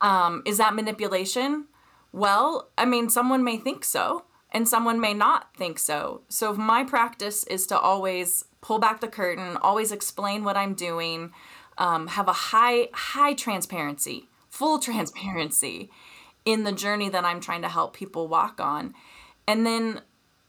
Um 0.00 0.42
is 0.46 0.58
that 0.58 0.74
manipulation? 0.74 1.66
Well 2.12 2.68
i 2.78 2.84
mean 2.84 3.10
someone 3.10 3.42
may 3.42 3.56
think 3.56 3.84
so 3.84 4.24
and 4.52 4.68
someone 4.68 5.00
may 5.00 5.14
not 5.14 5.56
think 5.56 5.78
so. 5.78 6.20
So 6.28 6.52
if 6.52 6.58
my 6.58 6.84
practice 6.84 7.42
is 7.44 7.66
to 7.68 7.78
always 7.78 8.44
pull 8.60 8.78
back 8.78 9.00
the 9.00 9.08
curtain, 9.08 9.56
always 9.56 9.90
explain 9.90 10.44
what 10.44 10.56
I'm 10.56 10.74
doing, 10.74 11.32
um, 11.78 12.06
have 12.08 12.28
a 12.28 12.32
high 12.32 12.88
high 12.92 13.32
transparency, 13.32 14.28
full 14.52 14.78
transparency 14.78 15.90
in 16.44 16.62
the 16.62 16.72
journey 16.72 17.08
that 17.08 17.24
I'm 17.24 17.40
trying 17.40 17.62
to 17.62 17.68
help 17.68 17.94
people 17.94 18.28
walk 18.28 18.60
on. 18.60 18.94
And 19.48 19.66
then 19.66 20.02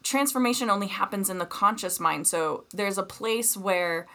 transformation 0.04 0.70
only 0.70 0.88
happens 0.88 1.30
in 1.30 1.38
the 1.40 1.46
conscious 1.46 2.00
mind. 2.00 2.28
So 2.28 2.66
there's 2.74 2.98
a 2.98 3.04
place 3.04 3.56
where 3.56 4.06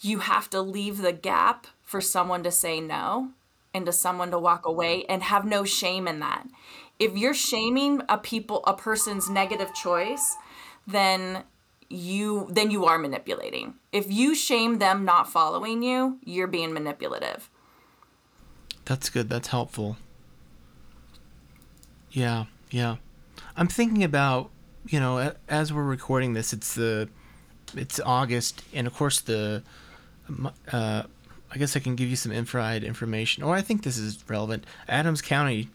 you 0.00 0.18
have 0.18 0.50
to 0.50 0.60
leave 0.60 0.98
the 0.98 1.12
gap 1.12 1.66
for 1.82 2.00
someone 2.00 2.42
to 2.42 2.50
say 2.50 2.80
no 2.80 3.30
and 3.72 3.86
to 3.86 3.92
someone 3.92 4.30
to 4.30 4.38
walk 4.38 4.66
away 4.66 5.04
and 5.06 5.22
have 5.22 5.44
no 5.44 5.64
shame 5.64 6.06
in 6.06 6.20
that 6.20 6.46
if 6.98 7.16
you're 7.16 7.34
shaming 7.34 8.02
a 8.08 8.18
people 8.18 8.62
a 8.66 8.74
person's 8.74 9.28
negative 9.28 9.72
choice 9.74 10.36
then 10.86 11.42
you 11.88 12.46
then 12.50 12.70
you 12.70 12.84
are 12.84 12.98
manipulating 12.98 13.74
if 13.92 14.10
you 14.10 14.34
shame 14.34 14.78
them 14.78 15.04
not 15.04 15.30
following 15.30 15.82
you 15.82 16.18
you're 16.24 16.46
being 16.46 16.72
manipulative 16.72 17.50
that's 18.84 19.08
good 19.10 19.28
that's 19.28 19.48
helpful 19.48 19.96
yeah 22.10 22.44
yeah 22.70 22.96
i'm 23.56 23.68
thinking 23.68 24.04
about 24.04 24.50
you 24.86 25.00
know 25.00 25.32
as 25.48 25.72
we're 25.72 25.82
recording 25.82 26.34
this 26.34 26.52
it's 26.52 26.74
the 26.74 27.08
it's 27.76 27.98
august 28.00 28.62
and 28.72 28.86
of 28.86 28.94
course 28.94 29.20
the 29.22 29.62
uh, 30.72 31.02
i 31.50 31.58
guess 31.58 31.76
i 31.76 31.80
can 31.80 31.96
give 31.96 32.08
you 32.08 32.16
some 32.16 32.32
infrared 32.32 32.84
information 32.84 33.42
or 33.42 33.54
i 33.54 33.60
think 33.60 33.82
this 33.82 33.96
is 33.98 34.22
relevant 34.28 34.64
adams 34.88 35.22
county 35.22 35.68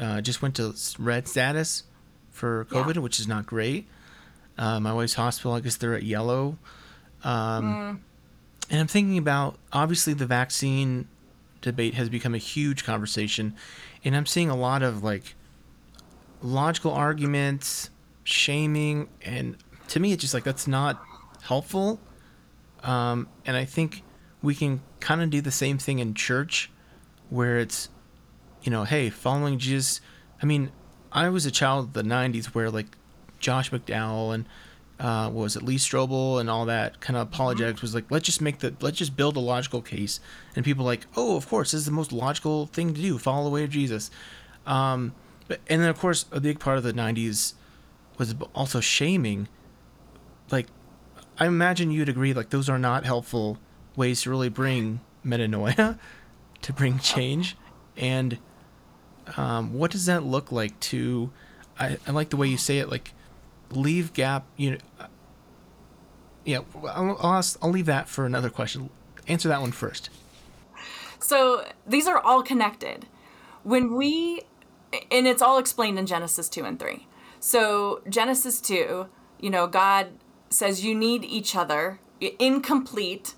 uh, 0.00 0.20
just 0.20 0.42
went 0.42 0.56
to 0.56 0.74
red 0.98 1.28
status 1.28 1.84
for 2.30 2.64
COVID, 2.66 2.96
yeah. 2.96 3.00
which 3.00 3.20
is 3.20 3.28
not 3.28 3.46
great. 3.46 3.86
Uh, 4.58 4.80
my 4.80 4.92
wife's 4.92 5.14
hospital, 5.14 5.52
I 5.52 5.60
guess 5.60 5.76
they're 5.76 5.94
at 5.94 6.02
yellow. 6.02 6.58
Um, 7.22 7.64
mm. 7.64 7.98
And 8.70 8.80
I'm 8.80 8.86
thinking 8.86 9.18
about 9.18 9.58
obviously 9.72 10.14
the 10.14 10.26
vaccine 10.26 11.08
debate 11.62 11.94
has 11.94 12.08
become 12.08 12.34
a 12.34 12.38
huge 12.38 12.84
conversation, 12.84 13.54
and 14.04 14.14
I'm 14.14 14.26
seeing 14.26 14.50
a 14.50 14.56
lot 14.56 14.82
of 14.82 15.02
like 15.02 15.34
logical 16.42 16.92
arguments, 16.92 17.90
shaming, 18.24 19.08
and 19.22 19.56
to 19.88 20.00
me, 20.00 20.12
it's 20.12 20.20
just 20.20 20.34
like 20.34 20.44
that's 20.44 20.66
not 20.66 21.02
helpful. 21.42 22.00
Um, 22.82 23.28
and 23.46 23.56
I 23.56 23.64
think 23.64 24.02
we 24.42 24.54
can 24.54 24.82
kind 25.00 25.22
of 25.22 25.30
do 25.30 25.40
the 25.40 25.52
same 25.52 25.78
thing 25.78 26.00
in 26.00 26.14
church, 26.14 26.70
where 27.30 27.58
it's, 27.58 27.88
you 28.62 28.70
know, 28.70 28.84
hey, 28.84 29.08
following 29.08 29.58
Jesus. 29.58 30.00
I 30.42 30.46
mean, 30.46 30.72
I 31.12 31.28
was 31.28 31.46
a 31.46 31.50
child 31.50 31.86
of 31.86 31.92
the 31.94 32.02
'90s 32.02 32.46
where 32.46 32.70
like 32.70 32.96
Josh 33.38 33.70
McDowell 33.70 34.34
and 34.34 34.46
uh, 35.02 35.28
was 35.28 35.56
it 35.56 35.64
Lee 35.64 35.76
Strobel 35.78 36.40
and 36.40 36.48
all 36.48 36.64
that 36.66 37.00
kind 37.00 37.16
of 37.16 37.26
apologetics 37.26 37.82
was 37.82 37.92
like 37.92 38.04
let's 38.08 38.24
just 38.24 38.40
make 38.40 38.60
the 38.60 38.72
let's 38.80 38.96
just 38.96 39.16
build 39.16 39.36
a 39.36 39.40
logical 39.40 39.82
case. 39.82 40.20
And 40.54 40.64
people 40.64 40.84
like 40.84 41.06
oh 41.16 41.36
of 41.36 41.48
course 41.48 41.72
this 41.72 41.80
is 41.80 41.86
the 41.86 41.92
most 41.92 42.12
logical 42.12 42.66
thing 42.66 42.94
to 42.94 43.02
do 43.02 43.18
follow 43.18 43.42
the 43.42 43.50
way 43.50 43.64
of 43.64 43.70
Jesus. 43.70 44.12
Um, 44.64 45.12
but, 45.48 45.58
and 45.66 45.82
then 45.82 45.88
of 45.88 45.98
course 45.98 46.26
a 46.30 46.40
big 46.40 46.60
part 46.60 46.78
of 46.78 46.84
the 46.84 46.92
90s 46.92 47.54
was 48.16 48.36
also 48.54 48.78
shaming. 48.78 49.48
Like 50.52 50.68
I 51.36 51.46
imagine 51.46 51.90
you'd 51.90 52.08
agree 52.08 52.32
like 52.32 52.50
those 52.50 52.68
are 52.68 52.78
not 52.78 53.04
helpful 53.04 53.58
ways 53.96 54.22
to 54.22 54.30
really 54.30 54.50
bring 54.50 55.00
metanoia 55.26 55.98
to 56.62 56.72
bring 56.72 57.00
change. 57.00 57.56
And 57.96 58.38
um, 59.36 59.74
what 59.74 59.90
does 59.90 60.06
that 60.06 60.22
look 60.22 60.52
like 60.52 60.78
to 60.78 61.32
I, 61.76 61.98
I 62.06 62.12
like 62.12 62.30
the 62.30 62.36
way 62.36 62.46
you 62.46 62.56
say 62.56 62.78
it 62.78 62.88
like 62.88 63.12
leave 63.76 64.12
gap 64.12 64.46
you 64.56 64.72
know 64.72 64.78
uh, 65.00 65.06
yeah 66.44 66.60
I'll, 66.74 67.16
I'll, 67.20 67.34
ask, 67.34 67.58
I'll 67.62 67.70
leave 67.70 67.86
that 67.86 68.08
for 68.08 68.26
another 68.26 68.50
question. 68.50 68.90
Answer 69.28 69.48
that 69.48 69.60
one 69.60 69.72
first. 69.72 70.10
So 71.20 71.64
these 71.86 72.06
are 72.08 72.18
all 72.18 72.42
connected. 72.42 73.06
When 73.62 73.94
we 73.94 74.42
and 75.10 75.26
it's 75.26 75.40
all 75.40 75.58
explained 75.58 75.98
in 75.98 76.04
genesis 76.04 76.50
2 76.50 76.64
and 76.64 76.78
3 76.78 77.06
so 77.40 78.02
genesis 78.08 78.60
2 78.60 79.06
you 79.40 79.50
know 79.50 79.66
god 79.66 80.08
says 80.50 80.84
you 80.84 80.94
need 80.94 81.24
each 81.24 81.56
other. 81.56 81.98
Incomplete 82.38 83.34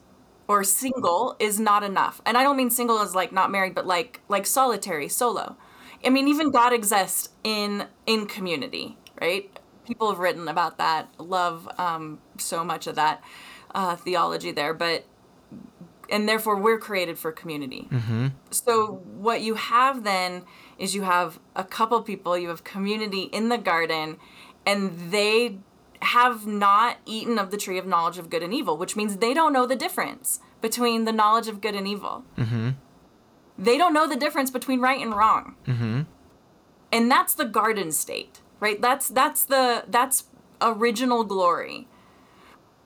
or 0.47 0.63
single 0.63 1.37
is 1.39 1.59
not 1.59 1.83
enough. 1.83 2.21
And 2.27 2.37
i 2.37 2.43
don't 2.43 2.57
mean 2.57 2.71
single 2.71 2.99
as 3.01 3.15
like 3.15 3.33
not 3.33 3.51
married 3.51 3.75
but 3.75 3.87
like 3.87 4.21
like 4.29 4.47
solitary 4.47 5.09
solo. 5.09 5.57
I 6.05 6.11
mean 6.11 6.29
even 6.29 6.51
god 6.51 6.73
exists 6.73 7.31
in 7.45 7.87
in 8.07 8.27
community 8.27 8.99
right 9.21 9.59
people 9.87 10.11
have 10.11 10.19
written 10.19 10.49
about 10.49 10.79
that. 10.79 11.09
Love 11.19 11.69
um, 11.79 12.21
so 12.39 12.65
much 12.65 12.87
of 12.87 12.95
that 12.97 13.23
uh, 13.75 13.97
theology 13.97 14.51
there, 14.51 14.75
but 14.75 15.05
and 16.11 16.29
therefore 16.29 16.57
we're 16.57 16.79
created 16.79 17.19
for 17.19 17.33
community. 17.33 17.89
Mm-hmm. 17.91 18.29
So 18.51 19.03
what 19.05 19.41
you 19.41 19.55
have 19.55 20.05
then 20.05 20.45
is 20.79 20.95
you 20.95 21.03
have 21.03 21.39
a 21.57 21.65
couple 21.65 22.01
people, 22.03 22.37
you 22.37 22.49
have 22.49 22.65
community 22.65 23.23
in 23.23 23.49
the 23.49 23.59
garden, 23.59 24.19
and 24.67 25.11
they 25.11 25.59
have 26.03 26.47
not 26.47 26.99
eaten 27.07 27.39
of 27.39 27.51
the 27.51 27.57
tree 27.57 27.79
of 27.79 27.87
knowledge 27.87 28.19
of 28.19 28.29
good 28.29 28.43
and 28.43 28.53
evil, 28.53 28.77
which 28.77 28.97
means 28.97 29.17
they 29.17 29.33
don't 29.33 29.53
know 29.53 29.67
the 29.67 29.77
difference 29.77 30.41
between 30.61 31.05
the 31.05 31.13
knowledge 31.13 31.49
of 31.49 31.61
good 31.61 31.75
and 31.75 31.89
evil. 31.89 32.25
Mm-hmm. 32.37 32.71
They 33.59 33.79
don't 33.79 33.95
know 33.95 34.07
the 34.07 34.17
difference 34.17 34.51
between 34.51 34.81
right 34.81 35.01
and 35.01 35.15
wrong. 35.15 35.55
Mm-hmm. 35.67 36.03
And 36.93 37.11
that's 37.11 37.35
the 37.35 37.45
garden 37.45 37.93
state 37.93 38.41
right? 38.65 38.81
That's 38.81 39.09
that's 39.09 39.45
the 39.45 39.85
that's 39.89 40.25
original 40.63 41.23
glory. 41.23 41.87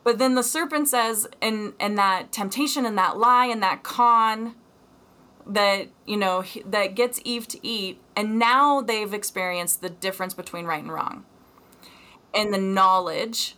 But 0.03 0.19
then 0.19 0.35
the 0.35 0.43
serpent 0.43 0.89
says, 0.89 1.29
and 1.41 1.73
and 1.79 1.97
that 1.97 2.33
temptation 2.33 2.85
and 2.85 2.99
that 2.99 3.17
lie 3.17 3.47
and 3.47 3.63
that 3.63 3.85
con 3.85 4.57
that 5.47 5.87
you 6.05 6.17
know 6.17 6.43
that 6.67 6.97
gets 6.97 7.21
Eve 7.25 7.47
to 7.49 7.65
eat, 7.65 8.01
and 8.17 8.41
now 8.41 8.81
they've 8.81 9.15
experienced 9.15 9.81
the 9.81 9.89
difference 9.89 10.35
between 10.35 10.65
right 10.65 10.83
and 10.83 10.93
wrong, 10.93 11.25
and 12.35 12.53
the 12.53 12.59
knowledge 12.59 13.55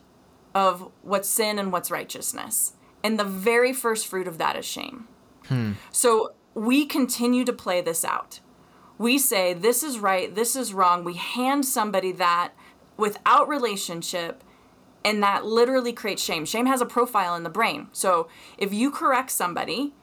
of 0.55 0.91
what's 1.01 1.29
sin 1.29 1.59
and 1.59 1.73
what's 1.73 1.91
righteousness. 1.91 2.75
And 3.03 3.19
the 3.19 3.25
very 3.25 3.73
first 3.73 4.07
fruit 4.07 4.29
of 4.29 4.37
that 4.37 4.57
is 4.57 4.67
shame. 4.67 5.09
Hmm. 5.47 5.73
So 5.91 6.35
we 6.53 6.85
continue 6.85 7.47
to 7.47 7.53
play 7.55 7.81
this 7.81 8.05
out 8.05 8.41
we 9.01 9.17
say 9.17 9.55
this 9.55 9.83
is 9.83 9.99
right, 9.99 10.35
this 10.35 10.55
is 10.55 10.75
wrong. 10.75 11.05
We 11.05 11.15
hand 11.15 11.65
somebody 11.65 12.13
that 12.13 12.53
without 12.99 13.49
relationship 13.49 14.45
and 15.03 15.23
that 15.23 15.47
literally 15.47 15.95
creates 15.95 16.23
shame. 16.23 16.45
Shame 16.45 16.67
has 16.67 16.83
a 16.83 16.87
profile 16.87 17.35
in 17.35 17.43
the 17.43 17.49
brain. 17.49 17.89
So 17.93 18.29
if 18.59 18.75
you 18.75 18.91
correct 18.91 19.31
somebody 19.31 19.95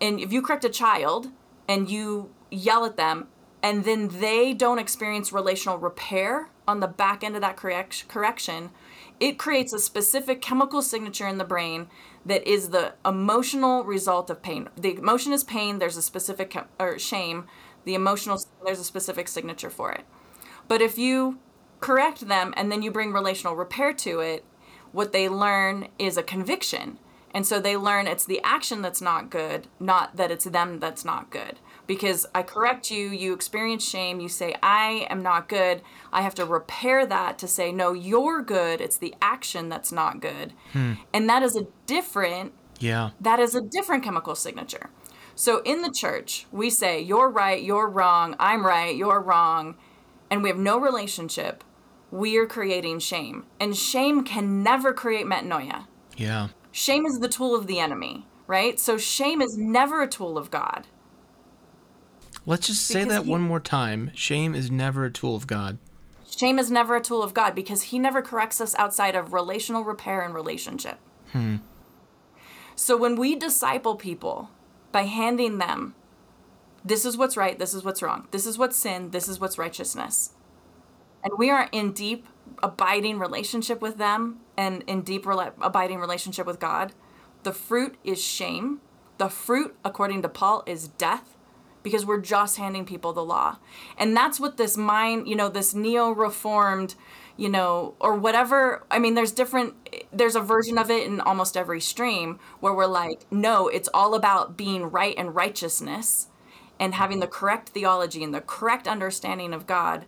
and 0.00 0.18
if 0.18 0.32
you 0.32 0.42
correct 0.42 0.64
a 0.64 0.68
child 0.68 1.28
and 1.68 1.88
you 1.88 2.28
yell 2.50 2.84
at 2.84 2.96
them 2.96 3.28
and 3.62 3.84
then 3.84 4.08
they 4.08 4.52
don't 4.52 4.80
experience 4.80 5.32
relational 5.32 5.78
repair 5.78 6.48
on 6.66 6.80
the 6.80 6.88
back 6.88 7.22
end 7.22 7.36
of 7.36 7.40
that 7.42 7.56
correct- 7.56 8.08
correction, 8.08 8.70
it 9.20 9.38
creates 9.38 9.72
a 9.72 9.78
specific 9.78 10.42
chemical 10.42 10.82
signature 10.82 11.28
in 11.28 11.38
the 11.38 11.44
brain 11.44 11.86
that 12.26 12.44
is 12.48 12.70
the 12.70 12.94
emotional 13.06 13.84
result 13.84 14.28
of 14.28 14.42
pain. 14.42 14.68
The 14.76 14.96
emotion 14.96 15.32
is 15.32 15.44
pain, 15.44 15.78
there's 15.78 15.96
a 15.96 16.02
specific 16.02 16.56
or 16.80 16.98
shame 16.98 17.44
the 17.84 17.94
emotional 17.94 18.40
there's 18.64 18.80
a 18.80 18.84
specific 18.84 19.28
signature 19.28 19.70
for 19.70 19.92
it. 19.92 20.04
But 20.68 20.80
if 20.80 20.98
you 20.98 21.38
correct 21.80 22.28
them 22.28 22.54
and 22.56 22.72
then 22.72 22.82
you 22.82 22.90
bring 22.90 23.12
relational 23.12 23.54
repair 23.54 23.92
to 23.92 24.20
it 24.20 24.44
what 24.92 25.12
they 25.12 25.28
learn 25.28 25.88
is 25.98 26.16
a 26.16 26.22
conviction. 26.22 26.98
And 27.34 27.44
so 27.44 27.58
they 27.58 27.76
learn 27.76 28.06
it's 28.06 28.24
the 28.24 28.40
action 28.44 28.80
that's 28.80 29.02
not 29.02 29.28
good 29.28 29.66
not 29.80 30.16
that 30.16 30.30
it's 30.30 30.44
them 30.44 30.78
that's 30.78 31.04
not 31.04 31.30
good. 31.30 31.58
Because 31.86 32.26
i 32.34 32.42
correct 32.42 32.90
you 32.90 33.08
you 33.08 33.34
experience 33.34 33.86
shame 33.86 34.20
you 34.20 34.28
say 34.28 34.54
i 34.62 35.06
am 35.10 35.22
not 35.22 35.48
good. 35.48 35.82
I 36.12 36.22
have 36.22 36.34
to 36.36 36.46
repair 36.46 37.04
that 37.06 37.38
to 37.38 37.48
say 37.48 37.72
no 37.72 37.92
you're 37.92 38.40
good. 38.40 38.80
It's 38.80 38.96
the 38.96 39.14
action 39.20 39.68
that's 39.68 39.92
not 39.92 40.20
good. 40.20 40.52
Hmm. 40.72 40.92
and 41.12 41.28
that 41.28 41.42
is 41.42 41.56
a 41.56 41.66
different 41.86 42.52
yeah. 42.80 43.10
that 43.20 43.40
is 43.40 43.54
a 43.54 43.60
different 43.60 44.02
chemical 44.04 44.34
signature 44.34 44.90
so 45.34 45.62
in 45.62 45.82
the 45.82 45.90
church, 45.90 46.46
we 46.52 46.70
say, 46.70 47.00
You're 47.00 47.28
right, 47.28 47.62
you're 47.62 47.88
wrong, 47.88 48.36
I'm 48.38 48.64
right, 48.64 48.94
you're 48.94 49.20
wrong, 49.20 49.76
and 50.30 50.42
we 50.42 50.48
have 50.48 50.58
no 50.58 50.78
relationship. 50.78 51.64
We 52.10 52.36
are 52.36 52.46
creating 52.46 53.00
shame. 53.00 53.46
And 53.58 53.76
shame 53.76 54.24
can 54.24 54.62
never 54.62 54.92
create 54.92 55.26
metanoia. 55.26 55.86
Yeah. 56.16 56.48
Shame 56.70 57.06
is 57.06 57.18
the 57.18 57.28
tool 57.28 57.56
of 57.56 57.66
the 57.66 57.80
enemy, 57.80 58.26
right? 58.46 58.78
So 58.78 58.96
shame 58.96 59.42
is 59.42 59.58
never 59.58 60.02
a 60.02 60.08
tool 60.08 60.38
of 60.38 60.50
God. 60.50 60.86
Let's 62.46 62.66
just 62.66 62.86
say 62.86 63.04
that 63.04 63.24
he, 63.24 63.30
one 63.30 63.40
more 63.40 63.60
time. 63.60 64.10
Shame 64.14 64.54
is 64.54 64.70
never 64.70 65.04
a 65.04 65.10
tool 65.10 65.34
of 65.34 65.46
God. 65.46 65.78
Shame 66.28 66.58
is 66.58 66.70
never 66.70 66.94
a 66.96 67.00
tool 67.00 67.22
of 67.22 67.32
God 67.32 67.54
because 67.54 67.82
he 67.82 67.98
never 67.98 68.22
corrects 68.22 68.60
us 68.60 68.74
outside 68.76 69.14
of 69.16 69.32
relational 69.32 69.82
repair 69.84 70.20
and 70.22 70.34
relationship. 70.34 70.98
Hmm. 71.32 71.56
So 72.76 72.96
when 72.96 73.16
we 73.16 73.36
disciple 73.36 73.94
people, 73.94 74.50
by 74.94 75.02
handing 75.02 75.58
them 75.58 75.92
this 76.84 77.04
is 77.04 77.16
what's 77.16 77.36
right, 77.36 77.58
this 77.58 77.74
is 77.74 77.82
what's 77.82 78.00
wrong, 78.00 78.28
this 78.30 78.46
is 78.46 78.56
what's 78.56 78.76
sin, 78.76 79.10
this 79.10 79.26
is 79.26 79.40
what's 79.40 79.58
righteousness. 79.58 80.34
And 81.24 81.32
we 81.36 81.50
are 81.50 81.68
in 81.72 81.92
deep, 81.92 82.28
abiding 82.62 83.18
relationship 83.18 83.82
with 83.82 83.98
them 83.98 84.40
and 84.56 84.84
in 84.86 85.02
deep, 85.02 85.26
abiding 85.26 85.98
relationship 85.98 86.46
with 86.46 86.60
God. 86.60 86.92
The 87.42 87.52
fruit 87.52 87.96
is 88.04 88.22
shame. 88.22 88.80
The 89.18 89.28
fruit, 89.28 89.74
according 89.84 90.22
to 90.22 90.28
Paul, 90.28 90.62
is 90.64 90.88
death 90.88 91.36
because 91.82 92.06
we're 92.06 92.20
just 92.20 92.58
handing 92.58 92.84
people 92.84 93.12
the 93.12 93.24
law. 93.24 93.56
And 93.98 94.16
that's 94.16 94.38
what 94.38 94.58
this 94.58 94.76
mind, 94.76 95.26
you 95.26 95.34
know, 95.34 95.48
this 95.48 95.74
neo 95.74 96.10
reformed 96.10 96.94
you 97.36 97.48
know, 97.48 97.94
or 97.98 98.14
whatever. 98.14 98.84
I 98.90 98.98
mean, 98.98 99.14
there's 99.14 99.32
different, 99.32 99.74
there's 100.12 100.36
a 100.36 100.40
version 100.40 100.78
of 100.78 100.90
it 100.90 101.06
in 101.06 101.20
almost 101.20 101.56
every 101.56 101.80
stream 101.80 102.38
where 102.60 102.72
we're 102.72 102.86
like, 102.86 103.26
no, 103.30 103.68
it's 103.68 103.88
all 103.92 104.14
about 104.14 104.56
being 104.56 104.84
right 104.90 105.14
and 105.18 105.34
righteousness 105.34 106.28
and 106.78 106.94
having 106.94 107.20
the 107.20 107.26
correct 107.26 107.70
theology 107.70 108.22
and 108.22 108.34
the 108.34 108.40
correct 108.40 108.86
understanding 108.86 109.52
of 109.52 109.66
God. 109.66 110.06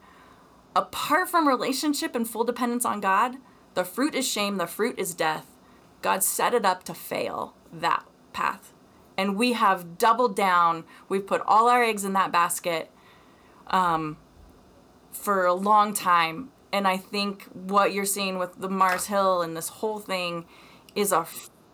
Apart 0.75 1.29
from 1.29 1.49
relationship 1.49 2.15
and 2.15 2.29
full 2.29 2.45
dependence 2.45 2.85
on 2.85 3.01
God, 3.01 3.37
the 3.75 3.85
fruit 3.85 4.15
is 4.15 4.29
shame, 4.29 4.57
the 4.57 4.67
fruit 4.67 4.99
is 4.99 5.15
death. 5.15 5.47
God 6.03 6.23
set 6.23 6.55
it 6.55 6.65
up 6.65 6.85
to 6.85 6.95
fail 6.95 7.55
that 7.73 8.05
path. 8.33 8.73
And 9.17 9.37
we 9.37 9.55
have 9.55 9.99
doubled 9.99 10.37
down. 10.37 10.85
We've 11.09 11.27
put 11.27 11.43
all 11.47 11.69
our 11.69 11.83
eggs 11.83 12.05
in 12.05 12.13
that 12.13 12.31
basket 12.31 12.91
um, 13.69 14.19
for 15.11 15.47
a 15.47 15.55
long 15.55 15.95
time 15.95 16.51
and 16.73 16.87
I 16.87 16.97
think 16.97 17.45
what 17.53 17.93
you're 17.93 18.05
seeing 18.05 18.39
with 18.39 18.61
the 18.61 18.69
Mars 18.69 19.07
Hill 19.07 19.43
and 19.43 19.57
this 19.57 19.69
whole 19.69 19.99
thing 19.99 20.45
is 20.95 21.13
a 21.13 21.27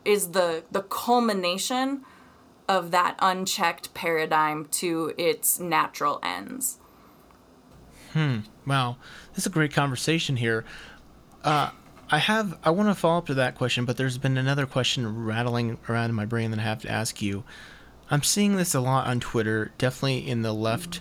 is 0.05 0.33
the 0.33 0.65
the 0.71 0.83
culmination 0.83 2.03
of 2.69 2.91
that 2.91 3.17
unchecked 3.21 3.93
paradigm 3.95 4.67
to 4.67 5.13
its 5.19 5.59
natural 5.59 6.19
ends. 6.23 6.79
Hmm. 8.13 8.41
Wow, 8.67 8.97
this 9.31 9.39
is 9.39 9.47
a 9.47 9.51
great 9.51 9.73
conversation 9.73 10.37
here. 10.37 10.65
Uh, 11.43 11.71
I 12.11 12.19
have 12.19 12.59
I 12.63 12.71
want 12.71 12.89
to 12.89 12.95
follow 12.95 13.19
up 13.19 13.27
to 13.27 13.35
that 13.35 13.55
question, 13.55 13.85
but 13.85 13.97
there's 13.97 14.19
been 14.19 14.37
another 14.37 14.67
question 14.67 15.25
rattling 15.25 15.79
around 15.89 16.11
in 16.11 16.17
my 16.17 16.27
brain 16.27 16.51
that 16.51 16.61
I 16.61 16.65
have 16.65 16.83
to 16.83 16.91
ask 16.91 17.23
you. 17.23 17.45
I'm 18.11 18.23
seeing 18.23 18.57
this 18.57 18.75
a 18.75 18.81
lot 18.81 19.07
on 19.07 19.21
Twitter, 19.21 19.73
definitely 19.79 20.29
in 20.29 20.43
the 20.43 20.53
left, 20.53 21.01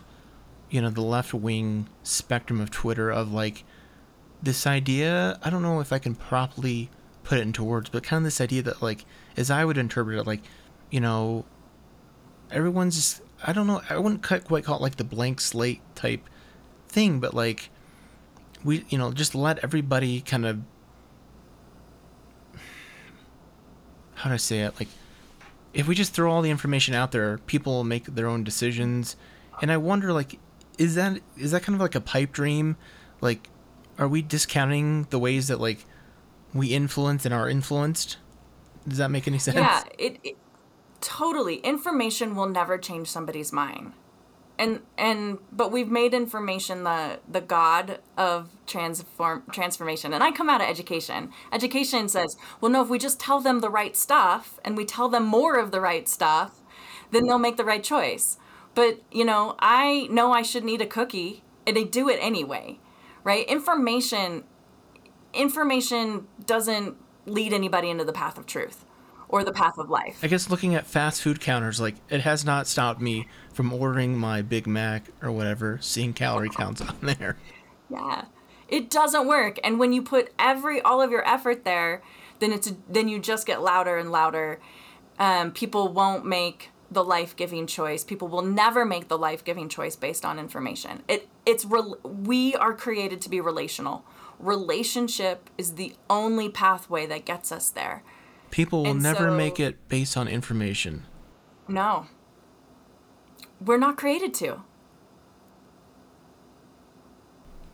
you 0.69 0.81
know, 0.81 0.89
the 0.89 1.01
left 1.01 1.33
wing 1.33 1.89
spectrum 2.03 2.61
of 2.61 2.71
Twitter 2.71 3.11
of 3.11 3.33
like 3.33 3.65
this 4.41 4.65
idea. 4.65 5.39
I 5.43 5.49
don't 5.49 5.61
know 5.61 5.79
if 5.79 5.93
I 5.93 5.99
can 5.99 6.15
properly 6.15 6.89
put 7.23 7.37
it 7.37 7.41
into 7.41 7.63
words, 7.63 7.89
but 7.89 8.03
kind 8.03 8.19
of 8.19 8.23
this 8.23 8.41
idea 8.41 8.61
that 8.63 8.81
like, 8.81 9.05
as 9.37 9.51
I 9.51 9.65
would 9.65 9.77
interpret 9.77 10.17
it, 10.17 10.27
like, 10.27 10.41
you 10.89 10.99
know, 10.99 11.45
everyone's 12.51 12.95
just, 12.95 13.21
I 13.43 13.53
don't 13.53 13.67
know, 13.67 13.81
I 13.89 13.97
wouldn't 13.97 14.23
quite 14.23 14.63
call 14.63 14.77
it 14.77 14.81
like 14.81 14.97
the 14.97 15.03
blank 15.03 15.39
slate 15.41 15.81
type 15.95 16.29
thing, 16.87 17.19
but 17.19 17.33
like, 17.33 17.69
we, 18.63 18.85
you 18.89 18.97
know, 18.97 19.11
just 19.11 19.33
let 19.33 19.59
everybody 19.59 20.21
kind 20.21 20.45
of, 20.45 20.59
how 24.15 24.29
do 24.29 24.35
I 24.35 24.37
say 24.37 24.59
it? 24.59 24.75
Like, 24.79 24.89
if 25.73 25.87
we 25.87 25.95
just 25.95 26.13
throw 26.13 26.31
all 26.31 26.41
the 26.41 26.51
information 26.51 26.93
out 26.93 27.11
there, 27.11 27.37
people 27.39 27.73
will 27.73 27.83
make 27.83 28.05
their 28.05 28.27
own 28.27 28.43
decisions. 28.43 29.15
And 29.61 29.71
I 29.71 29.77
wonder, 29.77 30.13
like, 30.13 30.37
is 30.77 30.95
that 30.95 31.19
is 31.37 31.51
that 31.51 31.63
kind 31.63 31.75
of 31.75 31.81
like 31.81 31.95
a 31.95 32.01
pipe 32.01 32.31
dream? 32.31 32.75
Like, 33.21 33.49
are 33.97 34.07
we 34.07 34.21
discounting 34.21 35.07
the 35.09 35.19
ways 35.19 35.47
that 35.47 35.59
like 35.59 35.85
we 36.53 36.73
influence 36.73 37.25
and 37.25 37.33
are 37.33 37.49
influenced? 37.49 38.17
Does 38.87 38.97
that 38.97 39.11
make 39.11 39.27
any 39.27 39.39
sense? 39.39 39.57
Yeah, 39.57 39.83
it, 39.97 40.19
it 40.23 40.37
totally. 41.01 41.57
Information 41.57 42.35
will 42.35 42.47
never 42.47 42.77
change 42.77 43.07
somebody's 43.09 43.53
mind 43.53 43.93
and 44.61 44.79
and 44.95 45.39
but 45.51 45.71
we've 45.71 45.89
made 45.89 46.13
information 46.13 46.83
the 46.83 47.19
the 47.27 47.41
god 47.41 47.97
of 48.15 48.49
transform 48.67 49.43
transformation 49.51 50.13
and 50.13 50.23
i 50.23 50.31
come 50.31 50.49
out 50.49 50.61
of 50.61 50.67
education 50.67 51.31
education 51.51 52.07
says 52.07 52.37
well 52.61 52.71
no 52.71 52.83
if 52.83 52.87
we 52.87 52.99
just 52.99 53.19
tell 53.19 53.39
them 53.39 53.59
the 53.59 53.69
right 53.69 53.97
stuff 53.97 54.59
and 54.63 54.77
we 54.77 54.85
tell 54.85 55.09
them 55.09 55.25
more 55.25 55.57
of 55.57 55.71
the 55.71 55.81
right 55.81 56.07
stuff 56.07 56.61
then 57.09 57.25
they'll 57.25 57.39
make 57.39 57.57
the 57.57 57.65
right 57.65 57.83
choice 57.83 58.37
but 58.75 59.01
you 59.11 59.25
know 59.25 59.55
i 59.59 60.07
know 60.11 60.31
i 60.31 60.43
shouldn't 60.43 60.71
eat 60.71 60.81
a 60.81 60.85
cookie 60.85 61.43
and 61.65 61.75
they 61.75 61.83
do 61.83 62.07
it 62.07 62.19
anyway 62.21 62.77
right 63.23 63.47
information 63.47 64.43
information 65.33 66.27
doesn't 66.45 66.97
lead 67.25 67.53
anybody 67.53 67.89
into 67.89 68.03
the 68.03 68.13
path 68.13 68.37
of 68.37 68.45
truth 68.45 68.85
or 69.31 69.43
the 69.43 69.53
path 69.53 69.77
of 69.77 69.89
life. 69.89 70.19
I 70.21 70.27
guess 70.27 70.49
looking 70.49 70.75
at 70.75 70.85
fast 70.85 71.21
food 71.21 71.39
counters, 71.39 71.79
like 71.79 71.95
it 72.09 72.21
has 72.21 72.43
not 72.43 72.67
stopped 72.67 72.99
me 72.99 73.27
from 73.53 73.71
ordering 73.71 74.17
my 74.17 74.41
Big 74.41 74.67
Mac 74.67 75.05
or 75.21 75.31
whatever, 75.31 75.79
seeing 75.81 76.13
calorie 76.13 76.49
counts 76.55 76.81
on 76.81 76.97
there. 77.01 77.37
Yeah. 77.89 78.25
It 78.67 78.89
doesn't 78.89 79.27
work. 79.27 79.59
And 79.63 79.79
when 79.79 79.93
you 79.93 80.01
put 80.01 80.33
every 80.37 80.81
all 80.81 81.01
of 81.01 81.11
your 81.11 81.27
effort 81.27 81.65
there, 81.65 82.01
then 82.39 82.51
it's 82.51 82.73
then 82.89 83.07
you 83.07 83.19
just 83.19 83.45
get 83.47 83.61
louder 83.61 83.97
and 83.97 84.11
louder. 84.11 84.59
Um, 85.19 85.51
people 85.51 85.89
won't 85.89 86.25
make 86.25 86.70
the 86.91 87.03
life-giving 87.03 87.67
choice. 87.67 88.03
People 88.03 88.27
will 88.27 88.41
never 88.41 88.83
make 88.83 89.07
the 89.07 89.17
life-giving 89.17 89.69
choice 89.69 89.95
based 89.95 90.25
on 90.25 90.37
information. 90.37 91.01
It 91.07 91.29
it's 91.45 91.63
re- 91.65 91.93
we 92.03 92.53
are 92.55 92.73
created 92.73 93.21
to 93.21 93.29
be 93.29 93.39
relational. 93.39 94.03
Relationship 94.37 95.49
is 95.57 95.75
the 95.75 95.93
only 96.09 96.49
pathway 96.49 97.05
that 97.05 97.25
gets 97.25 97.51
us 97.51 97.69
there. 97.69 98.03
People 98.51 98.83
will 98.83 98.91
and 98.91 99.01
never 99.01 99.29
so, 99.29 99.35
make 99.35 99.59
it 99.59 99.87
based 99.87 100.17
on 100.17 100.27
information. 100.27 101.05
No. 101.67 102.07
We're 103.63 103.77
not 103.77 103.95
created 103.95 104.33
to. 104.35 104.63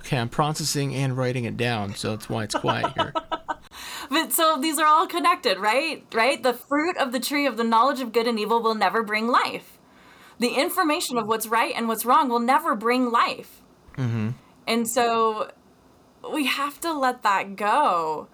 Okay, 0.02 0.18
I'm 0.18 0.30
processing 0.30 0.94
and 0.94 1.18
writing 1.18 1.46
it 1.46 1.58
down, 1.58 1.96
so 1.96 2.12
that's 2.12 2.30
why 2.30 2.44
it's 2.44 2.56
quiet 2.56 2.94
here. 2.94 3.14
but 4.10 4.34
so 4.34 4.58
these 4.60 4.80
are 4.80 4.86
all 4.86 5.08
connected, 5.08 5.60
right? 5.60 6.06
Right? 6.14 6.42
The 6.42 6.54
fruit 6.54 6.98
of 6.98 7.12
the 7.12 7.20
tree 7.20 7.46
of 7.46 7.58
the 7.58 7.64
knowledge 7.64 8.02
of 8.02 8.12
good 8.12 8.28
and 8.28 8.40
evil 8.40 8.62
will 8.62 8.76
never 8.76 9.04
bring 9.04 9.28
life. 9.28 9.78
The 10.40 10.50
information 10.50 11.18
of 11.18 11.28
what's 11.28 11.48
right 11.48 11.74
and 11.76 11.88
what's 11.88 12.06
wrong 12.06 12.30
will 12.30 12.40
never 12.40 12.76
bring 12.76 13.12
life. 13.12 13.62
Mm-hmm. 13.98 14.30
And 14.68 14.88
so 14.88 15.52
we 16.32 16.46
have 16.46 16.80
to 16.82 16.94
let 16.94 17.24
that 17.24 17.56
go. 17.56 18.28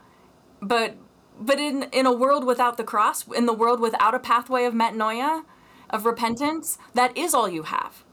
But 0.61 0.95
but 1.39 1.59
in 1.59 1.84
in 1.91 2.05
a 2.05 2.13
world 2.13 2.45
without 2.45 2.78
the 2.78 2.84
cross, 2.84 3.28
in 3.28 3.45
the 3.45 3.53
world 3.53 3.80
without 3.80 4.13
a 4.13 4.19
pathway 4.19 4.65
of 4.65 4.74
metanoia, 4.74 5.43
of 5.89 6.05
repentance, 6.05 6.78
that 6.93 7.15
is 7.17 7.34
all 7.34 7.47
you 7.47 7.63
have. 7.63 8.03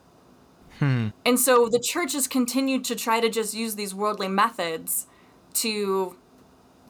Hmm. 0.79 1.09
And 1.27 1.39
so 1.39 1.69
the 1.69 1.81
church 1.81 2.13
has 2.15 2.27
continued 2.27 2.85
to 2.85 2.97
try 2.97 3.21
to 3.21 3.29
just 3.29 3.55
use 3.55 3.75
these 3.75 3.95
worldly 3.95 4.29
methods 4.29 5.07
to 5.55 6.17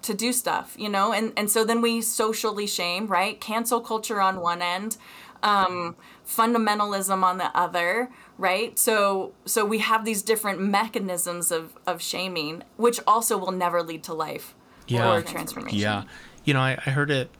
to 0.03 0.15
do 0.15 0.33
stuff, 0.33 0.75
you 0.79 0.89
know, 0.89 1.13
and 1.13 1.33
and 1.37 1.51
so 1.51 1.65
then 1.65 1.81
we 1.81 2.01
socially 2.01 2.67
shame, 2.67 3.07
right? 3.07 3.41
Cancel 3.41 3.81
culture 3.81 4.21
on 4.21 4.41
one 4.41 4.63
end, 4.63 4.97
um, 5.43 5.97
fundamentalism 6.27 7.23
on 7.23 7.39
the 7.39 7.57
other, 7.57 8.11
right? 8.39 8.79
So 8.79 9.33
so 9.45 9.65
we 9.65 9.79
have 9.79 10.05
these 10.05 10.23
different 10.23 10.61
mechanisms 10.61 11.51
of 11.51 11.77
of 11.87 12.03
shaming, 12.03 12.63
which 12.77 13.01
also 13.07 13.37
will 13.37 13.53
never 13.53 13.83
lead 13.83 14.03
to 14.05 14.15
life 14.15 14.55
yeah. 14.87 15.13
or 15.13 15.23
transformation. 15.23 15.79
Yeah. 15.79 16.05
You 16.45 16.55
know, 16.55 16.61
I, 16.61 16.79
I 16.85 16.91
heard 16.91 17.11
it 17.11 17.31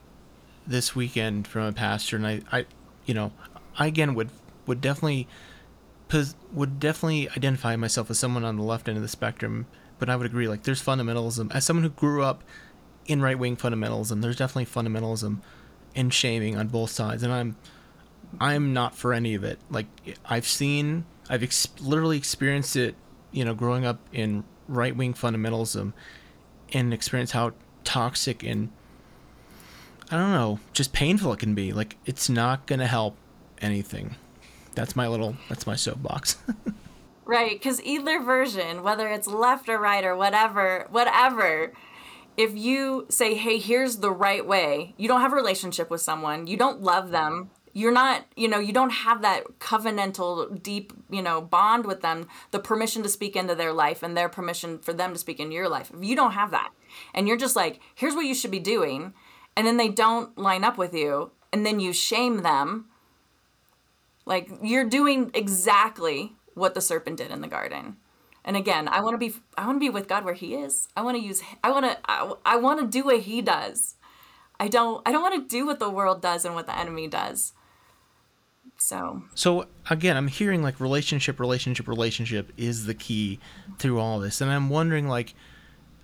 this 0.67 0.95
weekend 0.95 1.47
from 1.47 1.63
a 1.63 1.73
pastor, 1.73 2.15
and 2.15 2.27
I, 2.27 2.41
I, 2.51 2.65
you 3.05 3.13
know, 3.13 3.31
I 3.77 3.87
again 3.87 4.13
would 4.15 4.29
would 4.67 4.81
definitely 4.81 5.27
would 6.53 6.79
definitely 6.79 7.29
identify 7.29 7.75
myself 7.75 8.11
as 8.11 8.19
someone 8.19 8.43
on 8.43 8.57
the 8.57 8.63
left 8.63 8.87
end 8.87 8.97
of 8.97 9.01
the 9.01 9.07
spectrum, 9.07 9.65
but 10.01 10.09
I 10.09 10.15
would 10.15 10.25
agree 10.25 10.47
like 10.47 10.63
there's 10.63 10.81
fundamentalism 10.81 11.53
as 11.53 11.63
someone 11.63 11.83
who 11.83 11.91
grew 11.91 12.23
up 12.23 12.43
in 13.05 13.21
right 13.21 13.37
wing 13.37 13.55
fundamentalism. 13.55 14.19
There's 14.23 14.35
definitely 14.35 14.65
fundamentalism 14.65 15.37
and 15.95 16.11
shaming 16.11 16.57
on 16.57 16.69
both 16.69 16.89
sides, 16.89 17.21
and 17.21 17.31
I'm 17.31 17.55
I'm 18.39 18.73
not 18.73 18.95
for 18.95 19.13
any 19.13 19.35
of 19.35 19.43
it. 19.43 19.59
Like 19.69 19.85
I've 20.25 20.47
seen, 20.47 21.05
I've 21.29 21.43
ex- 21.43 21.67
literally 21.79 22.17
experienced 22.17 22.75
it, 22.75 22.95
you 23.31 23.45
know, 23.45 23.53
growing 23.53 23.85
up 23.85 23.99
in 24.11 24.43
right 24.67 24.95
wing 24.95 25.13
fundamentalism, 25.13 25.93
and 26.73 26.93
experience 26.95 27.29
how 27.29 27.53
toxic 27.83 28.41
and 28.41 28.71
I 30.09 30.17
don't 30.17 30.31
know, 30.31 30.59
just 30.73 30.93
painful 30.93 31.31
it 31.33 31.37
can 31.39 31.53
be. 31.53 31.73
Like 31.73 31.97
it's 32.07 32.27
not 32.27 32.65
gonna 32.65 32.87
help 32.87 33.17
anything. 33.59 34.15
That's 34.73 34.95
my 34.95 35.07
little 35.07 35.35
that's 35.47 35.67
my 35.67 35.75
soapbox. 35.75 36.37
right, 37.31 37.51
because 37.51 37.81
either 37.81 38.21
version, 38.21 38.83
whether 38.83 39.07
it's 39.07 39.27
left 39.27 39.69
or 39.69 39.79
right 39.79 40.03
or 40.03 40.15
whatever, 40.15 40.87
whatever, 40.91 41.71
if 42.35 42.55
you 42.55 43.05
say, 43.09 43.35
hey, 43.35 43.57
here's 43.57 43.97
the 43.97 44.11
right 44.11 44.45
way, 44.45 44.93
you 44.97 45.07
don't 45.07 45.21
have 45.21 45.31
a 45.31 45.37
relationship 45.37 45.89
with 45.89 46.01
someone, 46.01 46.45
you 46.47 46.57
don't 46.57 46.81
love 46.81 47.11
them, 47.11 47.49
you're 47.73 47.91
not 47.91 48.25
you 48.35 48.49
know 48.49 48.59
you 48.59 48.73
don't 48.73 48.89
have 48.89 49.21
that 49.21 49.45
covenantal 49.59 50.61
deep 50.61 50.91
you 51.09 51.21
know 51.21 51.39
bond 51.39 51.85
with 51.85 52.01
them 52.01 52.27
the 52.51 52.59
permission 52.59 53.01
to 53.01 53.07
speak 53.07 53.33
into 53.33 53.55
their 53.55 53.71
life 53.71 54.03
and 54.03 54.17
their 54.17 54.27
permission 54.27 54.77
for 54.77 54.91
them 54.91 55.13
to 55.13 55.19
speak 55.19 55.39
into 55.39 55.53
your 55.53 55.69
life 55.69 55.89
if 55.95 56.03
you 56.03 56.13
don't 56.13 56.33
have 56.33 56.51
that. 56.51 56.71
And 57.13 57.29
you're 57.29 57.37
just 57.37 57.55
like 57.55 57.79
here's 57.95 58.13
what 58.13 58.25
you 58.25 58.35
should 58.35 58.51
be 58.51 58.59
doing 58.59 59.13
and 59.55 59.65
then 59.65 59.77
they 59.77 59.87
don't 59.87 60.37
line 60.37 60.65
up 60.65 60.77
with 60.77 60.93
you 60.93 61.31
and 61.53 61.65
then 61.65 61.79
you 61.79 61.93
shame 61.93 62.43
them. 62.43 62.87
Like 64.25 64.49
you're 64.61 64.89
doing 64.89 65.31
exactly 65.33 66.35
what 66.53 66.73
the 66.73 66.81
serpent 66.81 67.17
did 67.17 67.31
in 67.31 67.41
the 67.41 67.47
garden 67.47 67.97
and 68.43 68.57
again 68.57 68.87
i 68.87 69.01
want 69.01 69.13
to 69.13 69.17
be 69.17 69.35
i 69.57 69.65
want 69.65 69.75
to 69.75 69.79
be 69.79 69.89
with 69.89 70.07
god 70.07 70.25
where 70.25 70.33
he 70.33 70.55
is 70.55 70.87
i 70.95 71.01
want 71.01 71.17
to 71.17 71.23
use 71.23 71.41
i 71.63 71.71
want 71.71 71.85
to 71.85 71.97
i, 72.05 72.33
I 72.45 72.55
want 72.57 72.79
to 72.79 72.87
do 72.87 73.05
what 73.05 73.21
he 73.21 73.41
does 73.41 73.95
i 74.59 74.67
don't 74.67 75.07
i 75.07 75.11
don't 75.11 75.21
want 75.21 75.35
to 75.35 75.55
do 75.57 75.65
what 75.65 75.79
the 75.79 75.89
world 75.89 76.21
does 76.21 76.45
and 76.45 76.55
what 76.55 76.67
the 76.67 76.77
enemy 76.77 77.07
does 77.07 77.53
so 78.77 79.21
So 79.35 79.67
again, 79.89 80.17
I'm 80.17 80.27
hearing 80.27 80.63
like 80.63 80.79
relationship, 80.79 81.39
relationship, 81.39 81.87
relationship 81.87 82.51
is 82.57 82.87
the 82.87 82.95
key 82.95 83.39
through 83.77 83.99
all 83.99 84.19
this. 84.19 84.41
And 84.41 84.49
I'm 84.49 84.69
wondering 84.69 85.07
like 85.07 85.35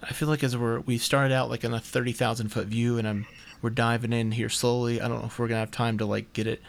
I 0.03 0.13
feel 0.13 0.27
like 0.27 0.43
as 0.43 0.55
we're 0.55 0.81
we 0.81 0.99
started 0.99 1.33
out 1.33 1.49
like 1.49 1.63
in 1.63 1.73
a 1.73 1.79
thirty 1.79 2.11
thousand 2.11 2.49
foot 2.49 2.67
view 2.67 2.99
and 2.99 3.07
I'm 3.07 3.25
we're 3.61 3.71
diving 3.71 4.13
in 4.13 4.31
here 4.31 4.49
slowly. 4.49 5.01
I 5.01 5.07
don't 5.07 5.21
know 5.21 5.25
if 5.25 5.39
we're 5.39 5.47
gonna 5.47 5.61
have 5.61 5.71
time 5.71 5.97
to 5.97 6.05
like 6.05 6.33
get 6.33 6.45
it 6.45 6.61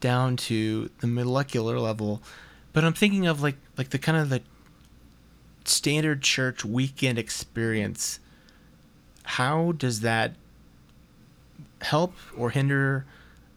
down 0.00 0.36
to 0.48 0.90
the 1.00 1.06
molecular 1.06 1.78
level. 1.78 2.22
But 2.72 2.84
I'm 2.84 2.92
thinking 2.92 3.26
of 3.26 3.42
like 3.42 3.56
like 3.76 3.90
the 3.90 3.98
kind 3.98 4.18
of 4.18 4.30
the 4.30 4.42
standard 5.64 6.22
church 6.22 6.64
weekend 6.64 7.18
experience. 7.18 8.20
How 9.22 9.72
does 9.72 10.00
that 10.00 10.34
help 11.82 12.14
or 12.36 12.50
hinder, 12.50 13.06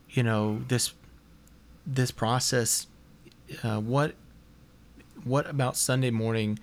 you 0.09 0.23
know, 0.23 0.61
this 0.67 0.93
this 1.85 2.11
process, 2.11 2.87
uh, 3.63 3.79
what 3.79 4.15
what 5.23 5.49
about 5.49 5.77
Sunday 5.77 6.11
morning 6.11 6.59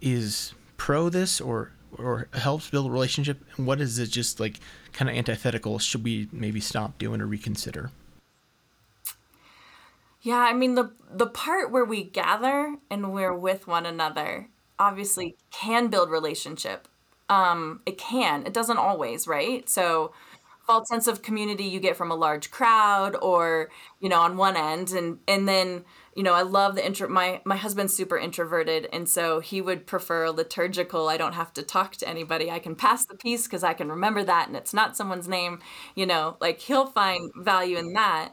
is 0.00 0.54
pro 0.76 1.08
this 1.08 1.40
or 1.40 1.72
or 1.96 2.28
helps 2.32 2.70
build 2.70 2.86
a 2.86 2.90
relationship, 2.90 3.42
and 3.56 3.66
what 3.66 3.80
is 3.80 3.98
it 3.98 4.08
just 4.08 4.40
like 4.40 4.60
kind 4.92 5.10
of 5.10 5.16
antithetical? 5.16 5.78
Should 5.78 6.04
we 6.04 6.28
maybe 6.32 6.60
stop 6.60 6.98
doing 6.98 7.20
or 7.20 7.26
reconsider? 7.26 7.90
Yeah, 10.20 10.38
I 10.38 10.52
mean 10.52 10.74
the 10.74 10.92
the 11.10 11.26
part 11.26 11.70
where 11.70 11.84
we 11.84 12.04
gather 12.04 12.76
and 12.90 13.12
we're 13.12 13.34
with 13.36 13.66
one 13.66 13.86
another 13.86 14.48
obviously 14.78 15.36
can 15.50 15.88
build 15.88 16.10
relationship. 16.10 16.88
Um, 17.28 17.80
it 17.86 17.96
can. 17.98 18.46
It 18.46 18.52
doesn't 18.52 18.76
always, 18.78 19.26
right? 19.26 19.68
So 19.68 20.12
false 20.66 20.88
sense 20.88 21.06
of 21.08 21.22
community 21.22 21.64
you 21.64 21.80
get 21.80 21.96
from 21.96 22.10
a 22.12 22.14
large 22.14 22.50
crowd 22.50 23.16
or 23.22 23.70
you 24.00 24.08
know 24.08 24.20
on 24.20 24.36
one 24.36 24.56
end 24.56 24.92
and 24.92 25.18
and 25.28 25.48
then 25.48 25.84
you 26.14 26.22
know 26.22 26.32
i 26.34 26.42
love 26.42 26.76
the 26.76 26.86
intro 26.86 27.08
my 27.08 27.40
my 27.44 27.56
husband's 27.56 27.92
super 27.94 28.16
introverted 28.16 28.88
and 28.92 29.08
so 29.08 29.40
he 29.40 29.60
would 29.60 29.86
prefer 29.86 30.30
liturgical 30.30 31.08
i 31.08 31.16
don't 31.16 31.32
have 31.34 31.52
to 31.52 31.62
talk 31.64 31.96
to 31.96 32.08
anybody 32.08 32.50
i 32.50 32.60
can 32.60 32.76
pass 32.76 33.04
the 33.06 33.16
piece 33.16 33.44
because 33.48 33.64
i 33.64 33.74
can 33.74 33.88
remember 33.90 34.22
that 34.22 34.46
and 34.48 34.56
it's 34.56 34.72
not 34.74 34.96
someone's 34.96 35.26
name 35.28 35.58
you 35.96 36.06
know 36.06 36.36
like 36.40 36.60
he'll 36.60 36.86
find 36.86 37.32
value 37.36 37.76
in 37.76 37.92
that 37.94 38.32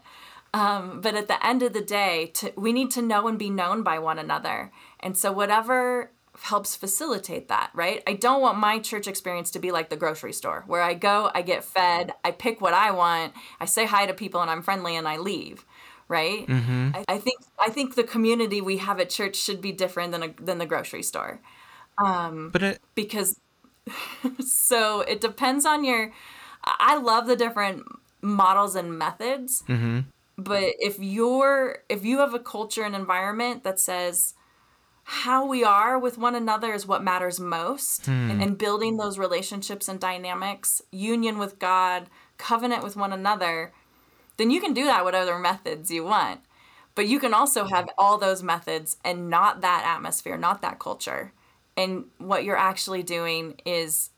um, 0.57 1.01
but 1.01 1.15
at 1.15 1.27
the 1.27 1.45
end 1.45 1.61
of 1.63 1.73
the 1.73 1.81
day 1.81 2.31
to, 2.35 2.51
we 2.55 2.73
need 2.73 2.91
to 2.91 3.01
know 3.01 3.27
and 3.27 3.37
be 3.37 3.49
known 3.49 3.83
by 3.83 3.99
one 3.99 4.19
another 4.19 4.71
and 4.99 5.17
so 5.17 5.31
whatever 5.31 6.11
helps 6.43 6.75
facilitate 6.75 7.47
that, 7.47 7.71
right? 7.73 8.03
I 8.05 8.13
don't 8.13 8.41
want 8.41 8.57
my 8.57 8.79
church 8.79 9.07
experience 9.07 9.51
to 9.51 9.59
be 9.59 9.71
like 9.71 9.89
the 9.89 9.95
grocery 9.95 10.33
store 10.33 10.63
where 10.67 10.81
I 10.81 10.93
go, 10.93 11.31
I 11.33 11.41
get 11.41 11.63
fed, 11.63 12.13
I 12.23 12.31
pick 12.31 12.61
what 12.61 12.73
I 12.73 12.91
want, 12.91 13.33
I 13.59 13.65
say 13.65 13.85
hi 13.85 14.05
to 14.05 14.13
people 14.13 14.41
and 14.41 14.49
I'm 14.49 14.61
friendly 14.61 14.95
and 14.95 15.07
I 15.07 15.17
leave, 15.17 15.65
right? 16.07 16.45
Mm-hmm. 16.45 16.91
I, 16.93 17.05
I, 17.07 17.17
think 17.17 17.39
I 17.59 17.69
think 17.69 17.95
the 17.95 18.03
community 18.03 18.61
we 18.61 18.77
have 18.77 18.99
at 18.99 19.09
church 19.09 19.35
should 19.35 19.61
be 19.61 19.71
different 19.71 20.11
than 20.11 20.23
a, 20.23 20.33
than 20.39 20.59
the 20.59 20.65
grocery 20.65 21.03
store. 21.03 21.41
Um, 21.97 22.49
but 22.51 22.61
it, 22.63 22.79
because 22.93 23.39
so 24.39 25.01
it 25.01 25.21
depends 25.21 25.65
on 25.65 25.83
your 25.83 26.11
I 26.63 26.97
love 26.97 27.27
the 27.27 27.35
different 27.35 27.83
models 28.21 28.75
and 28.75 28.97
methods. 28.97 29.63
Mm-hmm. 29.67 30.01
But 30.37 30.73
if 30.79 30.99
you're 30.99 31.79
if 31.89 32.05
you 32.05 32.19
have 32.19 32.33
a 32.33 32.39
culture 32.39 32.83
and 32.83 32.95
environment 32.95 33.63
that 33.63 33.79
says 33.79 34.35
how 35.03 35.45
we 35.45 35.63
are 35.63 35.97
with 35.97 36.17
one 36.17 36.35
another 36.35 36.73
is 36.73 36.85
what 36.85 37.03
matters 37.03 37.39
most 37.39 38.05
hmm. 38.05 38.29
and, 38.29 38.43
and, 38.43 38.57
building 38.57 38.97
those 38.97 39.17
relationships 39.17 39.87
and 39.87 40.01
dynamics 40.01 40.81
union 40.91 41.37
with 41.37 41.59
god 41.59 42.09
covenant 42.37 42.83
with 42.83 42.97
one 42.97 43.13
another 43.13 43.71
then 44.35 44.51
you 44.51 44.61
can 44.61 44.73
do 44.73 44.83
that 44.83 45.03
whatever 45.03 45.39
methods 45.39 45.89
you 45.89 46.03
want. 46.03 46.41
But 46.93 47.07
you 47.07 47.19
can 47.19 47.33
also 47.33 47.65
have 47.65 47.89
all 47.97 48.17
those 48.17 48.43
methods 48.43 48.97
and 49.03 49.29
not 49.29 49.61
that 49.61 49.83
atmosphere 49.85 50.37
not 50.37 50.61
that 50.61 50.77
culture. 50.77 51.33
And 51.75 52.05
what 52.17 52.43
you're 52.43 52.57
actually 52.57 53.01
doing 53.01 53.59
is 53.65 54.11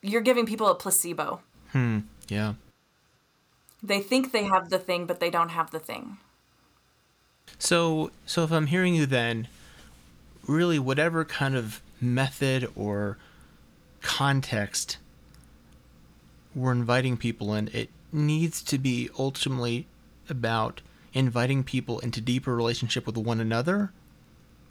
you're 0.00 0.20
giving 0.22 0.46
people 0.46 0.68
a 0.68 0.74
placebo. 0.74 1.40
Hmm. 1.72 2.00
Yeah 2.28 2.54
they 3.82 4.00
think 4.00 4.32
they 4.32 4.44
have 4.44 4.70
the 4.70 4.78
thing 4.78 5.06
but 5.06 5.20
they 5.20 5.30
don't 5.30 5.50
have 5.50 5.70
the 5.70 5.78
thing 5.78 6.18
so, 7.58 8.10
so 8.24 8.42
if 8.44 8.52
I'm 8.52 8.66
hearing 8.66 8.94
you, 8.94 9.06
then 9.06 9.46
really 10.46 10.78
whatever 10.78 11.24
kind 11.24 11.56
of 11.56 11.82
method 12.00 12.70
or 12.74 13.18
context 14.00 14.96
we're 16.54 16.72
inviting 16.72 17.16
people 17.16 17.54
in, 17.54 17.68
it 17.68 17.90
needs 18.12 18.62
to 18.62 18.78
be 18.78 19.10
ultimately 19.18 19.86
about 20.28 20.80
inviting 21.12 21.62
people 21.62 21.98
into 22.00 22.20
deeper 22.20 22.56
relationship 22.56 23.06
with 23.06 23.16
one 23.16 23.40
another. 23.40 23.92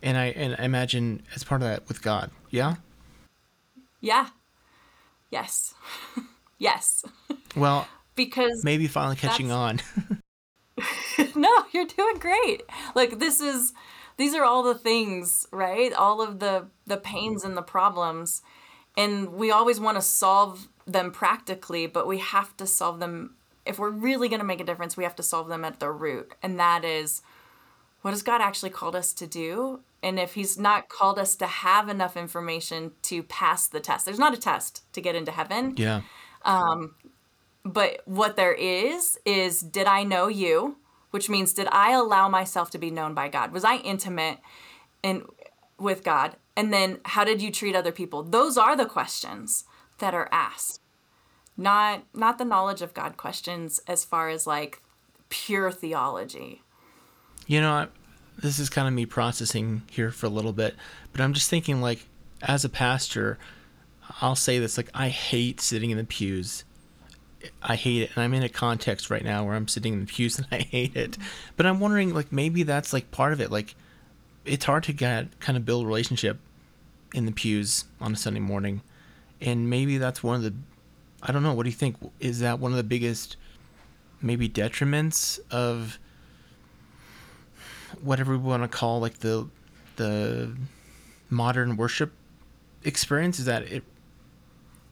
And 0.01 0.17
I 0.17 0.27
and 0.27 0.55
I 0.57 0.63
imagine 0.63 1.21
as 1.35 1.43
part 1.43 1.61
of 1.61 1.67
that 1.67 1.87
with 1.87 2.01
God. 2.01 2.31
Yeah? 2.49 2.75
Yeah. 4.01 4.29
Yes. 5.29 5.73
yes. 6.57 7.05
Well, 7.55 7.87
because 8.25 8.63
maybe 8.63 8.87
finally 8.87 9.15
catching 9.15 9.51
on. 9.51 9.79
no, 11.35 11.65
you're 11.71 11.85
doing 11.85 12.17
great. 12.19 12.63
Like 12.95 13.19
this 13.19 13.39
is 13.39 13.73
these 14.17 14.35
are 14.35 14.43
all 14.43 14.63
the 14.63 14.75
things, 14.75 15.47
right? 15.51 15.93
All 15.93 16.21
of 16.21 16.39
the 16.39 16.67
the 16.85 16.97
pains 16.97 17.43
and 17.43 17.55
the 17.55 17.61
problems. 17.61 18.41
And 18.97 19.33
we 19.33 19.51
always 19.51 19.79
want 19.79 19.97
to 19.97 20.01
solve 20.01 20.67
them 20.85 21.11
practically, 21.11 21.87
but 21.87 22.07
we 22.07 22.17
have 22.17 22.57
to 22.57 22.67
solve 22.67 22.99
them 22.99 23.35
if 23.65 23.77
we're 23.79 23.91
really 23.91 24.27
going 24.27 24.39
to 24.39 24.45
make 24.45 24.59
a 24.59 24.63
difference, 24.63 24.97
we 24.97 25.03
have 25.03 25.15
to 25.17 25.23
solve 25.23 25.47
them 25.47 25.63
at 25.63 25.79
the 25.79 25.91
root. 25.91 26.33
And 26.41 26.59
that 26.59 26.83
is 26.83 27.21
what 28.01 28.11
has 28.11 28.23
God 28.23 28.41
actually 28.41 28.71
called 28.71 28.95
us 28.95 29.13
to 29.13 29.27
do? 29.27 29.81
And 30.01 30.19
if 30.19 30.33
he's 30.33 30.57
not 30.57 30.89
called 30.89 31.19
us 31.19 31.35
to 31.37 31.45
have 31.45 31.89
enough 31.89 32.17
information 32.17 32.93
to 33.03 33.21
pass 33.23 33.67
the 33.67 33.79
test. 33.79 34.05
There's 34.05 34.19
not 34.19 34.33
a 34.33 34.37
test 34.37 34.83
to 34.93 35.01
get 35.01 35.15
into 35.15 35.31
heaven. 35.31 35.75
Yeah. 35.77 36.01
Um, 36.43 36.95
but 37.63 38.01
what 38.05 38.35
there 38.35 38.53
is 38.53 39.17
is 39.25 39.61
did 39.61 39.87
I 39.87 40.03
know 40.03 40.27
you? 40.27 40.77
Which 41.11 41.29
means 41.29 41.53
did 41.53 41.67
I 41.71 41.91
allow 41.91 42.29
myself 42.29 42.69
to 42.71 42.77
be 42.77 42.91
known 42.91 43.13
by 43.13 43.29
God? 43.29 43.51
Was 43.51 43.63
I 43.63 43.77
intimate 43.77 44.37
in 45.01 45.25
with 45.77 46.03
God? 46.03 46.35
And 46.55 46.71
then 46.71 46.99
how 47.05 47.23
did 47.23 47.41
you 47.41 47.51
treat 47.51 47.75
other 47.75 47.91
people? 47.91 48.21
Those 48.21 48.57
are 48.57 48.75
the 48.75 48.85
questions 48.85 49.63
that 49.97 50.13
are 50.13 50.29
asked. 50.31 50.81
Not 51.57 52.03
not 52.13 52.37
the 52.37 52.45
knowledge 52.45 52.81
of 52.81 52.93
God 52.93 53.17
questions 53.17 53.81
as 53.87 54.05
far 54.05 54.29
as 54.29 54.47
like 54.47 54.81
pure 55.29 55.71
theology. 55.71 56.61
You 57.47 57.61
know, 57.61 57.87
this 58.37 58.59
is 58.59 58.69
kind 58.69 58.87
of 58.87 58.93
me 58.93 59.05
processing 59.05 59.81
here 59.89 60.11
for 60.11 60.27
a 60.27 60.29
little 60.29 60.53
bit, 60.53 60.75
but 61.11 61.21
I'm 61.21 61.33
just 61.33 61.49
thinking 61.49 61.81
like 61.81 62.05
as 62.41 62.63
a 62.63 62.69
pastor, 62.69 63.37
I'll 64.21 64.35
say 64.35 64.59
this 64.59 64.77
like 64.77 64.89
I 64.93 65.09
hate 65.09 65.59
sitting 65.59 65.89
in 65.89 65.97
the 65.97 66.03
pews 66.03 66.63
I 67.61 67.75
hate 67.75 68.03
it. 68.03 68.11
And 68.15 68.23
I'm 68.23 68.33
in 68.33 68.43
a 68.43 68.49
context 68.49 69.09
right 69.09 69.23
now 69.23 69.45
where 69.45 69.55
I'm 69.55 69.67
sitting 69.67 69.93
in 69.93 69.99
the 70.01 70.05
pews 70.05 70.37
and 70.37 70.47
I 70.51 70.59
hate 70.59 70.95
it. 70.95 71.17
But 71.55 71.65
I'm 71.65 71.79
wondering, 71.79 72.13
like, 72.13 72.31
maybe 72.31 72.63
that's 72.63 72.93
like 72.93 73.11
part 73.11 73.33
of 73.33 73.41
it. 73.41 73.51
Like, 73.51 73.75
it's 74.45 74.65
hard 74.65 74.83
to 74.83 74.93
get 74.93 75.39
kind 75.39 75.57
of 75.57 75.65
build 75.65 75.85
a 75.85 75.87
relationship 75.87 76.39
in 77.13 77.25
the 77.25 77.31
pews 77.31 77.85
on 77.99 78.13
a 78.13 78.15
Sunday 78.15 78.39
morning. 78.39 78.81
And 79.41 79.69
maybe 79.69 79.97
that's 79.97 80.21
one 80.21 80.35
of 80.35 80.43
the, 80.43 80.53
I 81.21 81.31
don't 81.31 81.43
know, 81.43 81.53
what 81.53 81.63
do 81.63 81.69
you 81.69 81.75
think? 81.75 81.97
Is 82.19 82.39
that 82.39 82.59
one 82.59 82.71
of 82.71 82.77
the 82.77 82.83
biggest, 82.83 83.37
maybe 84.21 84.49
detriments 84.49 85.39
of 85.49 85.97
whatever 88.01 88.33
we 88.33 88.37
want 88.37 88.63
to 88.63 88.69
call 88.69 88.99
like 88.99 89.19
the, 89.19 89.47
the 89.95 90.55
modern 91.29 91.77
worship 91.77 92.11
experience? 92.83 93.39
Is 93.39 93.45
that 93.45 93.63
it 93.63 93.83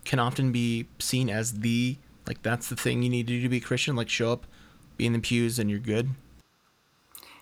can 0.06 0.20
often 0.20 0.54
be 0.54 0.88
seen 1.00 1.30
as 1.30 1.60
the 1.60 1.98
like 2.28 2.42
that's 2.42 2.70
the 2.70 2.76
thing 2.76 3.04
you 3.04 3.10
need 3.10 3.28
to 3.28 3.34
do 3.34 3.42
to 3.42 3.50
be 3.50 3.60
Christian. 3.60 3.96
Like 3.96 4.10
show 4.10 4.32
up, 4.32 4.46
be 4.98 5.06
in 5.06 5.14
the 5.14 5.20
pews, 5.20 5.60
and 5.60 5.70
you're 5.70 5.80
good. 5.80 6.10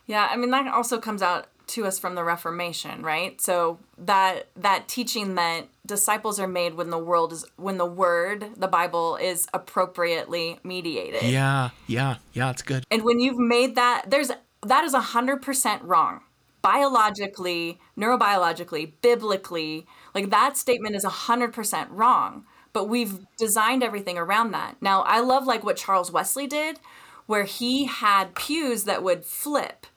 Yeah, 0.06 0.28
I 0.32 0.36
mean 0.36 0.52
that 0.52 0.68
also 0.68 1.00
comes 1.00 1.22
out 1.22 1.48
to 1.68 1.86
us 1.86 1.98
from 1.98 2.16
the 2.16 2.24
Reformation, 2.24 3.02
right? 3.02 3.40
So 3.42 3.80
that 3.98 4.48
that 4.56 4.88
teaching 4.88 5.36
that 5.36 5.68
disciples 5.86 6.40
are 6.40 6.48
made 6.48 6.76
when 6.76 6.90
the 6.90 6.98
world 6.98 7.34
is 7.34 7.46
when 7.56 7.78
the 7.78 7.86
word, 7.86 8.52
the 8.56 8.68
Bible 8.68 9.18
is 9.18 9.48
appropriately 9.54 10.60
mediated. 10.64 11.24
Yeah, 11.24 11.70
yeah, 11.88 12.18
yeah, 12.34 12.52
it's 12.52 12.62
good. 12.62 12.86
And 12.92 13.04
when 13.04 13.20
you've 13.20 13.40
made 13.40 13.76
that, 13.76 14.06
there's 14.08 14.32
that 14.62 14.84
is 14.84 14.94
a 14.94 15.02
hundred 15.02 15.42
percent 15.42 15.84
wrong. 15.84 16.22
Biologically, 16.62 17.80
neurobiologically, 17.96 18.94
biblically, 19.02 19.86
like 20.16 20.32
that 20.32 20.58
statement 20.58 20.96
is 20.96 21.04
a 21.04 21.10
hundred 21.10 21.54
percent 21.54 21.92
wrong 21.92 22.46
but 22.76 22.90
we've 22.90 23.26
designed 23.38 23.82
everything 23.82 24.18
around 24.18 24.52
that. 24.52 24.76
Now, 24.82 25.04
I 25.04 25.22
love 25.22 25.48
like 25.48 25.64
what 25.64 25.78
Charles 25.78 26.12
Wesley 26.12 26.46
did, 26.46 26.78
where 27.26 27.46
he 27.46 27.86
had 27.86 28.36
pews 28.36 28.84
that 28.84 29.02
would 29.02 29.24
flip. 29.24 29.88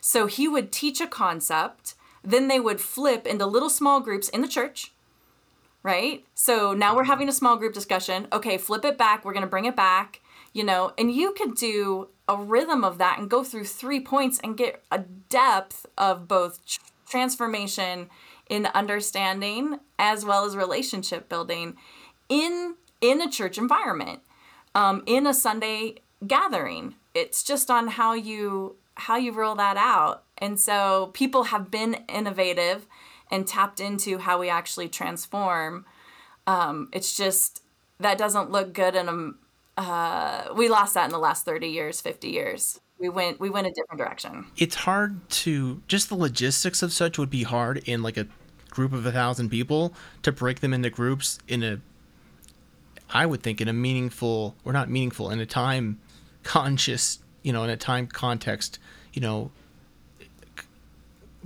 So 0.00 0.26
he 0.26 0.48
would 0.48 0.72
teach 0.72 1.00
a 1.00 1.06
concept, 1.06 1.94
then 2.24 2.48
they 2.48 2.58
would 2.58 2.80
flip 2.80 3.28
into 3.28 3.46
little 3.46 3.70
small 3.70 4.00
groups 4.00 4.28
in 4.28 4.40
the 4.40 4.48
church, 4.48 4.92
right? 5.84 6.24
So 6.34 6.74
now 6.74 6.96
we're 6.96 7.04
having 7.04 7.28
a 7.28 7.32
small 7.32 7.56
group 7.56 7.72
discussion. 7.72 8.26
Okay, 8.32 8.58
flip 8.58 8.84
it 8.84 8.98
back. 8.98 9.24
We're 9.24 9.32
going 9.32 9.42
to 9.42 9.48
bring 9.48 9.66
it 9.66 9.76
back, 9.76 10.20
you 10.52 10.64
know, 10.64 10.94
and 10.98 11.12
you 11.12 11.32
could 11.32 11.54
do 11.54 12.08
a 12.26 12.36
rhythm 12.36 12.82
of 12.82 12.98
that 12.98 13.20
and 13.20 13.30
go 13.30 13.44
through 13.44 13.66
three 13.66 14.00
points 14.00 14.40
and 14.42 14.56
get 14.56 14.82
a 14.90 14.98
depth 15.28 15.86
of 15.96 16.26
both 16.26 16.58
transformation 17.08 18.10
in 18.50 18.66
understanding 18.66 19.78
as 19.96 20.24
well 20.24 20.44
as 20.44 20.56
relationship 20.56 21.28
building 21.28 21.76
in 22.28 22.74
in 23.00 23.20
a 23.20 23.30
church 23.30 23.58
environment, 23.58 24.20
um, 24.74 25.02
in 25.06 25.26
a 25.26 25.34
Sunday 25.34 25.96
gathering. 26.26 26.94
It's 27.14 27.42
just 27.42 27.70
on 27.70 27.88
how 27.88 28.14
you 28.14 28.76
how 28.96 29.16
you 29.16 29.32
roll 29.32 29.54
that 29.56 29.76
out. 29.76 30.24
And 30.38 30.58
so 30.58 31.10
people 31.12 31.44
have 31.44 31.70
been 31.70 32.04
innovative 32.08 32.86
and 33.30 33.46
tapped 33.46 33.80
into 33.80 34.18
how 34.18 34.38
we 34.38 34.48
actually 34.48 34.88
transform. 34.88 35.84
Um, 36.46 36.88
it's 36.92 37.16
just 37.16 37.62
that 38.00 38.18
doesn't 38.18 38.50
look 38.50 38.72
good 38.72 38.94
in 38.94 39.08
a 39.08 39.80
uh, 39.80 40.54
we 40.54 40.68
lost 40.68 40.94
that 40.94 41.04
in 41.04 41.10
the 41.10 41.18
last 41.18 41.44
30 41.44 41.68
years 41.68 42.00
50 42.00 42.28
years 42.28 42.80
we 42.98 43.10
went 43.10 43.38
we 43.38 43.50
went 43.50 43.66
a 43.66 43.70
different 43.72 43.98
direction 43.98 44.46
it's 44.56 44.74
hard 44.74 45.28
to 45.28 45.82
just 45.86 46.08
the 46.08 46.14
logistics 46.14 46.82
of 46.82 46.92
such 46.92 47.18
would 47.18 47.28
be 47.28 47.42
hard 47.42 47.78
in 47.86 48.02
like 48.02 48.16
a 48.16 48.26
group 48.70 48.92
of 48.92 49.04
a 49.04 49.12
thousand 49.12 49.50
people 49.50 49.92
to 50.22 50.32
break 50.32 50.60
them 50.60 50.72
into 50.72 50.88
groups 50.88 51.38
in 51.46 51.62
a 51.62 51.80
I 53.16 53.24
would 53.24 53.42
think 53.42 53.62
in 53.62 53.68
a 53.68 53.72
meaningful 53.72 54.54
or 54.62 54.74
not 54.74 54.90
meaningful 54.90 55.30
in 55.30 55.40
a 55.40 55.46
time 55.46 55.98
conscious, 56.42 57.18
you 57.42 57.50
know, 57.50 57.64
in 57.64 57.70
a 57.70 57.76
time 57.76 58.08
context, 58.08 58.78
you 59.14 59.22
know, 59.22 59.50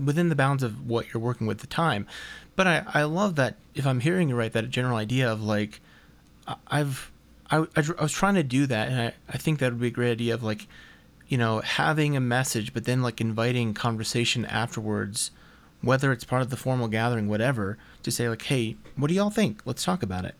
within 0.03 0.31
the 0.31 0.35
bounds 0.35 0.65
of 0.65 0.89
what 0.89 1.13
you're 1.15 1.23
working 1.23 1.47
with 1.47 1.59
the 1.59 1.69
time. 1.69 2.09
But 2.57 2.67
I, 2.67 2.83
I 2.93 3.03
love 3.05 3.37
that 3.37 3.55
if 3.77 3.87
I'm 3.87 4.01
hearing 4.01 4.29
you 4.29 4.35
right, 4.35 4.53
that 4.53 4.69
general 4.69 4.97
idea 4.97 5.31
of 5.31 5.45
like 5.45 5.81
I've 6.67 7.13
I, 7.49 7.59
I, 7.59 7.85
I 7.99 8.03
was 8.03 8.13
trying 8.13 8.35
to 8.35 8.43
do 8.43 8.67
that, 8.67 8.89
and 8.89 9.01
I, 9.01 9.13
I 9.29 9.39
think 9.39 9.61
that 9.61 9.71
would 9.71 9.81
be 9.81 9.89
a 9.89 9.93
great 9.93 10.11
idea 10.11 10.35
of 10.35 10.43
like, 10.43 10.67
you 11.29 11.39
know, 11.39 11.61
having 11.61 12.17
a 12.17 12.21
message, 12.21 12.75
but 12.75 12.85
then 12.85 13.01
like 13.01 13.21
inviting 13.21 13.75
conversation 13.75 14.45
afterwards, 14.45 15.31
whether 15.83 16.11
it's 16.11 16.25
part 16.25 16.43
of 16.43 16.51
the 16.51 16.57
formal 16.57 16.89
gathering, 16.89 17.29
whatever, 17.29 17.79
to 18.03 18.11
say 18.11 18.29
like, 18.29 18.43
hey, 18.43 18.77
what 18.97 19.07
do 19.07 19.15
y'all 19.15 19.31
think? 19.31 19.63
Let's 19.65 19.85
talk 19.85 20.03
about 20.03 20.25
it. 20.25 20.35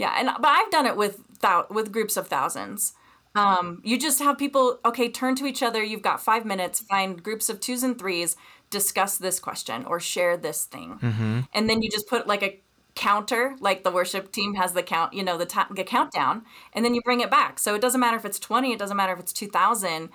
Yeah, 0.00 0.14
and 0.18 0.30
but 0.40 0.48
I've 0.48 0.70
done 0.70 0.86
it 0.86 0.96
with 0.96 1.20
thou- 1.40 1.66
with 1.70 1.92
groups 1.92 2.16
of 2.16 2.26
thousands. 2.28 2.94
Um, 3.36 3.80
you 3.84 3.96
just 3.98 4.18
have 4.20 4.38
people 4.38 4.80
okay 4.84 5.08
turn 5.08 5.36
to 5.36 5.46
each 5.46 5.62
other. 5.62 5.82
You've 5.82 6.02
got 6.02 6.20
five 6.20 6.44
minutes. 6.44 6.80
Find 6.80 7.22
groups 7.22 7.48
of 7.48 7.60
twos 7.60 7.82
and 7.84 7.96
threes. 7.98 8.36
Discuss 8.70 9.18
this 9.18 9.38
question 9.40 9.84
or 9.84 10.00
share 10.00 10.36
this 10.36 10.64
thing, 10.64 10.98
Mm-hmm. 11.02 11.40
and 11.54 11.68
then 11.68 11.82
you 11.82 11.90
just 11.90 12.08
put 12.08 12.26
like 12.26 12.42
a 12.42 12.60
counter, 12.96 13.54
like 13.60 13.84
the 13.84 13.90
worship 13.90 14.32
team 14.32 14.54
has 14.54 14.72
the 14.72 14.82
count. 14.82 15.12
You 15.12 15.22
know 15.22 15.36
the, 15.38 15.46
ta- 15.46 15.68
the 15.70 15.84
countdown, 15.84 16.42
and 16.72 16.84
then 16.84 16.94
you 16.94 17.02
bring 17.02 17.20
it 17.20 17.30
back. 17.30 17.58
So 17.58 17.74
it 17.74 17.80
doesn't 17.80 18.00
matter 18.00 18.16
if 18.16 18.24
it's 18.24 18.38
twenty. 18.38 18.72
It 18.72 18.78
doesn't 18.78 18.96
matter 18.96 19.12
if 19.12 19.20
it's 19.20 19.32
two 19.32 19.48
thousand. 19.48 20.10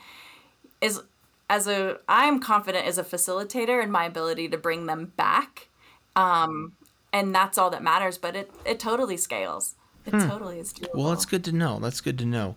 Is 0.82 1.02
as 1.50 1.68
a 1.68 2.00
I'm 2.10 2.40
confident 2.40 2.86
as 2.86 2.98
a 2.98 3.04
facilitator 3.04 3.84
in 3.84 3.92
my 3.92 4.06
ability 4.06 4.50
to 4.50 4.58
bring 4.58 4.88
them 4.88 5.14
back. 5.16 5.70
Um, 6.16 6.74
and 7.16 7.34
that's 7.34 7.58
all 7.58 7.70
that 7.70 7.82
matters, 7.82 8.18
but 8.18 8.36
it 8.36 8.52
it 8.66 8.80
totally 8.80 9.16
scales. 9.16 9.76
It 10.06 10.12
totally 10.12 10.60
is 10.60 10.72
doable. 10.72 10.92
Hmm. 10.92 11.00
Well, 11.00 11.10
that's 11.10 11.26
good 11.26 11.44
to 11.46 11.52
know. 11.52 11.80
That's 11.80 12.02
good 12.02 12.20
to 12.20 12.26
know. 12.26 12.56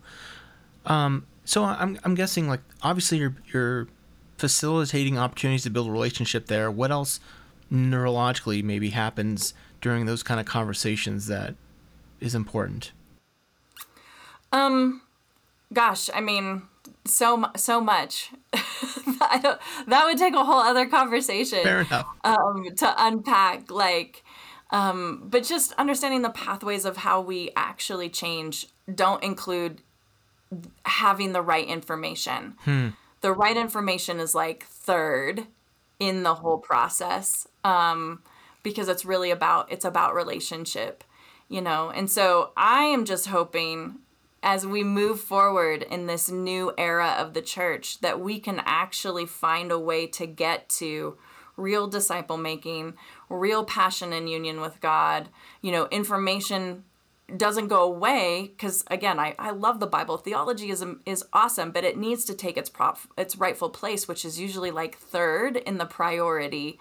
Um, 0.85 1.27
so 1.45 1.65
I'm 1.65 1.99
I'm 2.05 2.15
guessing 2.15 2.49
like 2.49 2.61
obviously 2.83 3.19
you're 3.19 3.37
you're 3.53 3.87
facilitating 4.37 5.17
opportunities 5.17 5.63
to 5.63 5.71
build 5.71 5.89
a 5.89 5.93
relationship 5.93 6.47
there. 6.47 6.71
What 6.71 6.91
else 6.91 7.21
neurologically 7.73 8.63
maybe 8.63 8.91
happens 8.91 9.55
during 9.81 10.07
those 10.07 10.23
kind 10.25 10.41
of 10.41 10.47
conversations 10.47 11.29
that 11.29 11.55
is 12.21 12.35
important? 12.35 12.93
um 14.53 15.03
Gosh, 15.73 16.09
I 16.15 16.21
mean, 16.21 16.63
so 17.05 17.45
so 17.57 17.81
much. 17.81 18.33
I 19.21 19.39
don't, 19.43 19.61
that 19.87 20.05
would 20.07 20.17
take 20.17 20.35
a 20.35 20.45
whole 20.45 20.61
other 20.61 20.87
conversation. 20.87 21.63
Fair 21.63 21.83
enough. 21.83 22.07
um, 22.25 22.65
to 22.77 22.95
unpack 22.97 23.71
like 23.71 24.25
um, 24.71 25.25
but 25.25 25.45
just 25.45 25.73
understanding 25.75 26.23
the 26.23 26.31
pathways 26.31 26.85
of 26.85 26.99
how 26.99 27.21
we 27.21 27.51
actually 27.57 28.09
change 28.09 28.67
don't 28.93 29.23
include 29.23 29.83
having 30.85 31.33
the 31.33 31.43
right 31.43 31.67
information. 31.67 32.55
The 33.21 33.33
right 33.33 33.57
information 33.57 34.21
is 34.21 34.35
like 34.35 34.65
third 34.65 35.47
in 35.99 36.23
the 36.23 36.35
whole 36.35 36.59
process 36.59 37.49
um, 37.65 38.23
because 38.63 38.89
it's 38.89 39.05
really 39.05 39.31
about 39.31 39.71
it's 39.73 39.85
about 39.85 40.15
relationship 40.15 41.05
you 41.49 41.61
know? 41.61 41.91
And 41.91 42.11
so 42.11 42.53
i 42.57 42.85
am 42.85 43.05
just 43.05 43.27
hoping 43.29 43.97
as 44.43 44.67
we 44.67 44.85
move 44.85 45.21
forward 45.21 45.83
in 45.83 46.07
this 46.07 46.31
new 46.31 46.73
era 46.79 47.17
of 47.19 47.35
the 47.35 47.43
church 47.43 48.01
that 48.01 48.21
we 48.21 48.39
can 48.39 48.63
actually 48.65 49.27
find 49.27 49.73
a 49.73 49.79
way 49.79 50.07
to 50.07 50.27
get 50.27 50.69
to 50.69 51.17
real 51.59 51.87
disciple 51.87 52.39
making 52.39 52.95
real 53.29 53.65
passion 53.65 54.13
and 54.13 54.31
union 54.31 54.61
with 54.61 54.81
god. 54.81 55.29
You 55.61 55.73
know 55.73 55.89
information 55.91 56.85
doesn't 57.37 57.69
go 57.69 57.83
away 57.83 58.53
because 58.57 58.85
again 58.91 59.19
I, 59.19 59.35
I 59.39 59.51
love 59.51 59.81
the 59.81 59.87
bible. 59.87 60.17
Theology 60.17 60.71
is 60.71 60.83
um, 60.83 61.01
is 61.05 61.25
awesome 61.33 61.73
but 61.73 61.85
it 61.85 61.99
needs 61.99 62.25
to 62.27 62.35
take 62.35 62.57
its 62.57 62.71
prop 62.71 63.01
its 63.19 63.37
rightful 63.37 63.71
place 63.71 64.09
which 64.09 64.25
is 64.25 64.41
usually 64.41 64.71
like 64.71 64.97
third 64.97 65.57
in 65.57 65.79
the 65.79 65.87
priority 65.87 66.79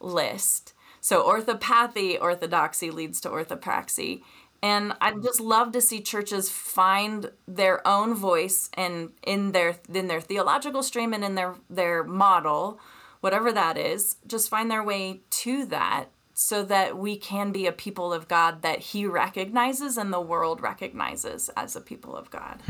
list. 0.00 0.74
So 1.00 1.22
orthopathy 1.22 2.18
orthodoxy 2.18 2.90
leads 2.90 3.20
to 3.22 3.30
orthopraxy. 3.30 4.22
And 4.60 4.92
i'd 5.00 5.22
just 5.22 5.40
love 5.40 5.72
to 5.72 5.80
see 5.80 6.00
churches 6.02 6.50
find 6.50 7.30
their 7.46 7.86
own 7.86 8.14
voice 8.14 8.68
and 8.74 9.12
in 9.22 9.52
their 9.52 9.76
in 9.92 10.08
their 10.08 10.20
theological 10.20 10.82
stream 10.82 11.14
and 11.14 11.24
in 11.24 11.34
their 11.34 11.54
their 11.70 12.04
model 12.04 12.80
whatever 13.20 13.52
that 13.52 13.76
is 13.76 14.16
just 14.26 14.48
find 14.48 14.70
their 14.70 14.82
way 14.82 15.20
to 15.30 15.64
that 15.66 16.06
so 16.34 16.62
that 16.62 16.96
we 16.96 17.16
can 17.16 17.50
be 17.50 17.66
a 17.66 17.72
people 17.72 18.12
of 18.12 18.28
God 18.28 18.62
that 18.62 18.78
He 18.78 19.06
recognizes 19.06 19.96
and 19.96 20.12
the 20.12 20.20
world 20.20 20.60
recognizes 20.60 21.50
as 21.56 21.74
a 21.74 21.80
people 21.80 22.16
of 22.16 22.30
God. 22.30 22.60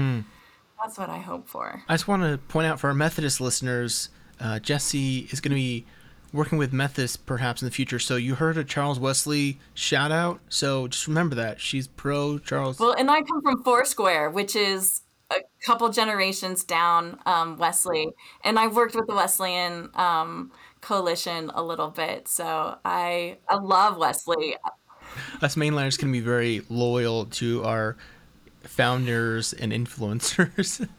That's 0.81 0.97
what 0.97 1.11
I 1.11 1.19
hope 1.19 1.49
for. 1.49 1.83
I 1.89 1.95
just 1.95 2.09
want 2.09 2.23
to 2.23 2.39
point 2.39 2.67
out 2.67 2.81
for 2.81 2.89
our 2.89 2.95
Methodist 2.95 3.41
listeners, 3.41 4.11
uh, 4.41 4.59
Jesse 4.61 5.29
is 5.31 5.41
going 5.41 5.51
to 5.51 5.57
be 5.57 5.85
working 6.33 6.59
with 6.59 6.73
Methodists 6.73 7.17
perhaps 7.17 7.63
in 7.63 7.67
the 7.67 7.73
future. 7.73 7.99
So 7.99 8.17
you 8.17 8.37
heard 8.37 8.57
a 8.57 8.65
Charles 8.65 8.99
Wesley 8.99 9.59
shout 9.75 10.13
out. 10.13 10.41
So 10.49 10.89
just 10.89 11.09
remember 11.09 11.35
that 11.37 11.61
she's 11.61 11.89
pro 11.89 12.39
Charles. 12.39 12.79
Well, 12.79 12.95
and 12.99 13.11
I 13.11 13.23
come 13.23 13.43
from 13.43 13.63
Foursquare, 13.63 14.31
which 14.31 14.55
is 14.55 15.03
a 15.31 15.37
couple 15.65 15.89
generations 15.91 16.65
down 16.65 17.19
um, 17.27 17.57
Wesley, 17.59 18.09
and 18.45 18.59
I've 18.59 18.75
worked 18.75 18.95
with 18.95 19.07
the 19.07 19.15
Wesleyan 19.15 19.91
um, 19.95 20.53
coalition 20.81 21.51
a 21.55 21.63
little 21.63 21.91
bit. 21.91 22.29
So 22.29 22.79
I 22.85 23.39
I 23.49 23.57
love 23.57 23.99
Wesley. 23.99 24.57
Us 25.43 25.57
mainlanders 25.57 25.97
can 25.97 26.13
be 26.13 26.21
very 26.21 26.63
loyal 26.69 27.27
to 27.27 27.65
our 27.65 27.97
founders 28.63 29.53
and 29.53 29.73
influencers. 29.73 30.87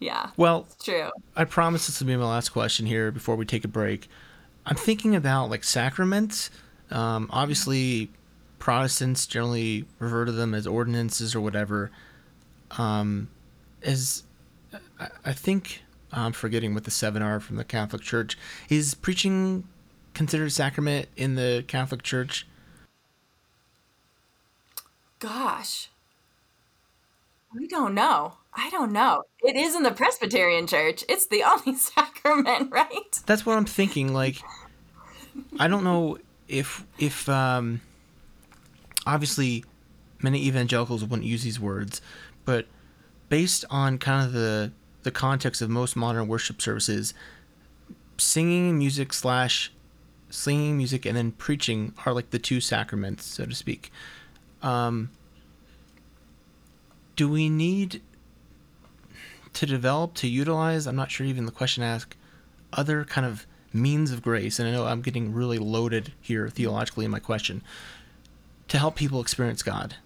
Yeah, 0.00 0.30
well, 0.36 0.66
it's 0.68 0.84
true. 0.84 1.10
I 1.34 1.44
promise 1.44 1.86
this 1.86 2.00
will 2.00 2.08
be 2.08 2.16
my 2.16 2.26
last 2.26 2.50
question 2.50 2.84
here 2.84 3.10
before 3.10 3.36
we 3.36 3.46
take 3.46 3.64
a 3.64 3.68
break. 3.68 4.08
I'm 4.66 4.76
thinking 4.76 5.14
about 5.14 5.48
like 5.48 5.64
sacraments. 5.64 6.50
Um, 6.90 7.28
obviously, 7.32 8.10
Protestants 8.58 9.26
generally 9.26 9.86
refer 9.98 10.26
to 10.26 10.32
them 10.32 10.54
as 10.54 10.66
ordinances 10.66 11.34
or 11.34 11.40
whatever. 11.40 11.90
Um, 12.78 13.28
as 13.82 14.24
I, 14.98 15.08
I 15.26 15.32
think 15.32 15.82
I'm 16.12 16.32
forgetting 16.32 16.74
what 16.74 16.84
the 16.84 16.90
seven 16.90 17.22
are 17.22 17.40
from 17.40 17.56
the 17.56 17.64
Catholic 17.64 18.02
Church. 18.02 18.38
Is 18.68 18.94
preaching 18.94 19.64
considered 20.14 20.46
a 20.46 20.50
sacrament 20.50 21.08
in 21.16 21.34
the 21.34 21.64
Catholic 21.66 22.02
Church? 22.02 22.46
Gosh, 25.18 25.88
we 27.54 27.66
don't 27.66 27.94
know. 27.94 28.34
I 28.52 28.70
don't 28.70 28.92
know. 28.92 29.24
It 29.40 29.56
is 29.56 29.74
in 29.74 29.82
the 29.82 29.90
Presbyterian 29.90 30.66
Church. 30.66 31.04
It's 31.08 31.26
the 31.26 31.42
only 31.42 31.74
sacrament, 31.78 32.70
right? 32.70 33.22
That's 33.26 33.44
what 33.44 33.56
I'm 33.56 33.64
thinking. 33.64 34.12
Like, 34.12 34.42
I 35.58 35.68
don't 35.68 35.84
know 35.84 36.18
if 36.48 36.84
if 36.98 37.28
um, 37.28 37.80
obviously 39.06 39.64
many 40.22 40.46
evangelicals 40.46 41.04
wouldn't 41.04 41.26
use 41.26 41.42
these 41.42 41.58
words, 41.58 42.00
but 42.44 42.66
based 43.28 43.64
on 43.70 43.98
kind 43.98 44.26
of 44.26 44.32
the 44.32 44.72
the 45.02 45.10
context 45.10 45.60
of 45.60 45.68
most 45.68 45.96
modern 45.96 46.28
worship 46.28 46.62
services, 46.62 47.12
singing 48.16 48.78
music 48.78 49.12
slash 49.12 49.70
singing 50.30 50.76
music 50.76 51.04
and 51.06 51.16
then 51.16 51.30
preaching 51.32 51.92
are 52.04 52.12
like 52.12 52.30
the 52.30 52.38
two 52.38 52.60
sacraments, 52.60 53.24
so 53.24 53.44
to 53.44 53.54
speak. 53.54 53.92
Um, 54.62 55.10
do 57.16 57.28
we 57.28 57.48
need 57.48 58.02
to 59.52 59.66
develop 59.66 60.14
to 60.14 60.26
utilize? 60.26 60.86
I'm 60.86 60.96
not 60.96 61.10
sure 61.10 61.26
even 61.26 61.46
the 61.46 61.52
question 61.52 61.82
asked 61.82 62.16
other 62.72 63.04
kind 63.04 63.26
of 63.26 63.46
means 63.72 64.10
of 64.10 64.22
grace, 64.22 64.58
and 64.58 64.68
I 64.68 64.72
know 64.72 64.86
I'm 64.86 65.02
getting 65.02 65.32
really 65.32 65.58
loaded 65.58 66.12
here 66.20 66.48
theologically 66.48 67.04
in 67.04 67.10
my 67.10 67.18
question, 67.20 67.62
to 68.68 68.78
help 68.78 68.96
people 68.96 69.20
experience 69.20 69.62
God. 69.62 69.96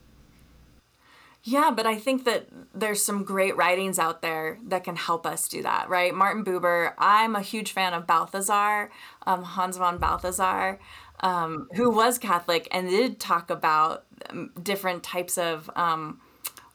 Yeah, 1.45 1.70
but 1.74 1.86
I 1.86 1.97
think 1.97 2.24
that 2.24 2.49
there's 2.74 3.03
some 3.03 3.24
great 3.24 3.57
writings 3.57 3.99
out 3.99 4.22
there 4.22 4.59
that 4.66 4.84
can 4.84 4.97
help 4.97 5.24
us 5.24 5.49
do 5.49 5.62
that, 5.62 5.89
right? 5.89 6.14
Martin 6.14 6.45
Buber, 6.45 6.93
I'm 6.99 7.36
a 7.36 7.41
huge 7.41 7.72
fan 7.72 7.95
of 7.95 8.07
Balthasar, 8.07 8.91
um, 9.26 9.45
Hans 9.45 9.76
von 9.76 9.99
Balthasar, 9.99 10.78
um, 11.20 11.68
who 11.74 11.91
was 11.91 12.18
Catholic 12.18 12.68
and 12.70 12.89
did 12.91 13.18
talk 13.18 13.51
about 13.51 14.05
um, 14.28 14.51
different 14.62 15.03
types 15.03 15.39
of 15.39 15.70
um, 15.76 16.20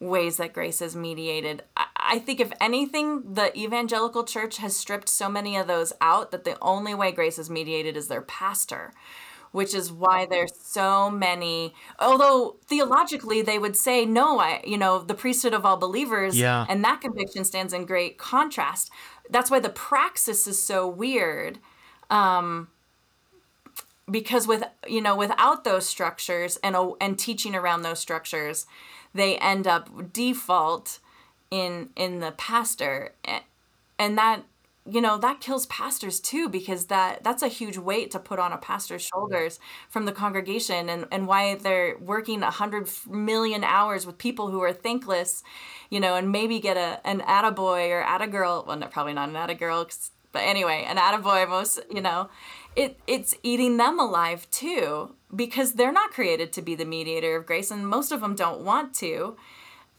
ways 0.00 0.38
that 0.38 0.52
grace 0.52 0.82
is 0.82 0.96
mediated. 0.96 1.62
I, 1.76 1.86
I 1.96 2.18
think, 2.18 2.40
if 2.40 2.52
anything, 2.60 3.34
the 3.34 3.56
evangelical 3.58 4.24
church 4.24 4.56
has 4.58 4.76
stripped 4.76 5.08
so 5.08 5.28
many 5.28 5.56
of 5.56 5.66
those 5.66 5.92
out 6.00 6.30
that 6.32 6.44
the 6.44 6.58
only 6.60 6.94
way 6.94 7.12
grace 7.12 7.38
is 7.38 7.48
mediated 7.48 7.96
is 7.96 8.08
their 8.08 8.22
pastor 8.22 8.92
which 9.54 9.72
is 9.72 9.92
why 9.92 10.26
there's 10.26 10.52
so 10.60 11.08
many 11.08 11.72
although 12.00 12.56
theologically 12.66 13.40
they 13.40 13.56
would 13.56 13.76
say 13.76 14.04
no 14.04 14.40
i 14.40 14.60
you 14.66 14.76
know 14.76 14.98
the 14.98 15.14
priesthood 15.14 15.54
of 15.54 15.64
all 15.64 15.76
believers 15.76 16.36
Yeah. 16.36 16.66
and 16.68 16.84
that 16.84 17.00
conviction 17.00 17.44
stands 17.44 17.72
in 17.72 17.84
great 17.86 18.18
contrast 18.18 18.90
that's 19.30 19.52
why 19.52 19.60
the 19.60 19.70
praxis 19.70 20.48
is 20.48 20.60
so 20.60 20.88
weird 20.88 21.60
um 22.10 22.66
because 24.10 24.46
with 24.48 24.64
you 24.88 25.00
know 25.00 25.16
without 25.16 25.62
those 25.62 25.86
structures 25.86 26.58
and 26.64 26.76
and 27.00 27.16
teaching 27.16 27.54
around 27.54 27.82
those 27.82 28.00
structures 28.00 28.66
they 29.14 29.38
end 29.38 29.68
up 29.68 30.12
default 30.12 30.98
in 31.50 31.90
in 31.94 32.18
the 32.18 32.32
pastor 32.32 33.12
and 33.98 34.18
that 34.18 34.42
you 34.86 35.00
know 35.00 35.16
that 35.18 35.40
kills 35.40 35.66
pastors 35.66 36.20
too 36.20 36.48
because 36.48 36.86
that 36.86 37.24
that's 37.24 37.42
a 37.42 37.48
huge 37.48 37.78
weight 37.78 38.10
to 38.10 38.18
put 38.18 38.38
on 38.38 38.52
a 38.52 38.58
pastor's 38.58 39.02
shoulders 39.02 39.58
from 39.88 40.04
the 40.04 40.12
congregation 40.12 40.88
and 40.88 41.06
and 41.10 41.26
why 41.26 41.54
they're 41.54 41.96
working 41.98 42.42
a 42.42 42.50
hundred 42.50 42.88
million 43.08 43.64
hours 43.64 44.06
with 44.06 44.18
people 44.18 44.50
who 44.50 44.62
are 44.62 44.72
thankless 44.72 45.42
you 45.90 46.00
know 46.00 46.16
and 46.16 46.30
maybe 46.30 46.60
get 46.60 46.76
a 46.76 47.00
an 47.06 47.20
attaboy 47.20 47.90
or 47.90 48.02
attagirl 48.02 48.66
well 48.66 48.76
no, 48.76 48.86
probably 48.86 49.14
not 49.14 49.28
an 49.28 49.34
attagirl 49.34 50.10
but 50.32 50.40
anyway 50.40 50.84
an 50.86 50.96
attaboy 50.96 51.48
most 51.48 51.80
you 51.90 52.00
know 52.00 52.28
it 52.76 53.00
it's 53.06 53.34
eating 53.42 53.76
them 53.76 53.98
alive 53.98 54.50
too 54.50 55.14
because 55.34 55.74
they're 55.74 55.92
not 55.92 56.10
created 56.10 56.52
to 56.52 56.62
be 56.62 56.74
the 56.74 56.84
mediator 56.84 57.36
of 57.36 57.46
grace 57.46 57.70
and 57.70 57.86
most 57.86 58.12
of 58.12 58.20
them 58.20 58.34
don't 58.34 58.60
want 58.60 58.94
to. 58.94 59.36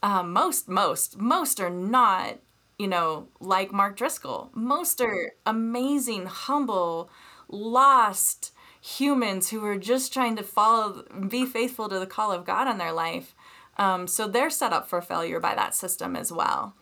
Um, 0.02 0.32
most 0.32 0.68
most 0.68 1.18
most 1.18 1.58
are 1.58 1.70
not 1.70 2.38
you 2.78 2.86
know, 2.86 3.28
like 3.40 3.72
Mark 3.72 3.96
Driscoll. 3.96 4.50
Most 4.54 5.00
are 5.00 5.32
amazing, 5.44 6.26
humble, 6.26 7.10
lost 7.48 8.52
humans 8.80 9.50
who 9.50 9.64
are 9.64 9.78
just 9.78 10.12
trying 10.12 10.36
to 10.36 10.42
follow, 10.42 11.04
be 11.28 11.44
faithful 11.46 11.88
to 11.88 11.98
the 11.98 12.06
call 12.06 12.32
of 12.32 12.44
God 12.44 12.68
in 12.68 12.78
their 12.78 12.92
life. 12.92 13.34
Um, 13.78 14.06
so 14.06 14.28
they're 14.28 14.50
set 14.50 14.72
up 14.72 14.88
for 14.88 15.02
failure 15.02 15.40
by 15.40 15.54
that 15.54 15.74
system 15.74 16.16
as 16.16 16.30
well. 16.30 16.74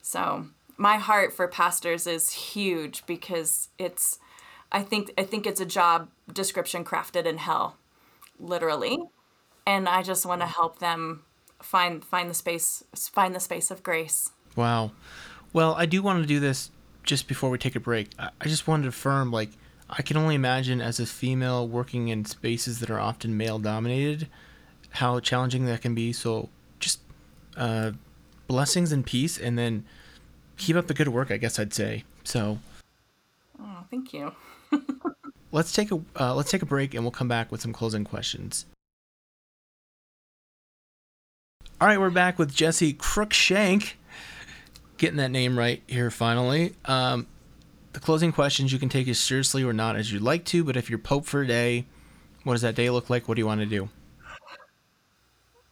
So 0.00 0.46
my 0.76 0.96
heart 0.96 1.32
for 1.32 1.46
pastors 1.46 2.06
is 2.06 2.32
huge 2.32 3.04
because 3.06 3.68
it's, 3.78 4.18
I 4.70 4.82
think, 4.82 5.12
I 5.18 5.24
think 5.24 5.46
it's 5.46 5.60
a 5.60 5.66
job 5.66 6.08
description 6.32 6.84
crafted 6.84 7.26
in 7.26 7.38
hell, 7.38 7.76
literally, 8.40 8.98
and 9.66 9.88
I 9.88 10.02
just 10.02 10.24
want 10.26 10.40
to 10.40 10.46
help 10.46 10.78
them 10.78 11.22
find 11.60 12.04
find 12.04 12.28
the 12.28 12.34
space, 12.34 12.82
find 12.96 13.34
the 13.34 13.40
space 13.40 13.70
of 13.70 13.82
grace. 13.82 14.30
Wow. 14.56 14.92
Well, 15.52 15.74
I 15.74 15.86
do 15.86 16.02
want 16.02 16.22
to 16.22 16.26
do 16.26 16.40
this 16.40 16.70
just 17.02 17.28
before 17.28 17.50
we 17.50 17.58
take 17.58 17.76
a 17.76 17.80
break. 17.80 18.10
I 18.18 18.44
just 18.44 18.66
wanted 18.66 18.84
to 18.84 18.88
affirm, 18.88 19.30
like, 19.30 19.50
I 19.90 20.02
can 20.02 20.16
only 20.16 20.34
imagine 20.34 20.80
as 20.80 20.98
a 20.98 21.06
female 21.06 21.68
working 21.68 22.08
in 22.08 22.24
spaces 22.24 22.80
that 22.80 22.90
are 22.90 22.98
often 22.98 23.36
male 23.36 23.58
dominated, 23.58 24.28
how 24.90 25.20
challenging 25.20 25.66
that 25.66 25.82
can 25.82 25.94
be. 25.94 26.12
So, 26.12 26.48
just 26.80 27.00
uh, 27.56 27.92
blessings 28.46 28.92
and 28.92 29.04
peace, 29.04 29.38
and 29.38 29.58
then 29.58 29.84
keep 30.56 30.76
up 30.76 30.86
the 30.86 30.94
good 30.94 31.08
work. 31.08 31.30
I 31.30 31.36
guess 31.36 31.58
I'd 31.58 31.74
say. 31.74 32.04
So. 32.24 32.58
Oh, 33.60 33.84
thank 33.90 34.14
you. 34.14 34.32
let's 35.52 35.72
take 35.72 35.90
a 35.92 36.00
uh, 36.18 36.34
let's 36.34 36.50
take 36.50 36.62
a 36.62 36.66
break, 36.66 36.94
and 36.94 37.04
we'll 37.04 37.10
come 37.10 37.28
back 37.28 37.52
with 37.52 37.60
some 37.60 37.74
closing 37.74 38.04
questions. 38.04 38.64
All 41.82 41.88
right, 41.88 42.00
we're 42.00 42.10
back 42.10 42.38
with 42.38 42.54
Jesse 42.54 42.94
Cruickshank 42.94 43.94
getting 45.02 45.18
that 45.18 45.32
name 45.32 45.58
right 45.58 45.82
here 45.88 46.12
finally. 46.12 46.74
Um, 46.84 47.26
the 47.92 47.98
closing 47.98 48.30
questions 48.30 48.72
you 48.72 48.78
can 48.78 48.88
take 48.88 49.08
as 49.08 49.18
seriously 49.18 49.64
or 49.64 49.72
not 49.72 49.96
as 49.96 50.12
you'd 50.12 50.22
like 50.22 50.44
to, 50.46 50.62
but 50.62 50.76
if 50.76 50.88
you're 50.88 50.98
Pope 51.00 51.26
for 51.26 51.42
a 51.42 51.46
day, 51.46 51.86
what 52.44 52.54
does 52.54 52.62
that 52.62 52.76
day 52.76 52.88
look 52.88 53.10
like? 53.10 53.26
What 53.26 53.34
do 53.34 53.40
you 53.40 53.46
want 53.46 53.60
to 53.60 53.66
do? 53.66 53.88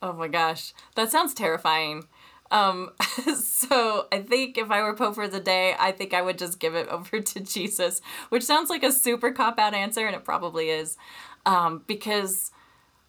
Oh 0.03 0.13
my 0.13 0.27
gosh, 0.27 0.75
that 0.97 1.13
sounds 1.13 1.33
terrifying. 1.33 2.09
Um, 2.51 2.91
so 3.41 4.09
I 4.11 4.21
think 4.23 4.59
if 4.59 4.69
I 4.69 4.83
were 4.83 4.97
Pope 4.97 5.15
for 5.15 5.29
the 5.29 5.39
day, 5.39 5.77
I 5.79 5.93
think 5.93 6.13
I 6.13 6.23
would 6.23 6.37
just 6.37 6.59
give 6.59 6.75
it 6.75 6.89
over 6.91 7.21
to 7.21 7.41
Jesus, 7.41 8.03
which 8.31 8.43
sounds 8.43 8.69
like 8.69 8.83
a 8.83 8.91
super 8.91 9.31
cop 9.31 9.61
out 9.61 9.75
answer, 9.75 10.07
and 10.07 10.17
it 10.17 10.25
probably 10.25 10.71
is. 10.71 10.97
Um, 11.47 11.85
because, 11.87 12.51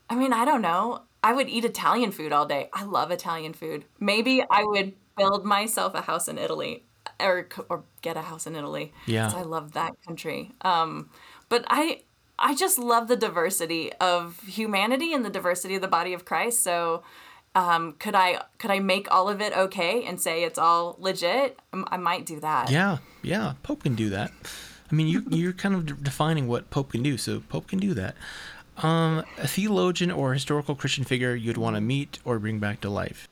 I 0.08 0.14
mean, 0.14 0.34
I 0.34 0.46
don't 0.46 0.62
know. 0.62 1.02
I 1.24 1.34
would 1.34 1.50
eat 1.50 1.66
Italian 1.66 2.12
food 2.12 2.32
all 2.32 2.46
day. 2.46 2.70
I 2.74 2.84
love 2.84 3.10
Italian 3.10 3.54
food. 3.54 3.86
Maybe 4.00 4.44
I 4.50 4.64
would 4.64 4.94
build 5.18 5.46
myself 5.46 5.94
a 5.94 6.02
house 6.02 6.28
in 6.28 6.38
Italy 6.38 6.84
or 7.20 7.48
or 7.70 7.84
get 8.02 8.18
a 8.18 8.22
house 8.22 8.48
in 8.48 8.56
Italy. 8.56 8.94
Yeah. 9.06 9.32
I 9.34 9.44
love 9.44 9.74
that 9.74 9.94
country. 10.06 10.52
Um, 10.62 11.10
but 11.50 11.66
I 11.68 12.04
I 12.38 12.56
just 12.56 12.80
love 12.80 13.08
the 13.08 13.16
diversity 13.16 13.94
of 13.94 14.40
humanity 14.42 15.14
and 15.14 15.24
the 15.24 15.30
diversity 15.30 15.76
of 15.76 15.82
the 15.82 15.88
body 15.88 16.14
of 16.14 16.26
Christ. 16.26 16.64
So 16.64 17.04
um, 17.54 17.94
could 18.00 18.16
I 18.16 18.42
could 18.58 18.72
I 18.72 18.80
make 18.80 19.12
all 19.12 19.30
of 19.30 19.42
it 19.42 19.56
okay 19.56 20.04
and 20.04 20.20
say 20.20 20.44
it's 20.44 20.58
all 20.58 20.96
legit? 21.00 21.60
Um, 21.74 21.88
I 21.92 21.98
might 21.98 22.26
do 22.26 22.40
that. 22.40 22.72
Yeah, 22.72 23.00
yeah. 23.22 23.54
Pope 23.64 23.84
can 23.84 23.96
do 23.96 24.10
that. 24.10 24.32
I 24.92 24.96
mean, 24.96 25.08
you 25.08 25.24
you're 25.30 25.54
kind 25.54 25.76
of 25.76 26.04
defining 26.04 26.48
what 26.48 26.70
Pope 26.70 26.92
can 26.92 27.04
do, 27.04 27.18
so 27.18 27.42
Pope 27.50 27.68
can 27.68 27.80
do 27.80 27.94
that. 27.94 28.16
Um, 28.78 29.24
a 29.38 29.48
theologian 29.48 30.12
or 30.12 30.34
historical 30.34 30.76
Christian 30.76 31.04
figure 31.04 31.36
you'd 31.36 31.58
want 31.58 31.76
to 31.76 31.82
meet 31.82 32.20
or 32.26 32.40
bring 32.40 32.60
back 32.60 32.82
to 32.82 32.90
life. 32.90 33.28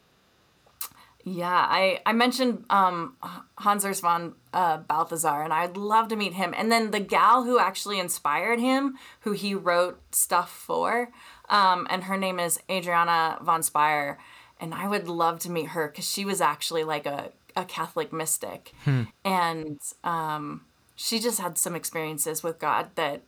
Yeah, 1.26 1.52
I, 1.52 2.00
I 2.06 2.14
mentioned 2.14 2.64
um, 2.70 3.16
Hans 3.58 3.84
Urs 3.84 4.02
von 4.02 4.36
uh, 4.54 4.78
Balthasar, 4.78 5.44
and 5.44 5.54
I'd 5.54 5.76
love 5.76 6.08
to 6.10 6.16
meet 6.16 6.34
him. 6.34 6.54
And 6.58 6.72
then 6.72 6.92
the 6.92 7.00
gal 7.00 7.44
who 7.44 7.60
actually 7.60 8.00
inspired 8.00 8.60
him, 8.60 8.98
who 9.22 9.34
he 9.34 9.54
wrote 9.54 10.00
stuff 10.16 10.50
for, 10.50 11.10
um, 11.50 11.88
and 11.90 12.06
her 12.06 12.18
name 12.18 12.40
is 12.40 12.60
Adriana 12.70 13.38
von 13.42 13.62
Speyr. 13.62 14.18
And 14.62 14.74
I 14.74 14.88
would 14.88 15.08
love 15.08 15.40
to 15.42 15.52
meet 15.52 15.70
her 15.70 15.88
because 15.88 16.10
she 16.10 16.26
was 16.26 16.42
actually 16.42 16.84
like 16.84 17.06
a, 17.06 17.32
a 17.56 17.66
Catholic 17.66 18.12
mystic. 18.12 18.74
Hmm. 18.84 19.04
And 19.24 19.80
um, 20.04 20.66
she 20.96 21.20
just 21.20 21.40
had 21.40 21.58
some 21.58 21.76
experiences 21.76 22.44
with 22.44 22.60
God 22.60 22.90
that 22.96 23.22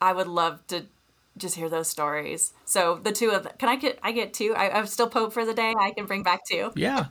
I 0.00 0.12
would 0.12 0.26
love 0.26 0.66
to 0.68 0.86
just 1.36 1.56
hear 1.56 1.68
those 1.68 1.88
stories. 1.88 2.52
So 2.64 3.00
the 3.02 3.12
two 3.12 3.30
of 3.30 3.44
them, 3.44 3.52
can 3.58 3.68
I 3.68 3.76
get 3.76 3.98
I 4.02 4.12
get 4.12 4.34
two? 4.34 4.54
I, 4.56 4.78
I'm 4.78 4.86
still 4.86 5.08
Pope 5.08 5.32
for 5.32 5.44
the 5.44 5.54
day. 5.54 5.74
I 5.78 5.90
can 5.90 6.06
bring 6.06 6.22
back 6.22 6.40
two. 6.48 6.70
Yeah, 6.74 7.06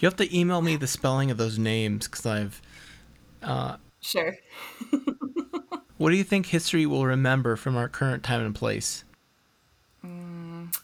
you 0.00 0.06
have 0.06 0.16
to 0.16 0.36
email 0.36 0.62
me 0.62 0.76
the 0.76 0.86
spelling 0.86 1.30
of 1.30 1.36
those 1.36 1.58
names 1.58 2.06
because 2.08 2.26
I've. 2.26 2.62
Uh, 3.42 3.76
sure. 4.00 4.34
what 5.98 6.10
do 6.10 6.16
you 6.16 6.24
think 6.24 6.46
history 6.46 6.86
will 6.86 7.06
remember 7.06 7.56
from 7.56 7.76
our 7.76 7.88
current 7.88 8.22
time 8.22 8.44
and 8.44 8.54
place? 8.54 9.04
Mm, 10.04 10.76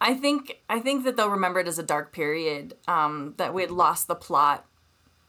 I 0.00 0.14
think 0.14 0.60
I 0.68 0.80
think 0.80 1.04
that 1.04 1.16
they'll 1.16 1.30
remember 1.30 1.60
it 1.60 1.68
as 1.68 1.78
a 1.78 1.84
dark 1.84 2.12
period. 2.12 2.74
Um, 2.88 3.34
that 3.36 3.52
we 3.52 3.62
had 3.62 3.70
lost 3.70 4.08
the 4.08 4.14
plot 4.14 4.64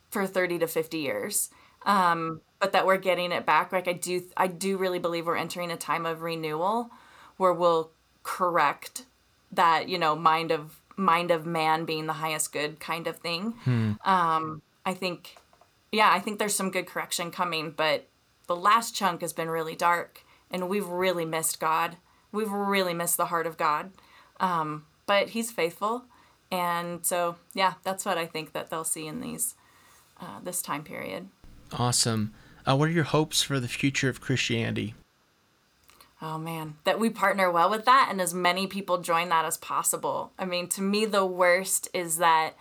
for 0.10 0.26
thirty 0.26 0.58
to 0.60 0.68
fifty 0.68 1.00
years. 1.00 1.50
Um, 1.86 2.42
but 2.62 2.72
that 2.74 2.86
we're 2.86 2.97
getting 2.97 3.32
it 3.34 3.45
back. 3.45 3.74
Like 3.74 3.88
I 3.88 3.93
do, 3.93 4.22
I 4.38 4.47
do 4.47 4.78
really 4.78 4.99
believe 4.99 5.26
we're 5.26 5.36
entering 5.36 5.72
a 5.72 5.76
time 5.76 6.05
of 6.05 6.22
renewal, 6.22 6.91
where 7.36 7.51
we'll 7.51 7.89
correct 8.24 9.05
that 9.51 9.89
you 9.89 9.97
know 9.97 10.16
mind 10.16 10.51
of 10.51 10.80
mind 10.95 11.32
of 11.32 11.45
man 11.45 11.84
being 11.84 12.05
the 12.05 12.14
highest 12.14 12.53
good 12.53 12.80
kind 12.80 13.07
of 13.07 13.18
thing. 13.18 13.55
Hmm. 13.64 13.93
Um, 14.05 14.62
I 14.86 14.93
think, 14.93 15.38
yeah, 15.91 16.12
I 16.14 16.20
think 16.20 16.38
there's 16.38 16.55
some 16.55 16.70
good 16.70 16.86
correction 16.86 17.32
coming, 17.32 17.72
but 17.72 18.07
the 18.47 18.55
last 18.55 18.95
chunk 18.95 19.22
has 19.22 19.34
been 19.34 19.49
really 19.49 19.76
dark, 19.76 20.24
and 20.51 20.70
we've 20.70 20.88
really 20.88 21.26
missed 21.26 21.59
God. 21.59 21.97
We've 22.32 22.51
really 22.51 22.93
missed 22.93 23.18
the 23.18 23.26
heart 23.26 23.47
of 23.47 23.57
God, 23.57 23.91
um, 24.39 24.86
but 25.07 25.30
He's 25.30 25.51
faithful, 25.51 26.03
and 26.51 27.03
so 27.03 27.38
yeah, 27.55 27.74
that's 27.84 28.05
what 28.05 28.20
I 28.20 28.28
think 28.28 28.53
that 28.53 28.70
they'll 28.70 28.84
see 28.84 29.07
in 29.07 29.20
these 29.20 29.55
uh, 30.20 30.39
this 30.43 30.62
time 30.62 30.84
period. 30.84 31.28
Awesome. 31.74 32.34
Uh, 32.68 32.76
what 32.76 32.89
are 32.89 32.93
your 32.93 33.03
hopes 33.03 33.41
for 33.41 33.59
the 33.59 33.68
future 33.68 34.09
of 34.09 34.22
Christianity? 34.22 34.93
Oh 36.22 36.38
man, 36.38 36.76
that 36.84 36.99
we 36.99 37.09
partner 37.09 37.51
well 37.51 37.70
with 37.70 37.86
that 37.86 38.09
and 38.12 38.22
as 38.22 38.34
many 38.34 38.68
people 38.68 38.99
join 38.99 39.30
that 39.30 39.45
as 39.45 39.57
possible. 39.57 40.32
I 40.38 40.45
mean, 40.45 40.68
to 40.70 40.82
me, 40.82 41.05
the 41.05 41.26
worst 41.26 41.89
is 41.93 42.18
that 42.18 42.51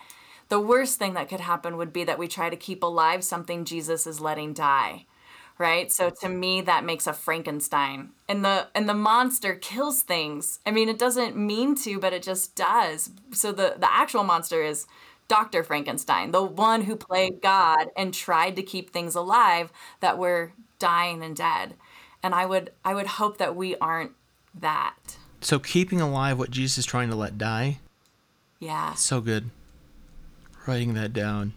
the 0.49 0.59
worst 0.59 0.97
thing 0.97 1.13
that 1.13 1.29
could 1.29 1.39
happen 1.39 1.77
would 1.77 1.93
be 1.93 2.03
that 2.03 2.17
we 2.17 2.27
try 2.27 2.49
to 2.49 2.55
keep 2.55 2.81
alive 2.81 3.23
something 3.23 3.63
Jesus 3.63 4.07
is 4.07 4.19
letting 4.19 4.53
die. 4.53 5.05
Right? 5.59 5.91
So 5.91 6.09
to 6.21 6.27
me 6.27 6.61
that 6.61 6.83
makes 6.83 7.05
a 7.05 7.13
Frankenstein. 7.13 8.09
And 8.27 8.43
the 8.43 8.69
and 8.73 8.89
the 8.89 8.95
monster 8.95 9.53
kills 9.53 10.01
things. 10.01 10.57
I 10.65 10.71
mean, 10.71 10.89
it 10.89 10.97
doesn't 10.97 11.37
mean 11.37 11.75
to, 11.83 11.99
but 11.99 12.13
it 12.13 12.23
just 12.23 12.55
does. 12.55 13.11
So 13.31 13.51
the 13.51 13.75
the 13.77 13.93
actual 13.93 14.23
monster 14.23 14.63
is 14.63 14.87
Dr. 15.27 15.63
Frankenstein, 15.63 16.31
the 16.31 16.43
one 16.43 16.81
who 16.81 16.95
played 16.95 17.41
God 17.41 17.87
and 17.95 18.13
tried 18.13 18.55
to 18.57 18.63
keep 18.63 18.89
things 18.89 19.15
alive 19.15 19.71
that 20.01 20.17
were 20.17 20.53
dying 20.79 21.23
and 21.23 21.35
dead. 21.35 21.75
And 22.21 22.35
I 22.35 22.45
would 22.45 22.71
I 22.83 22.93
would 22.93 23.07
hope 23.07 23.37
that 23.37 23.55
we 23.55 23.75
aren't 23.77 24.11
that. 24.53 25.17
So 25.39 25.57
keeping 25.57 26.01
alive 26.01 26.37
what 26.37 26.51
Jesus 26.51 26.79
is 26.79 26.85
trying 26.85 27.09
to 27.09 27.15
let 27.15 27.37
die? 27.37 27.79
Yeah. 28.59 28.93
So 28.93 29.21
good. 29.21 29.49
Writing 30.67 30.93
that 30.93 31.13
down. 31.13 31.53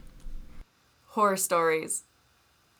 Horror 1.09 1.37
stories. 1.37 2.03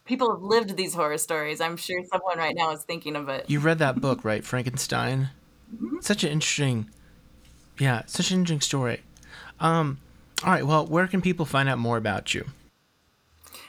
People 0.05 0.31
have 0.31 0.41
lived 0.41 0.77
these 0.77 0.93
horror 0.93 1.17
stories. 1.17 1.61
I'm 1.61 1.77
sure 1.77 2.03
someone 2.11 2.37
right 2.37 2.55
now 2.55 2.71
is 2.71 2.83
thinking 2.83 3.15
of 3.15 3.29
it. 3.29 3.49
You 3.49 3.59
read 3.59 3.79
that 3.79 4.01
book, 4.01 4.23
right? 4.23 4.43
Frankenstein? 4.43 5.29
Mm-hmm. 5.75 5.97
Such 6.01 6.23
an 6.23 6.31
interesting 6.31 6.89
Yeah, 7.79 8.03
such 8.07 8.31
an 8.31 8.39
interesting 8.39 8.61
story. 8.61 9.01
Um 9.59 9.99
all 10.45 10.51
right. 10.51 10.65
Well, 10.65 10.85
where 10.85 11.07
can 11.07 11.21
people 11.21 11.45
find 11.45 11.67
out 11.67 11.79
more 11.79 11.97
about 11.97 12.33
you? 12.33 12.45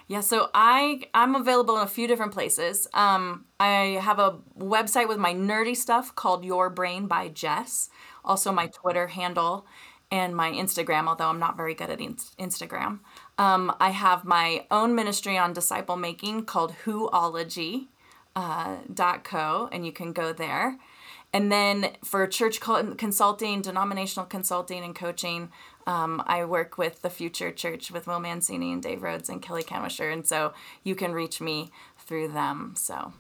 Yeah, 0.09 0.21
so 0.21 0.51
I 0.55 1.03
I'm 1.15 1.35
available 1.35 1.77
in 1.79 1.83
a 1.83 1.89
few 1.89 2.07
different 2.07 2.33
places. 2.33 2.87
Um, 2.95 3.47
I 3.59 3.99
have 4.01 4.19
a 4.21 4.39
website 4.59 5.09
with 5.09 5.19
my 5.19 5.35
nerdy 5.35 5.77
stuff 5.77 6.15
called 6.15 6.45
Your 6.45 6.71
Brain 6.71 7.07
by 7.07 7.29
Jess. 7.29 7.91
Also, 8.25 8.53
my 8.53 8.69
Twitter 8.69 9.09
handle, 9.09 9.67
and 10.11 10.37
my 10.37 10.53
Instagram, 10.53 11.09
although 11.09 11.29
I'm 11.29 11.39
not 11.39 11.57
very 11.57 11.75
good 11.75 11.91
at 11.91 12.01
in- 12.01 12.17
Instagram. 12.39 13.01
Um, 13.39 13.75
I 13.81 13.91
have 13.91 14.25
my 14.25 14.67
own 14.71 14.95
ministry 14.95 15.37
on 15.37 15.53
disciple 15.53 15.97
making 15.97 16.45
called 16.45 16.75
Whoology 16.85 17.89
uh, 18.37 18.77
.co, 19.25 19.69
and 19.73 19.85
you 19.85 19.93
can 19.93 20.13
go 20.13 20.33
there. 20.33 20.79
And 21.33 21.51
then 21.51 21.97
for 22.05 22.27
church 22.27 22.61
consulting, 22.61 23.61
denominational 23.61 24.27
consulting, 24.27 24.85
and 24.85 24.95
coaching, 24.95 25.51
um, 25.87 26.23
I 26.27 26.45
work 26.45 26.79
with 26.79 27.03
the 27.03 27.11
Future 27.11 27.53
Church 27.53 27.91
with 27.91 28.07
Will 28.07 28.21
Mancini 28.21 28.73
and 28.73 28.83
Dave 28.83 29.03
Rhodes 29.03 29.29
and 29.29 29.41
Kelly 29.41 29.63
Camisher, 29.63 30.13
and 30.13 30.27
so 30.27 30.53
you 30.83 30.95
can 30.95 31.13
reach 31.13 31.41
me 31.41 31.71
through 31.99 32.29
them. 32.29 32.75
So, 32.77 33.13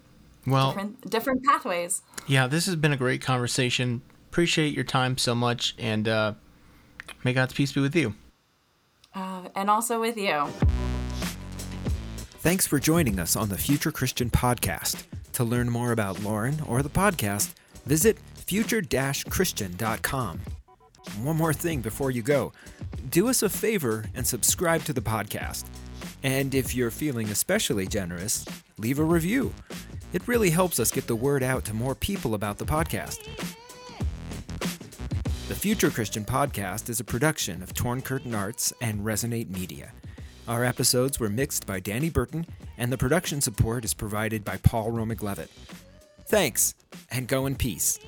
well, 0.46 0.68
different, 0.68 1.10
different 1.10 1.44
pathways. 1.44 2.02
Yeah, 2.26 2.46
this 2.46 2.66
has 2.66 2.76
been 2.76 2.92
a 2.92 2.96
great 2.96 3.22
conversation. 3.22 4.02
Appreciate 4.30 4.74
your 4.74 4.84
time 4.84 5.16
so 5.16 5.34
much, 5.34 5.74
and 5.78 6.08
uh, 6.08 6.34
may 7.24 7.32
God's 7.32 7.54
peace 7.54 7.72
be 7.72 7.80
with 7.80 7.94
you. 7.94 8.14
Uh, 9.14 9.48
and 9.54 9.70
also 9.70 10.00
with 10.00 10.16
you. 10.16 10.46
Thanks 12.40 12.66
for 12.66 12.78
joining 12.78 13.18
us 13.18 13.34
on 13.34 13.48
the 13.48 13.58
Future 13.58 13.90
Christian 13.90 14.30
Podcast. 14.30 15.04
To 15.32 15.44
learn 15.44 15.70
more 15.70 15.92
about 15.92 16.22
Lauren 16.22 16.60
or 16.66 16.82
the 16.82 16.88
podcast, 16.88 17.54
visit 17.84 18.18
future-christian.com. 18.34 20.40
One 21.22 21.36
more 21.36 21.52
thing 21.52 21.80
before 21.80 22.10
you 22.10 22.22
go 22.22 22.52
do 23.10 23.28
us 23.28 23.42
a 23.42 23.48
favor 23.48 24.04
and 24.14 24.26
subscribe 24.26 24.82
to 24.84 24.92
the 24.92 25.00
podcast. 25.00 25.64
And 26.22 26.54
if 26.54 26.74
you're 26.74 26.90
feeling 26.90 27.28
especially 27.28 27.86
generous, 27.86 28.44
leave 28.78 28.98
a 28.98 29.04
review. 29.04 29.54
It 30.12 30.26
really 30.26 30.50
helps 30.50 30.80
us 30.80 30.90
get 30.90 31.06
the 31.06 31.16
word 31.16 31.42
out 31.42 31.64
to 31.66 31.74
more 31.74 31.94
people 31.94 32.34
about 32.34 32.58
the 32.58 32.64
podcast. 32.64 33.18
The 35.48 35.54
Future 35.54 35.90
Christian 35.90 36.24
Podcast 36.24 36.88
is 36.88 36.98
a 36.98 37.04
production 37.04 37.62
of 37.62 37.72
Torn 37.72 38.02
Curtain 38.02 38.34
Arts 38.34 38.72
and 38.80 39.00
Resonate 39.00 39.48
Media. 39.48 39.92
Our 40.48 40.64
episodes 40.64 41.20
were 41.20 41.28
mixed 41.28 41.66
by 41.66 41.80
Danny 41.80 42.10
Burton, 42.10 42.46
and 42.78 42.92
the 42.92 42.98
production 42.98 43.40
support 43.40 43.84
is 43.84 43.94
provided 43.94 44.44
by 44.44 44.56
Paul 44.58 44.90
Romig 44.92 45.22
Levitt. 45.22 45.50
Thanks, 46.26 46.74
and 47.10 47.28
go 47.28 47.46
in 47.46 47.54
peace. 47.54 47.98